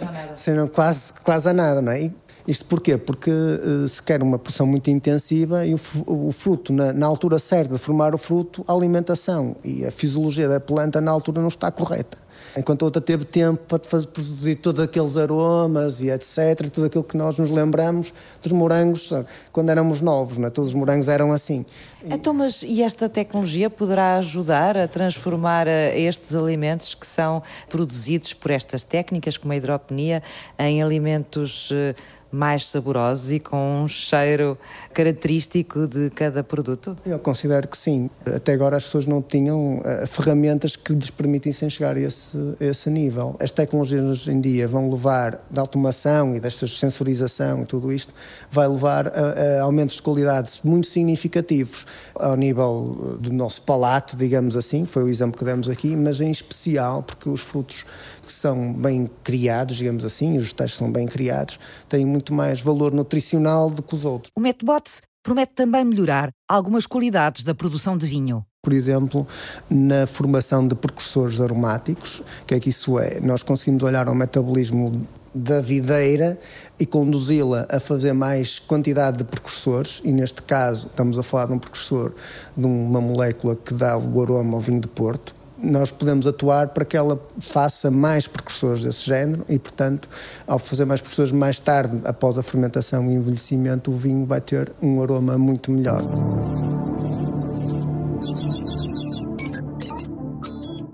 não. 0.00 0.36
Cheiram 0.36 0.68
quase, 0.68 1.12
quase 1.24 1.48
a 1.48 1.52
nada, 1.52 1.82
não 1.82 1.90
é? 1.90 2.02
E, 2.02 2.12
isto 2.50 2.64
porquê? 2.64 2.98
Porque 2.98 3.30
uh, 3.30 3.88
se 3.88 4.02
quer 4.02 4.22
uma 4.22 4.38
produção 4.38 4.66
muito 4.66 4.90
intensiva 4.90 5.64
e 5.64 5.72
o, 5.74 6.32
fruto, 6.32 6.72
na, 6.72 6.92
na, 6.92 7.06
altura 7.06 7.38
certa 7.38 7.74
de 7.74 7.80
formar 7.80 8.12
o 8.14 8.18
fruto, 8.18 8.64
a 8.66 8.72
alimentação 8.72 9.54
e 9.64 9.84
a 9.84 9.90
fisiologia 9.92 10.48
da 10.48 10.58
planta 10.58 11.00
na 11.00 11.12
altura 11.12 11.40
não 11.40 11.48
está 11.48 11.70
correta. 11.70 12.18
Enquanto 12.56 12.82
a 12.82 12.86
outra 12.86 13.00
teve 13.00 13.24
tempo 13.24 13.62
para 13.68 13.78
fazer, 13.84 14.08
produzir 14.08 14.56
todos 14.56 14.82
aqueles 14.82 15.16
aromas 15.16 16.00
e 16.00 16.10
etc, 16.10 16.68
tudo 16.72 16.86
aquilo 16.86 17.04
que 17.04 17.16
nós 17.16 17.36
nos 17.36 17.50
lembramos 17.50 18.12
dos 18.42 18.50
morangos 18.50 19.12
quando 19.52 19.70
éramos 19.70 20.00
novos, 20.00 20.36
não 20.36 20.48
é? 20.48 20.50
todos 20.50 20.70
os 20.70 20.74
morangos 20.74 21.06
eram 21.06 21.30
assim. 21.30 21.64
Então, 22.04 22.34
mas 22.34 22.62
e 22.62 22.82
esta 22.82 23.08
tecnologia 23.08 23.70
poderá 23.70 24.16
ajudar 24.16 24.76
a 24.76 24.88
transformar 24.88 25.68
eh, 25.68 26.00
estes 26.00 26.34
alimentos 26.34 26.94
que 26.94 27.06
são 27.06 27.42
produzidos 27.68 28.32
por 28.32 28.50
estas 28.50 28.82
técnicas, 28.82 29.36
como 29.36 29.52
a 29.52 29.56
hidroponia, 29.56 30.22
em 30.58 30.82
alimentos 30.82 31.68
eh, 31.72 31.94
mais 32.30 32.66
saborosos 32.66 33.32
e 33.32 33.40
com 33.40 33.82
um 33.82 33.88
cheiro 33.88 34.56
característico 34.92 35.86
de 35.86 36.10
cada 36.10 36.42
produto? 36.44 36.96
Eu 37.04 37.18
considero 37.18 37.66
que 37.68 37.76
sim. 37.76 38.08
Até 38.26 38.52
agora 38.52 38.76
as 38.76 38.84
pessoas 38.84 39.06
não 39.06 39.20
tinham 39.20 39.78
uh, 39.78 40.06
ferramentas 40.06 40.76
que 40.76 40.92
lhes 40.92 41.10
permitissem 41.10 41.68
chegar 41.68 41.96
a 41.96 42.00
esse, 42.00 42.36
a 42.60 42.64
esse 42.64 42.88
nível. 42.90 43.36
As 43.40 43.50
tecnologias 43.50 44.04
hoje 44.04 44.30
em 44.30 44.40
dia 44.40 44.68
vão 44.68 44.90
levar 44.90 45.44
da 45.50 45.60
automação 45.60 46.34
e 46.36 46.40
desta 46.40 46.66
sensorização 46.66 47.62
e 47.62 47.66
tudo 47.66 47.92
isto, 47.92 48.12
vai 48.50 48.68
levar 48.68 49.08
a, 49.08 49.58
a 49.58 49.62
aumentos 49.62 49.96
de 49.96 50.02
qualidade 50.02 50.60
muito 50.64 50.86
significativos 50.86 51.86
ao 52.14 52.36
nível 52.36 53.18
do 53.20 53.32
nosso 53.32 53.62
palato, 53.62 54.16
digamos 54.16 54.56
assim, 54.56 54.84
foi 54.84 55.04
o 55.04 55.08
exemplo 55.08 55.38
que 55.38 55.44
demos 55.44 55.68
aqui, 55.68 55.96
mas 55.96 56.20
em 56.20 56.30
especial 56.30 57.02
porque 57.02 57.28
os 57.28 57.40
frutos 57.40 57.84
que 58.30 58.36
são 58.36 58.72
bem 58.72 59.10
criados, 59.24 59.76
digamos 59.76 60.04
assim, 60.04 60.36
os 60.36 60.44
vegetais 60.44 60.72
são 60.72 60.90
bem 60.90 61.06
criados, 61.06 61.58
têm 61.88 62.06
muito 62.06 62.32
mais 62.32 62.60
valor 62.60 62.92
nutricional 62.92 63.68
do 63.68 63.82
que 63.82 63.94
os 63.94 64.04
outros. 64.04 64.30
O 64.36 64.40
Metbots 64.40 65.02
promete 65.22 65.52
também 65.54 65.84
melhorar 65.84 66.30
algumas 66.48 66.86
qualidades 66.86 67.42
da 67.42 67.54
produção 67.54 67.96
de 67.98 68.06
vinho. 68.06 68.44
Por 68.62 68.72
exemplo, 68.72 69.26
na 69.68 70.06
formação 70.06 70.66
de 70.66 70.74
precursores 70.74 71.40
aromáticos, 71.40 72.22
que 72.46 72.54
é 72.54 72.60
que 72.60 72.70
isso 72.70 72.98
é? 72.98 73.18
Nós 73.20 73.42
conseguimos 73.42 73.82
olhar 73.82 74.06
ao 74.06 74.14
metabolismo 74.14 74.92
da 75.34 75.60
videira 75.60 76.38
e 76.78 76.84
conduzi-la 76.84 77.66
a 77.68 77.80
fazer 77.80 78.12
mais 78.12 78.58
quantidade 78.58 79.18
de 79.18 79.24
precursores, 79.24 80.00
e 80.04 80.12
neste 80.12 80.42
caso 80.42 80.88
estamos 80.88 81.18
a 81.18 81.22
falar 81.22 81.46
de 81.46 81.52
um 81.52 81.58
precursor 81.58 82.12
de 82.56 82.66
uma 82.66 83.00
molécula 83.00 83.56
que 83.56 83.72
dá 83.74 83.96
o 83.96 84.22
aroma 84.22 84.56
ao 84.56 84.60
vinho 84.60 84.80
de 84.80 84.88
Porto, 84.88 85.34
nós 85.62 85.90
podemos 85.90 86.26
atuar 86.26 86.68
para 86.68 86.84
que 86.84 86.96
ela 86.96 87.20
faça 87.38 87.90
mais 87.90 88.26
precursores 88.26 88.82
desse 88.82 89.06
género 89.06 89.44
e, 89.48 89.58
portanto, 89.58 90.08
ao 90.46 90.58
fazer 90.58 90.84
mais 90.84 91.00
precursores 91.00 91.32
mais 91.32 91.58
tarde, 91.58 92.00
após 92.04 92.38
a 92.38 92.42
fermentação 92.42 93.10
e 93.10 93.14
envelhecimento, 93.14 93.90
o 93.90 93.96
vinho 93.96 94.24
vai 94.26 94.40
ter 94.40 94.72
um 94.80 95.02
aroma 95.02 95.36
muito 95.36 95.70
melhor. 95.70 96.02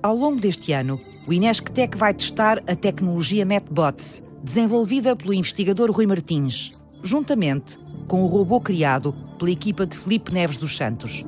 Ao 0.03 0.15
longo 0.15 0.41
deste 0.41 0.73
ano, 0.73 1.01
o 1.27 1.33
Inesctec 1.33 1.97
vai 1.97 2.15
testar 2.15 2.63
a 2.67 2.77
tecnologia 2.77 3.45
MetBots, 3.45 4.23
desenvolvida 4.43 5.17
pelo 5.17 5.35
investigador 5.35 5.91
Rui 5.91 6.07
Martins, 6.07 6.73
juntamente 7.03 7.79
com 8.07 8.23
o 8.23 8.27
robô 8.27 8.61
criado 8.61 9.13
pela 9.37 9.51
equipa 9.51 9.85
de 9.85 9.97
Felipe 9.97 10.33
Neves 10.33 10.57
dos 10.57 10.77
Santos. 10.77 11.25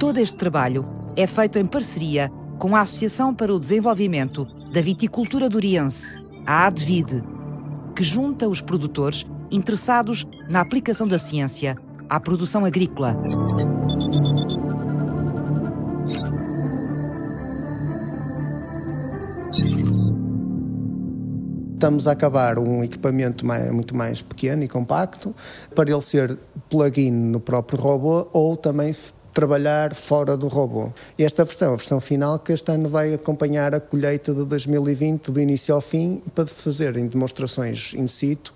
Todo 0.00 0.16
este 0.16 0.38
trabalho 0.38 0.82
é 1.14 1.26
feito 1.26 1.58
em 1.58 1.66
parceria 1.66 2.30
com 2.58 2.74
a 2.74 2.80
Associação 2.80 3.34
para 3.34 3.54
o 3.54 3.60
Desenvolvimento 3.60 4.46
da 4.72 4.80
Viticultura 4.80 5.46
Duriense, 5.46 6.18
a 6.46 6.66
ADVID, 6.68 7.22
que 7.94 8.02
junta 8.02 8.48
os 8.48 8.62
produtores 8.62 9.26
interessados 9.50 10.26
na 10.48 10.62
aplicação 10.62 11.06
da 11.06 11.18
ciência 11.18 11.76
à 12.08 12.18
produção 12.18 12.64
agrícola. 12.64 13.14
Estamos 21.74 22.06
a 22.06 22.12
acabar 22.12 22.58
um 22.58 22.82
equipamento 22.82 23.44
mais, 23.44 23.70
muito 23.70 23.94
mais 23.94 24.22
pequeno 24.22 24.62
e 24.62 24.68
compacto 24.68 25.34
para 25.74 25.90
ele 25.90 26.00
ser 26.00 26.38
plug-in 26.70 27.10
no 27.10 27.38
próprio 27.38 27.78
robô 27.78 28.26
ou 28.32 28.56
também 28.56 28.94
trabalhar 29.32 29.94
fora 29.94 30.36
do 30.36 30.48
robô. 30.48 30.92
Esta 31.18 31.44
versão, 31.44 31.72
a 31.72 31.76
versão 31.76 32.00
final, 32.00 32.38
que 32.38 32.52
este 32.52 32.70
ano 32.72 32.88
vai 32.88 33.14
acompanhar 33.14 33.74
a 33.74 33.80
colheita 33.80 34.34
de 34.34 34.44
2020, 34.44 35.30
do 35.30 35.40
início 35.40 35.74
ao 35.74 35.80
fim, 35.80 36.22
para 36.34 36.46
fazerem 36.46 37.06
demonstrações 37.06 37.94
in 37.94 38.08
situ, 38.08 38.52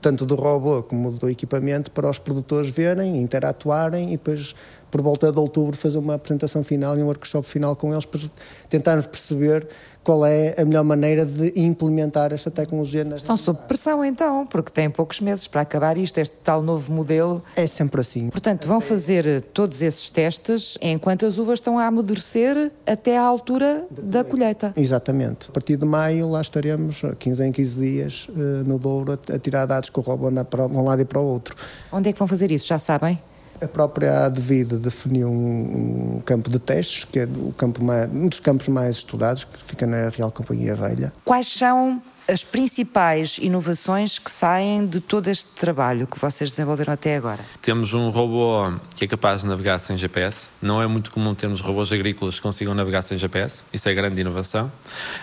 tanto 0.00 0.24
do 0.24 0.34
robô 0.34 0.82
como 0.82 1.10
do 1.10 1.28
equipamento, 1.28 1.90
para 1.90 2.08
os 2.08 2.18
produtores 2.18 2.70
verem, 2.70 3.16
interatuarem 3.20 4.08
e 4.08 4.16
depois 4.16 4.54
por 4.92 5.00
volta 5.00 5.32
de 5.32 5.38
outubro, 5.38 5.74
fazer 5.74 5.96
uma 5.96 6.14
apresentação 6.14 6.62
final 6.62 6.96
e 6.98 7.02
um 7.02 7.06
workshop 7.06 7.48
final 7.48 7.74
com 7.74 7.92
eles 7.92 8.04
para 8.04 8.20
tentarmos 8.68 9.06
perceber 9.06 9.66
qual 10.04 10.26
é 10.26 10.54
a 10.60 10.64
melhor 10.66 10.84
maneira 10.84 11.24
de 11.24 11.52
implementar 11.56 12.32
esta 12.32 12.50
tecnologia. 12.50 13.02
Estão 13.16 13.36
sob 13.36 13.58
pressão 13.66 14.04
então, 14.04 14.44
porque 14.46 14.70
têm 14.70 14.90
poucos 14.90 15.20
meses 15.20 15.46
para 15.46 15.62
acabar 15.62 15.96
isto, 15.96 16.18
este 16.18 16.36
tal 16.44 16.60
novo 16.60 16.92
modelo. 16.92 17.42
É 17.56 17.66
sempre 17.66 18.02
assim. 18.02 18.28
Portanto, 18.28 18.68
vão 18.68 18.80
fazer 18.80 19.40
todos 19.54 19.80
esses 19.80 20.10
testes 20.10 20.76
enquanto 20.82 21.24
as 21.24 21.38
uvas 21.38 21.58
estão 21.58 21.78
a 21.78 21.86
amadurecer 21.86 22.70
até 22.86 23.16
à 23.16 23.22
altura 23.22 23.86
da 23.90 24.22
colheita. 24.22 24.74
Exatamente. 24.76 25.48
A 25.48 25.52
partir 25.52 25.76
de 25.78 25.86
maio 25.86 26.28
lá 26.28 26.42
estaremos, 26.42 27.00
15 27.18 27.46
em 27.46 27.52
15 27.52 27.76
dias, 27.76 28.28
eh, 28.28 28.62
no 28.64 28.78
Douro, 28.78 29.18
a 29.32 29.38
tirar 29.38 29.64
dados 29.64 29.88
com 29.88 30.02
o 30.02 30.04
robô 30.04 30.28
andar 30.28 30.44
para 30.44 30.66
um 30.66 30.84
lado 30.84 31.00
e 31.00 31.04
para 31.04 31.20
o 31.20 31.24
outro. 31.24 31.56
Onde 31.90 32.10
é 32.10 32.12
que 32.12 32.18
vão 32.18 32.28
fazer 32.28 32.50
isso? 32.52 32.66
Já 32.66 32.78
sabem? 32.78 33.18
A 33.62 33.68
própria 33.68 34.24
ADVID 34.24 34.76
definiu 34.78 35.28
um, 35.28 36.16
um, 36.16 36.20
campo 36.20 36.50
de 36.50 36.58
testes, 36.58 37.04
que 37.04 37.20
é 37.20 37.24
o 37.24 37.52
campo 37.52 37.82
mais, 37.82 38.10
um 38.12 38.26
dos 38.26 38.40
campos 38.40 38.66
mais 38.66 38.96
estudados, 38.96 39.44
que 39.44 39.56
fica 39.62 39.86
na 39.86 40.08
Real 40.08 40.32
Companhia 40.32 40.74
Velha. 40.74 41.12
Quais 41.24 41.46
são 41.46 42.02
as 42.28 42.44
principais 42.44 43.38
inovações 43.38 44.18
que 44.18 44.30
saem 44.30 44.86
de 44.86 45.00
todo 45.00 45.28
este 45.28 45.46
trabalho 45.46 46.06
que 46.06 46.18
vocês 46.18 46.50
desenvolveram 46.50 46.92
até 46.92 47.16
agora? 47.16 47.40
Temos 47.60 47.92
um 47.94 48.10
robô 48.10 48.72
que 48.94 49.04
é 49.04 49.08
capaz 49.08 49.42
de 49.42 49.48
navegar 49.48 49.78
sem 49.80 49.96
GPS. 49.96 50.48
Não 50.60 50.80
é 50.80 50.86
muito 50.86 51.10
comum 51.10 51.34
termos 51.34 51.60
robôs 51.60 51.92
agrícolas 51.92 52.36
que 52.36 52.40
consigam 52.40 52.74
navegar 52.74 53.02
sem 53.02 53.18
GPS. 53.18 53.62
Isso 53.72 53.88
é 53.88 53.94
grande 53.94 54.20
inovação. 54.20 54.70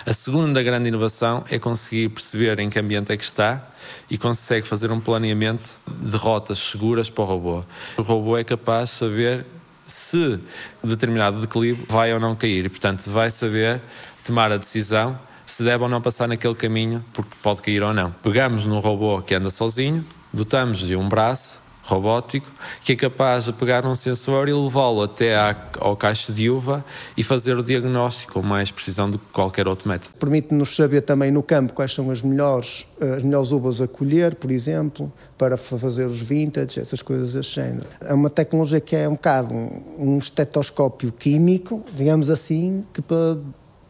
A 0.04 0.12
segunda 0.12 0.62
grande 0.62 0.88
inovação 0.88 1.44
é 1.48 1.58
conseguir 1.58 2.10
perceber 2.10 2.58
em 2.60 2.68
que 2.68 2.78
ambiente 2.78 3.12
é 3.12 3.16
que 3.16 3.24
está 3.24 3.64
e 4.10 4.18
consegue 4.18 4.66
fazer 4.66 4.90
um 4.90 5.00
planeamento 5.00 5.70
de 5.88 6.16
rotas 6.16 6.58
seguras 6.58 7.08
para 7.08 7.24
o 7.24 7.26
robô. 7.26 7.64
O 7.96 8.02
robô 8.02 8.36
é 8.36 8.44
capaz 8.44 8.90
de 8.90 8.94
saber 8.96 9.46
se 9.86 10.38
determinado 10.84 11.40
declive 11.40 11.84
vai 11.88 12.12
ou 12.12 12.20
não 12.20 12.34
cair 12.34 12.66
e, 12.66 12.68
portanto, 12.68 13.10
vai 13.10 13.30
saber 13.30 13.80
tomar 14.24 14.52
a 14.52 14.56
decisão 14.56 15.18
se 15.50 15.62
deve 15.62 15.82
ou 15.82 15.88
não 15.88 16.00
passar 16.00 16.28
naquele 16.28 16.54
caminho, 16.54 17.04
porque 17.12 17.34
pode 17.42 17.62
cair 17.62 17.82
ou 17.82 17.92
não. 17.92 18.12
Pegamos 18.22 18.64
num 18.64 18.78
robô 18.78 19.20
que 19.22 19.34
anda 19.34 19.50
sozinho, 19.50 20.04
dotamos 20.32 20.78
de 20.78 20.96
um 20.96 21.08
braço 21.08 21.60
robótico 21.90 22.46
que 22.84 22.92
é 22.92 22.96
capaz 22.96 23.44
de 23.44 23.52
pegar 23.52 23.84
um 23.84 23.94
sensor 23.94 24.48
e 24.48 24.52
levá-lo 24.52 25.02
até 25.02 25.34
à, 25.34 25.56
ao 25.80 25.96
caixa 25.96 26.32
de 26.32 26.48
uva 26.48 26.84
e 27.16 27.22
fazer 27.22 27.56
o 27.56 27.62
diagnóstico 27.62 28.34
com 28.34 28.42
mais 28.42 28.70
precisão 28.70 29.10
do 29.10 29.18
que 29.18 29.24
qualquer 29.32 29.66
outro 29.66 29.88
método. 29.88 30.14
Permite-nos 30.18 30.76
saber 30.76 31.00
também 31.00 31.30
no 31.30 31.42
campo 31.42 31.72
quais 31.72 31.92
são 31.92 32.10
as 32.10 32.22
melhores, 32.22 32.86
as 33.00 33.22
melhores 33.22 33.50
uvas 33.50 33.80
a 33.80 33.88
colher, 33.88 34.36
por 34.36 34.50
exemplo, 34.50 35.12
para 35.36 35.56
fazer 35.56 36.06
os 36.06 36.20
vintage, 36.20 36.78
essas 36.78 37.02
coisas 37.02 37.32
desse 37.32 37.54
género. 37.54 37.86
É 38.00 38.14
uma 38.14 38.30
tecnologia 38.30 38.80
que 38.80 38.94
é 38.94 39.08
um 39.08 39.14
bocado 39.14 39.52
um, 39.52 39.82
um 39.98 40.18
estetoscópio 40.18 41.12
químico, 41.12 41.84
digamos 41.94 42.30
assim, 42.30 42.84
que 42.92 43.02
para 43.02 43.36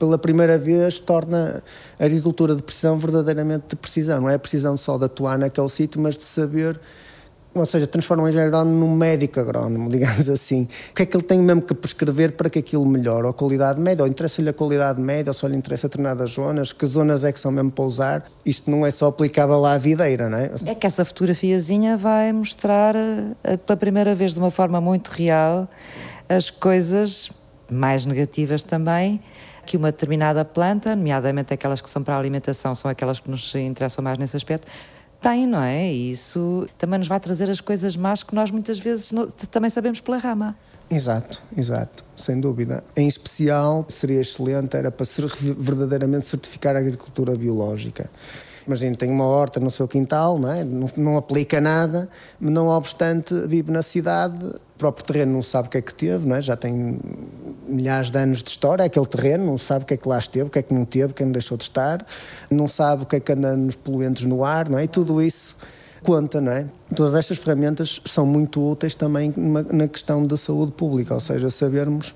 pela 0.00 0.16
primeira 0.16 0.56
vez 0.56 0.98
torna 0.98 1.62
a 1.98 2.04
agricultura 2.04 2.56
de 2.56 2.62
precisão 2.62 2.98
verdadeiramente 2.98 3.64
de 3.68 3.76
precisão. 3.76 4.22
Não 4.22 4.30
é 4.30 4.34
a 4.34 4.38
precisão 4.38 4.74
só 4.78 4.96
de 4.96 5.04
atuar 5.04 5.38
naquele 5.38 5.68
sítio, 5.68 6.00
mas 6.00 6.16
de 6.16 6.22
saber, 6.22 6.80
ou 7.54 7.66
seja, 7.66 7.86
transforma 7.86 8.22
o 8.22 8.28
engenheiro 8.28 8.56
agrónomo 8.56 8.80
num 8.80 8.96
médico 8.96 9.38
agrónomo, 9.38 9.90
digamos 9.92 10.30
assim. 10.30 10.66
O 10.90 10.94
que 10.94 11.02
é 11.02 11.06
que 11.06 11.14
ele 11.14 11.22
tem 11.22 11.38
mesmo 11.38 11.60
que 11.60 11.74
prescrever 11.74 12.32
para 12.32 12.48
que 12.48 12.58
aquilo 12.58 12.86
melhore? 12.86 13.24
Ou 13.24 13.30
a 13.30 13.34
qualidade 13.34 13.78
média, 13.78 14.02
ou 14.02 14.08
interessa-lhe 14.08 14.48
a 14.48 14.54
qualidade 14.54 14.98
média, 14.98 15.28
ou 15.28 15.34
só 15.34 15.46
lhe 15.46 15.54
interessa 15.54 15.86
determinadas 15.86 16.30
zonas, 16.30 16.72
que 16.72 16.86
zonas 16.86 17.22
é 17.22 17.30
que 17.30 17.38
são 17.38 17.52
mesmo 17.52 17.70
para 17.70 17.84
usar. 17.84 18.24
Isto 18.46 18.70
não 18.70 18.86
é 18.86 18.90
só 18.90 19.08
aplicável 19.08 19.66
à 19.66 19.76
videira, 19.76 20.30
não 20.30 20.38
é? 20.38 20.50
É 20.64 20.74
que 20.74 20.86
essa 20.86 21.04
fotografiazinha 21.04 21.98
vai 21.98 22.32
mostrar 22.32 22.96
eh, 22.96 23.58
pela 23.58 23.76
primeira 23.76 24.14
vez 24.14 24.32
de 24.32 24.38
uma 24.38 24.50
forma 24.50 24.80
muito 24.80 25.08
real 25.08 25.68
as 26.26 26.48
coisas 26.48 27.30
mais 27.70 28.06
negativas 28.06 28.62
também 28.62 29.20
que 29.70 29.76
uma 29.76 29.92
determinada 29.92 30.44
planta, 30.44 30.96
nomeadamente 30.96 31.54
aquelas 31.54 31.80
que 31.80 31.88
são 31.88 32.02
para 32.02 32.16
a 32.16 32.18
alimentação, 32.18 32.74
são 32.74 32.90
aquelas 32.90 33.20
que 33.20 33.30
nos 33.30 33.54
interessam 33.54 34.02
mais 34.02 34.18
nesse 34.18 34.36
aspecto, 34.36 34.66
tem, 35.20 35.46
não 35.46 35.62
é? 35.62 35.92
E 35.92 36.10
isso 36.10 36.66
também 36.76 36.98
nos 36.98 37.06
vai 37.06 37.20
trazer 37.20 37.48
as 37.48 37.60
coisas 37.60 37.96
más 37.96 38.24
que 38.24 38.34
nós 38.34 38.50
muitas 38.50 38.80
vezes 38.80 39.12
também 39.48 39.70
sabemos 39.70 40.00
pela 40.00 40.18
rama. 40.18 40.56
Exato, 40.90 41.40
exato, 41.56 42.04
sem 42.16 42.40
dúvida. 42.40 42.82
Em 42.96 43.06
especial, 43.06 43.86
seria 43.88 44.20
excelente, 44.20 44.76
era 44.76 44.90
para 44.90 45.06
ser 45.06 45.24
verdadeiramente 45.56 46.26
certificar 46.26 46.74
a 46.74 46.80
agricultura 46.80 47.36
biológica. 47.36 48.10
Imagina, 48.66 48.96
tem 48.96 49.08
uma 49.08 49.24
horta 49.24 49.60
no 49.60 49.70
seu 49.70 49.86
quintal, 49.86 50.36
não, 50.36 50.52
é? 50.52 50.64
não, 50.64 50.90
não 50.96 51.16
aplica 51.16 51.60
nada, 51.60 52.08
não 52.40 52.66
obstante, 52.66 53.34
vive 53.46 53.70
na 53.70 53.82
cidade, 53.84 54.36
próprio 54.80 55.04
terreno 55.04 55.34
não 55.34 55.42
sabe 55.42 55.68
o 55.68 55.70
que 55.70 55.76
é 55.76 55.82
que 55.82 55.92
teve, 55.92 56.26
não 56.26 56.36
é? 56.36 56.40
já 56.40 56.56
tem 56.56 56.98
milhares 57.68 58.10
de 58.10 58.18
anos 58.18 58.42
de 58.42 58.48
história, 58.48 58.82
aquele 58.82 59.04
terreno, 59.04 59.44
não 59.44 59.58
sabe 59.58 59.84
o 59.84 59.86
que 59.86 59.92
é 59.92 59.96
que 59.98 60.08
lá 60.08 60.18
esteve, 60.18 60.46
o 60.46 60.50
que 60.50 60.58
é 60.58 60.62
que 60.62 60.72
não 60.72 60.86
teve, 60.86 61.12
quem 61.12 61.30
deixou 61.30 61.58
de 61.58 61.64
estar, 61.64 62.04
não 62.50 62.66
sabe 62.66 63.02
o 63.02 63.06
que 63.06 63.16
é 63.16 63.20
que 63.20 63.30
anda 63.30 63.54
nos 63.54 63.76
poluentes 63.76 64.24
no 64.24 64.42
ar, 64.42 64.70
não 64.70 64.78
é? 64.78 64.84
E 64.84 64.88
tudo 64.88 65.20
isso 65.20 65.54
conta, 66.02 66.40
não 66.40 66.50
é? 66.50 66.66
Todas 66.96 67.14
estas 67.14 67.36
ferramentas 67.36 68.00
são 68.06 68.24
muito 68.24 68.66
úteis 68.66 68.94
também 68.94 69.34
na 69.36 69.86
questão 69.86 70.26
da 70.26 70.38
saúde 70.38 70.72
pública, 70.72 71.12
ou 71.12 71.20
seja, 71.20 71.50
sabermos 71.50 72.14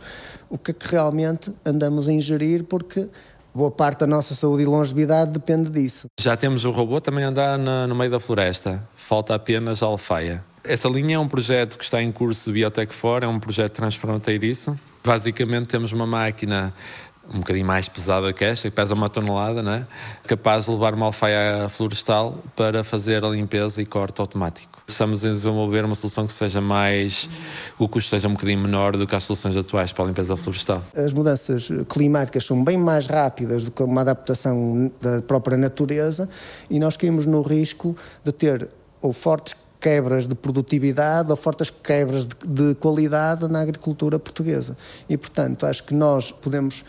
o 0.48 0.56
que 0.56 0.70
é 0.70 0.74
que 0.74 0.88
realmente 0.90 1.54
andamos 1.66 2.08
a 2.08 2.12
ingerir, 2.12 2.64
porque 2.64 3.06
boa 3.54 3.70
parte 3.70 4.00
da 4.00 4.06
nossa 4.06 4.34
saúde 4.34 4.62
e 4.62 4.66
longevidade 4.66 5.32
depende 5.32 5.68
disso. 5.68 6.06
Já 6.18 6.34
temos 6.34 6.64
o 6.64 6.70
robô 6.70 6.98
também 6.98 7.24
a 7.24 7.28
andar 7.28 7.58
no 7.58 7.94
meio 7.94 8.10
da 8.10 8.18
floresta, 8.18 8.82
falta 8.96 9.34
apenas 9.34 9.82
a 9.82 9.86
alfaia. 9.86 10.53
Essa 10.64 10.88
linha 10.88 11.16
é 11.16 11.18
um 11.18 11.28
projeto 11.28 11.76
que 11.76 11.84
está 11.84 12.02
em 12.02 12.10
curso 12.10 12.46
de 12.46 12.54
Biotech 12.54 12.94
For, 12.94 13.22
é 13.22 13.28
um 13.28 13.38
projeto 13.38 13.72
transfronteiriço. 13.74 14.78
Basicamente 15.04 15.66
temos 15.66 15.92
uma 15.92 16.06
máquina 16.06 16.72
um 17.32 17.40
bocadinho 17.40 17.66
mais 17.66 17.86
pesada 17.86 18.32
que 18.32 18.44
esta, 18.44 18.70
que 18.70 18.74
pesa 18.74 18.94
uma 18.94 19.10
tonelada, 19.10 19.62
né? 19.62 19.86
capaz 20.26 20.64
de 20.64 20.70
levar 20.70 20.94
uma 20.94 21.06
alfaia 21.06 21.68
florestal 21.68 22.38
para 22.56 22.82
fazer 22.82 23.22
a 23.24 23.28
limpeza 23.28 23.82
e 23.82 23.86
corte 23.86 24.20
automático. 24.22 24.82
Estamos 24.86 25.24
a 25.24 25.28
desenvolver 25.28 25.84
uma 25.84 25.94
solução 25.94 26.26
que 26.26 26.32
seja 26.32 26.60
mais. 26.60 27.28
o 27.78 27.86
custo 27.86 28.10
seja 28.10 28.28
um 28.28 28.32
bocadinho 28.32 28.60
menor 28.60 28.96
do 28.96 29.06
que 29.06 29.14
as 29.14 29.22
soluções 29.22 29.56
atuais 29.56 29.92
para 29.92 30.04
a 30.04 30.08
limpeza 30.08 30.36
florestal. 30.36 30.82
As 30.94 31.12
mudanças 31.12 31.68
climáticas 31.90 32.44
são 32.44 32.62
bem 32.64 32.78
mais 32.78 33.06
rápidas 33.06 33.64
do 33.64 33.70
que 33.70 33.82
uma 33.82 34.00
adaptação 34.00 34.90
da 35.00 35.20
própria 35.22 35.56
natureza 35.56 36.28
e 36.70 36.78
nós 36.78 36.96
caímos 36.96 37.26
no 37.26 37.42
risco 37.42 37.96
de 38.22 38.32
ter 38.32 38.68
ou 39.00 39.12
fortes 39.12 39.54
quebras 39.84 40.26
de 40.26 40.34
produtividade 40.34 41.30
ou 41.30 41.36
fortes 41.36 41.68
quebras 41.68 42.24
de, 42.24 42.34
de 42.46 42.74
qualidade 42.76 43.46
na 43.48 43.60
agricultura 43.60 44.18
portuguesa. 44.18 44.74
E, 45.06 45.14
portanto, 45.14 45.66
acho 45.66 45.84
que 45.84 45.92
nós 45.92 46.32
podemos 46.32 46.82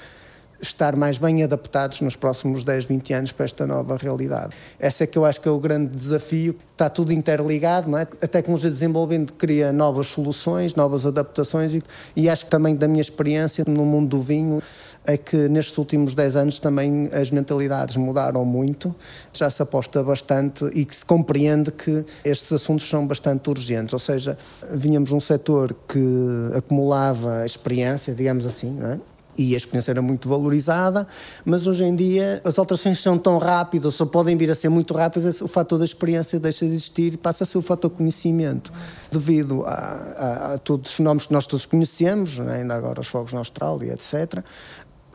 estar 0.68 0.96
mais 0.96 1.18
bem 1.18 1.44
adaptados 1.44 2.02
nos 2.02 2.16
próximos 2.16 2.64
10, 2.64 2.86
20 2.86 3.14
anos 3.14 3.32
para 3.32 3.46
esta 3.46 3.66
nova 3.66 3.98
realidade. 3.98 4.54
Esse 4.80 5.04
é 5.04 5.08
que 5.08 5.18
eu 5.18 5.26
acho 5.26 5.40
que 5.42 5.48
é 5.48 5.52
o 5.52 5.60
grande 5.60 5.96
desafio. 5.96 6.56
Está 6.72 6.90
tudo 6.90 7.14
interligado, 7.14 7.90
não 7.90 7.98
é? 7.98 8.04
A 8.22 8.28
tecnologia 8.28 8.70
desenvolvendo 8.70 9.34
cria 9.34 9.72
novas 9.72 10.08
soluções, 10.08 10.76
novas 10.76 11.06
adaptações 11.06 11.74
e, 11.74 11.84
e 12.16 12.30
acho 12.30 12.46
que 12.46 12.52
também 12.52 12.76
da 12.76 12.88
minha 12.88 13.02
experiência 13.02 13.64
no 13.68 13.86
mundo 13.86 14.10
do 14.10 14.22
vinho 14.22 14.62
é 15.06 15.18
que 15.18 15.48
nestes 15.48 15.78
últimos 15.78 16.16
10 16.16 16.36
anos 16.36 16.60
também 16.60 17.10
as 17.14 17.30
mentalidades 17.32 17.96
mudaram 17.96 18.44
muito, 18.44 18.94
já 19.32 19.50
se 19.50 19.62
aposta 19.62 20.04
bastante 20.04 20.66
e 20.74 20.86
que 20.86 20.96
se 20.96 21.06
compreende 21.06 21.72
que 21.72 22.04
estes 22.24 22.52
assuntos 22.52 22.90
são 22.90 23.06
bastante 23.06 23.50
urgentes, 23.50 23.94
ou 23.94 24.00
seja, 24.00 24.38
vínhamos 24.72 25.12
um 25.12 25.20
setor 25.20 25.76
que 25.88 26.00
acumulava 26.58 27.46
experiência, 27.46 28.14
digamos 28.14 28.46
assim, 28.46 28.72
não 28.72 28.88
é? 28.88 29.00
E 29.38 29.54
a 29.54 29.58
experiência 29.58 29.92
era 29.92 30.02
muito 30.02 30.30
valorizada, 30.30 31.08
mas 31.44 31.68
hoje 31.68 31.84
em 31.84 31.96
dia 31.96 32.42
as 32.44 32.58
alterações 32.58 33.00
são 33.00 33.18
tão 33.18 33.38
rápidas, 33.38 33.96
só 33.96 34.06
podem 34.06 34.38
vir 34.38 34.50
a 34.50 34.56
ser 34.56 34.70
muito 34.70 34.94
rápidas, 34.94 35.42
o 35.42 35.48
fator 35.48 35.80
da 35.80 35.86
experiência 35.86 36.40
deixa 36.40 36.66
de 36.66 36.72
existir 36.72 37.14
e 37.14 37.18
passa 37.18 37.44
a 37.44 37.48
ser 37.48 37.58
o 37.58 37.62
fator 37.62 37.90
conhecimento, 37.90 38.72
devido 39.12 39.64
a, 39.66 39.72
a, 39.72 40.54
a 40.54 40.58
todos 40.58 40.92
os 40.92 40.98
fenómenos 40.98 41.28
que 41.28 41.34
nós 41.34 41.46
todos 41.46 41.66
conhecemos, 41.66 42.38
né? 42.40 42.58
ainda 42.58 42.76
agora 42.76 43.02
os 43.02 43.08
fogos 43.08 43.34
na 43.34 43.40
Austrália, 43.40 43.94
etc. 43.94 44.44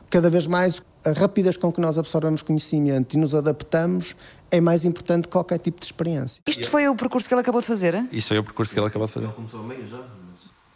Cada 0.09 0.29
vez 0.29 0.45
mais 0.47 0.81
a 1.05 1.11
rapidez 1.13 1.57
com 1.57 1.71
que 1.71 1.81
nós 1.81 1.97
absorvemos 1.97 2.41
conhecimento 2.41 3.15
e 3.15 3.17
nos 3.17 3.33
adaptamos 3.33 4.15
é 4.51 4.61
mais 4.61 4.85
importante 4.85 5.23
que 5.23 5.31
qualquer 5.31 5.57
tipo 5.57 5.79
de 5.79 5.85
experiência. 5.85 6.41
Isto 6.45 6.69
foi 6.69 6.87
o 6.87 6.95
percurso 6.95 7.27
que 7.27 7.33
ele 7.33 7.41
acabou 7.41 7.61
de 7.61 7.67
fazer? 7.67 7.95
Hein? 7.95 8.09
Isto 8.11 8.29
foi 8.29 8.39
o 8.39 8.43
percurso 8.43 8.73
que 8.73 8.79
ele 8.79 8.87
acabou 8.87 9.07
de 9.07 9.13
fazer. 9.13 9.25
Ele 9.25 9.33
começou 9.33 9.61
a 9.61 9.63
meio 9.63 9.87
já. 9.87 10.03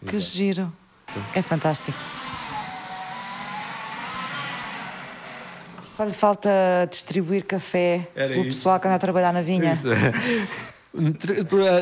Que 0.06 0.20
giro. 0.20 0.72
Sim. 1.14 1.22
É 1.36 1.42
fantástico. 1.42 1.98
Só 5.96 6.04
lhe 6.04 6.12
falta 6.12 6.50
distribuir 6.90 7.46
café 7.46 8.10
Era 8.14 8.34
pelo 8.34 8.48
isso. 8.48 8.58
pessoal 8.58 8.78
que 8.82 8.86
anda 8.86 8.98
a 8.98 9.00
trabalhar 9.00 9.32
na 9.32 9.42
vinha. 9.42 9.80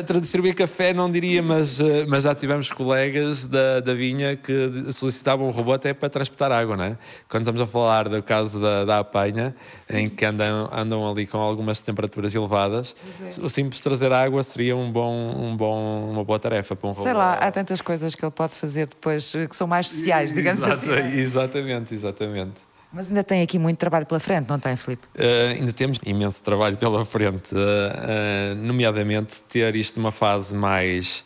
Para 0.06 0.20
distribuir 0.20 0.54
café 0.54 0.94
não 0.94 1.10
diria, 1.10 1.42
mas, 1.42 1.80
eh, 1.80 2.06
mas 2.06 2.22
já 2.22 2.32
tivemos 2.32 2.70
colegas 2.70 3.44
da, 3.44 3.80
da 3.80 3.92
vinha 3.92 4.36
que 4.36 4.92
solicitavam 4.92 5.48
um 5.48 5.50
robô 5.50 5.72
até 5.72 5.92
para 5.92 6.08
transportar 6.08 6.52
água, 6.52 6.76
não 6.76 6.84
é? 6.84 6.98
Quando 7.28 7.42
estamos 7.42 7.60
a 7.60 7.66
falar 7.66 8.08
do 8.08 8.22
caso 8.22 8.60
da, 8.60 8.84
da 8.84 8.98
apanha, 9.00 9.52
Sim. 9.78 9.98
em 9.98 10.08
que 10.08 10.24
andam, 10.24 10.68
andam 10.72 11.10
ali 11.10 11.26
com 11.26 11.38
algumas 11.38 11.80
temperaturas 11.80 12.32
elevadas, 12.36 12.94
é. 13.20 13.44
o 13.44 13.50
simples 13.50 13.80
trazer 13.80 14.12
água 14.12 14.44
seria 14.44 14.76
um 14.76 14.92
bom, 14.92 15.12
um 15.12 15.56
bom, 15.56 16.08
uma 16.08 16.22
boa 16.22 16.38
tarefa 16.38 16.76
para 16.76 16.88
um 16.88 16.92
robô. 16.92 17.02
Sei 17.02 17.12
lá, 17.12 17.34
há 17.34 17.50
tantas 17.50 17.80
coisas 17.80 18.14
que 18.14 18.24
ele 18.24 18.32
pode 18.32 18.54
fazer 18.54 18.86
depois 18.86 19.32
que 19.48 19.56
são 19.56 19.66
mais 19.66 19.88
sociais, 19.88 20.30
digamos 20.34 20.62
Exato, 20.62 20.92
assim. 20.92 21.18
Exatamente, 21.18 21.94
exatamente. 21.94 22.63
Mas 22.94 23.08
ainda 23.08 23.24
tem 23.24 23.42
aqui 23.42 23.58
muito 23.58 23.76
trabalho 23.76 24.06
pela 24.06 24.20
frente, 24.20 24.48
não 24.48 24.58
tem, 24.58 24.76
Filipe? 24.76 25.04
Uh, 25.16 25.58
ainda 25.58 25.72
temos 25.72 25.98
imenso 26.06 26.40
trabalho 26.42 26.76
pela 26.76 27.04
frente, 27.04 27.52
uh, 27.54 27.58
uh, 27.58 28.54
nomeadamente 28.54 29.42
ter 29.42 29.74
isto 29.74 29.98
numa 29.98 30.12
fase 30.12 30.54
mais 30.54 31.24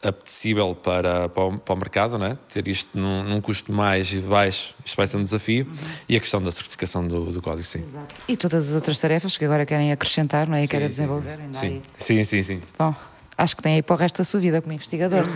apetecível 0.00 0.74
para, 0.74 1.28
para, 1.28 1.44
o, 1.44 1.58
para 1.58 1.74
o 1.74 1.76
mercado, 1.76 2.18
não 2.18 2.26
é? 2.26 2.38
ter 2.52 2.66
isto 2.68 2.98
num, 2.98 3.22
num, 3.22 3.40
custo 3.40 3.72
mais 3.72 4.12
baixo, 4.12 4.74
isto 4.84 4.96
vai 4.96 5.06
ser 5.06 5.16
um 5.16 5.22
desafio, 5.22 5.64
uhum. 5.64 5.88
e 6.08 6.16
a 6.16 6.20
questão 6.20 6.42
da 6.42 6.50
certificação 6.50 7.06
do, 7.06 7.32
do 7.32 7.42
código, 7.42 7.64
sim. 7.64 7.80
Exato. 7.80 8.14
E 8.28 8.36
todas 8.36 8.68
as 8.68 8.74
outras 8.74 9.00
tarefas 9.00 9.36
que 9.36 9.44
agora 9.44 9.64
querem 9.66 9.92
acrescentar, 9.92 10.48
não 10.48 10.56
é? 10.56 10.64
E 10.64 10.68
querem 10.68 10.88
desenvolver. 10.88 11.38
Sim. 11.52 11.82
sim, 11.98 12.24
sim, 12.24 12.42
sim. 12.42 12.60
Bom, 12.78 12.94
acho 13.36 13.56
que 13.56 13.62
tem 13.62 13.74
aí 13.76 13.82
para 13.82 13.94
o 13.94 13.98
resto 13.98 14.18
da 14.18 14.24
sua 14.24 14.40
vida 14.40 14.60
como 14.60 14.72
investigador. 14.72 15.24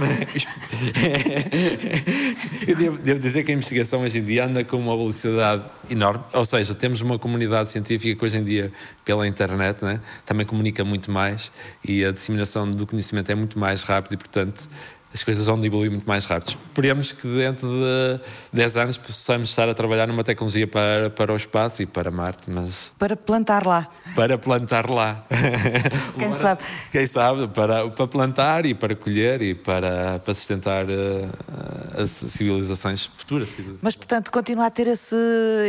Eu 2.67 2.77
devo, 2.77 2.99
devo, 2.99 3.21
dizer 3.21 3.45
que 3.45 3.51
a 3.51 3.55
investigação 3.55 4.03
hoje 4.03 4.19
em 4.19 4.25
dia 4.25 4.45
anda 4.45 4.65
com 4.65 4.77
uma 4.77 4.97
velocidade 4.97 5.63
enorme, 5.89 6.23
ou 6.33 6.45
seja, 6.45 6.75
temos 6.75 7.01
uma 7.01 7.19
comunidade 7.19 7.71
científica 7.71 8.15
que 8.19 8.25
hoje 8.25 8.39
em 8.39 8.45
dia, 8.45 8.73
pela 9.05 9.27
internet, 9.27 9.85
né, 9.85 10.01
também 10.25 10.45
comunica 10.47 10.85
muito 10.85 11.11
mais 11.11 11.51
e 11.85 12.05
a 12.05 12.13
disseminação 12.13 12.71
do 12.71 12.87
conhecimento 12.87 13.31
é 13.31 13.35
muito 13.35 13.59
mais 13.59 13.83
rápida 13.83 14.15
e, 14.15 14.19
portanto, 14.19 14.69
as 15.17 15.25
coisas 15.25 15.47
vão 15.47 15.65
evoluir 15.65 15.91
muito 15.91 16.07
mais 16.07 16.27
rápido. 16.27 16.51
Esperemos 16.51 17.11
que 17.11 17.27
dentro 17.27 17.67
de 17.67 18.21
10 18.53 18.77
anos 18.77 18.99
possamos 18.99 19.49
estar 19.49 19.67
a 19.67 19.73
trabalhar 19.73 20.07
numa 20.07 20.23
tecnologia 20.23 20.67
para, 20.67 21.09
para 21.09 21.33
o 21.33 21.37
espaço 21.37 21.83
e 21.83 21.87
para 21.87 22.11
Marte, 22.11 22.51
mas... 22.51 22.93
Para 22.99 23.17
plantar 23.17 23.67
lá. 23.67 23.89
Para 24.15 24.37
plantar 24.37 24.91
lá. 24.91 25.25
Quem 26.19 26.35
sabe? 26.35 26.63
Quem 26.93 27.07
sabe, 27.07 27.49
para, 27.49 27.89
para 27.89 28.07
plantar 28.07 28.67
e 28.67 28.75
para 28.75 28.95
colher 28.95 29.41
e 29.41 29.55
para, 29.55 30.19
para 30.19 30.35
sustentar 30.35 30.85
uh, 30.85 32.03
as 32.03 32.11
civilizações 32.11 33.07
futuras. 33.07 33.49
Civilizações. 33.49 33.83
Mas, 33.83 33.97
portanto, 33.97 34.31
continua 34.31 34.67
a 34.67 34.71
ter 34.71 34.87
esse, 34.87 35.17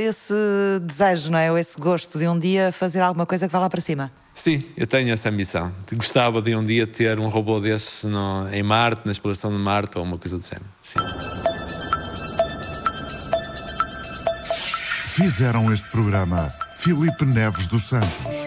esse 0.06 0.34
desejo, 0.82 1.32
não 1.32 1.40
é? 1.40 1.50
Ou 1.50 1.58
esse 1.58 1.80
gosto 1.80 2.20
de 2.20 2.28
um 2.28 2.38
dia 2.38 2.74
fazer 2.74 3.00
alguma 3.00 3.26
coisa 3.26 3.48
que 3.48 3.54
vá 3.54 3.60
lá 3.60 3.70
para 3.70 3.80
cima. 3.80 4.12
Sim, 4.38 4.64
eu 4.78 4.86
tenho 4.86 5.12
essa 5.12 5.30
ambição. 5.30 5.74
Gostava 5.94 6.44
de 6.44 6.56
um 6.56 6.64
dia 6.64 6.86
ter 6.86 7.20
um 7.20 7.28
robô 7.28 7.60
desse 7.60 8.06
no, 8.06 8.48
em 8.54 8.62
Marte, 8.62 9.02
na 9.04 9.12
exploração 9.12 9.52
de 9.52 9.58
Marte 9.58 9.98
ou 9.98 10.04
uma 10.04 10.20
coisa 10.20 10.38
do 10.38 10.44
género. 10.44 10.68
Sim. 10.84 11.00
Fizeram 15.08 15.74
este 15.74 15.90
programa 15.90 16.48
Filipe 16.76 17.26
Neves 17.26 17.66
dos 17.66 17.86
Santos. 17.86 18.46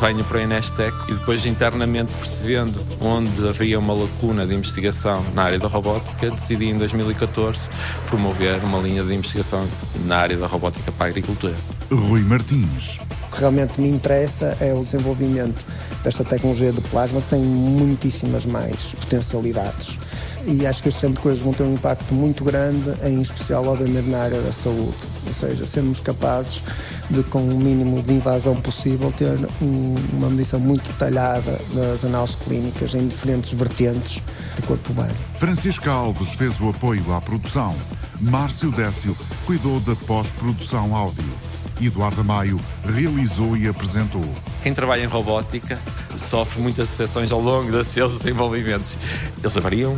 Venho 0.00 0.24
para 0.24 0.40
a 0.40 0.42
Inestec 0.42 0.92
e 1.08 1.14
depois 1.14 1.46
internamente 1.46 2.12
percebendo 2.14 2.84
onde 3.00 3.48
havia 3.48 3.78
uma 3.78 3.94
lacuna 3.94 4.44
de 4.44 4.54
investigação 4.56 5.24
na 5.34 5.44
área 5.44 5.58
da 5.60 5.68
robótica, 5.68 6.32
decidi 6.32 6.66
em 6.66 6.76
2014 6.76 7.68
promover 8.08 8.56
uma 8.64 8.80
linha 8.80 9.04
de 9.04 9.14
investigação 9.14 9.68
na 10.04 10.16
área 10.16 10.36
da 10.36 10.48
robótica 10.48 10.90
para 10.90 11.06
a 11.06 11.08
agricultura. 11.10 11.54
Rui 11.92 12.22
Martins. 12.22 12.98
Realmente 13.38 13.80
me 13.80 13.88
interessa 13.88 14.56
é 14.60 14.74
o 14.74 14.82
desenvolvimento 14.82 15.64
desta 16.02 16.24
tecnologia 16.24 16.72
de 16.72 16.80
plasma, 16.82 17.20
que 17.20 17.30
tem 17.30 17.40
muitíssimas 17.40 18.44
mais 18.44 18.92
potencialidades. 19.00 19.98
E 20.46 20.66
acho 20.66 20.82
que 20.82 20.88
este 20.88 21.00
tipo 21.00 21.14
de 21.14 21.20
coisas 21.20 21.42
vão 21.42 21.52
ter 21.52 21.62
um 21.62 21.74
impacto 21.74 22.14
muito 22.14 22.42
grande, 22.42 22.90
em 23.04 23.20
especial, 23.20 23.66
obviamente, 23.66 24.08
na 24.08 24.18
área 24.18 24.40
da 24.40 24.50
saúde. 24.50 24.96
Ou 25.26 25.34
seja, 25.34 25.66
sermos 25.66 26.00
capazes 26.00 26.62
de, 27.10 27.22
com 27.24 27.40
o 27.40 27.58
mínimo 27.58 28.02
de 28.02 28.14
invasão 28.14 28.56
possível, 28.56 29.12
ter 29.12 29.38
um, 29.60 29.94
uma 30.14 30.30
medição 30.30 30.58
muito 30.58 30.90
detalhada 30.90 31.60
das 31.74 32.04
análises 32.04 32.36
clínicas 32.36 32.94
em 32.94 33.08
diferentes 33.08 33.52
vertentes 33.52 34.22
do 34.56 34.62
corpo 34.62 34.92
humano. 34.92 35.14
Francisca 35.34 35.90
Alves 35.90 36.34
fez 36.34 36.58
o 36.60 36.70
apoio 36.70 37.12
à 37.12 37.20
produção. 37.20 37.74
Márcio 38.20 38.70
Décio 38.70 39.16
cuidou 39.46 39.78
da 39.80 39.94
pós-produção 39.94 40.96
áudio. 40.96 41.47
Eduardo 41.80 42.24
Maio 42.24 42.60
realizou 42.84 43.56
e 43.56 43.68
apresentou. 43.68 44.24
Quem 44.62 44.74
trabalha 44.74 45.02
em 45.02 45.06
robótica 45.06 45.78
sofre 46.16 46.60
muitas 46.60 46.90
decepções 46.90 47.32
ao 47.32 47.40
longo 47.40 47.70
dos 47.70 47.86
seus 47.88 48.18
desenvolvimentos. 48.18 48.96
Eles 49.38 49.54
variam, 49.54 49.96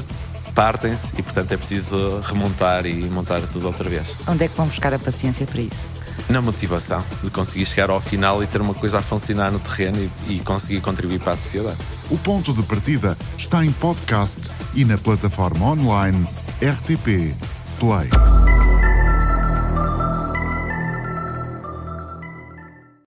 partem-se 0.55 1.12
e, 1.16 1.22
portanto, 1.22 1.53
é 1.53 1.57
preciso 1.57 2.20
remontar 2.20 2.87
e 2.87 2.95
montar 3.09 3.41
tudo 3.53 3.66
outra 3.66 3.89
vez. 3.89 4.14
Onde 4.26 4.45
é 4.45 4.49
que 4.49 4.57
vão 4.57 4.66
buscar 4.66 4.93
a 4.93 4.99
paciência 4.99 5.47
para 5.47 5.61
isso? 5.61 5.89
Na 6.28 6.41
motivação 6.43 7.03
de 7.22 7.31
conseguir 7.31 7.64
chegar 7.64 7.91
ao 7.91 8.01
final 8.01 8.43
e 8.43 8.47
ter 8.47 8.61
uma 8.61 8.74
coisa 8.74 8.99
a 8.99 9.03
funcionar 9.03 9.51
no 9.51 9.59
terreno 9.59 10.11
e, 10.28 10.35
e 10.35 10.41
conseguir 10.41 10.81
contribuir 10.81 11.20
para 11.20 11.33
a 11.33 11.37
sociedade. 11.37 11.78
O 12.11 12.18
ponto 12.18 12.53
de 12.53 12.62
partida 12.62 13.16
está 13.39 13.64
em 13.64 13.72
podcast 13.72 14.51
e 14.74 14.85
na 14.85 14.99
plataforma 14.99 15.66
online 15.66 16.26
RTP 16.61 17.35
Play. 17.78 18.11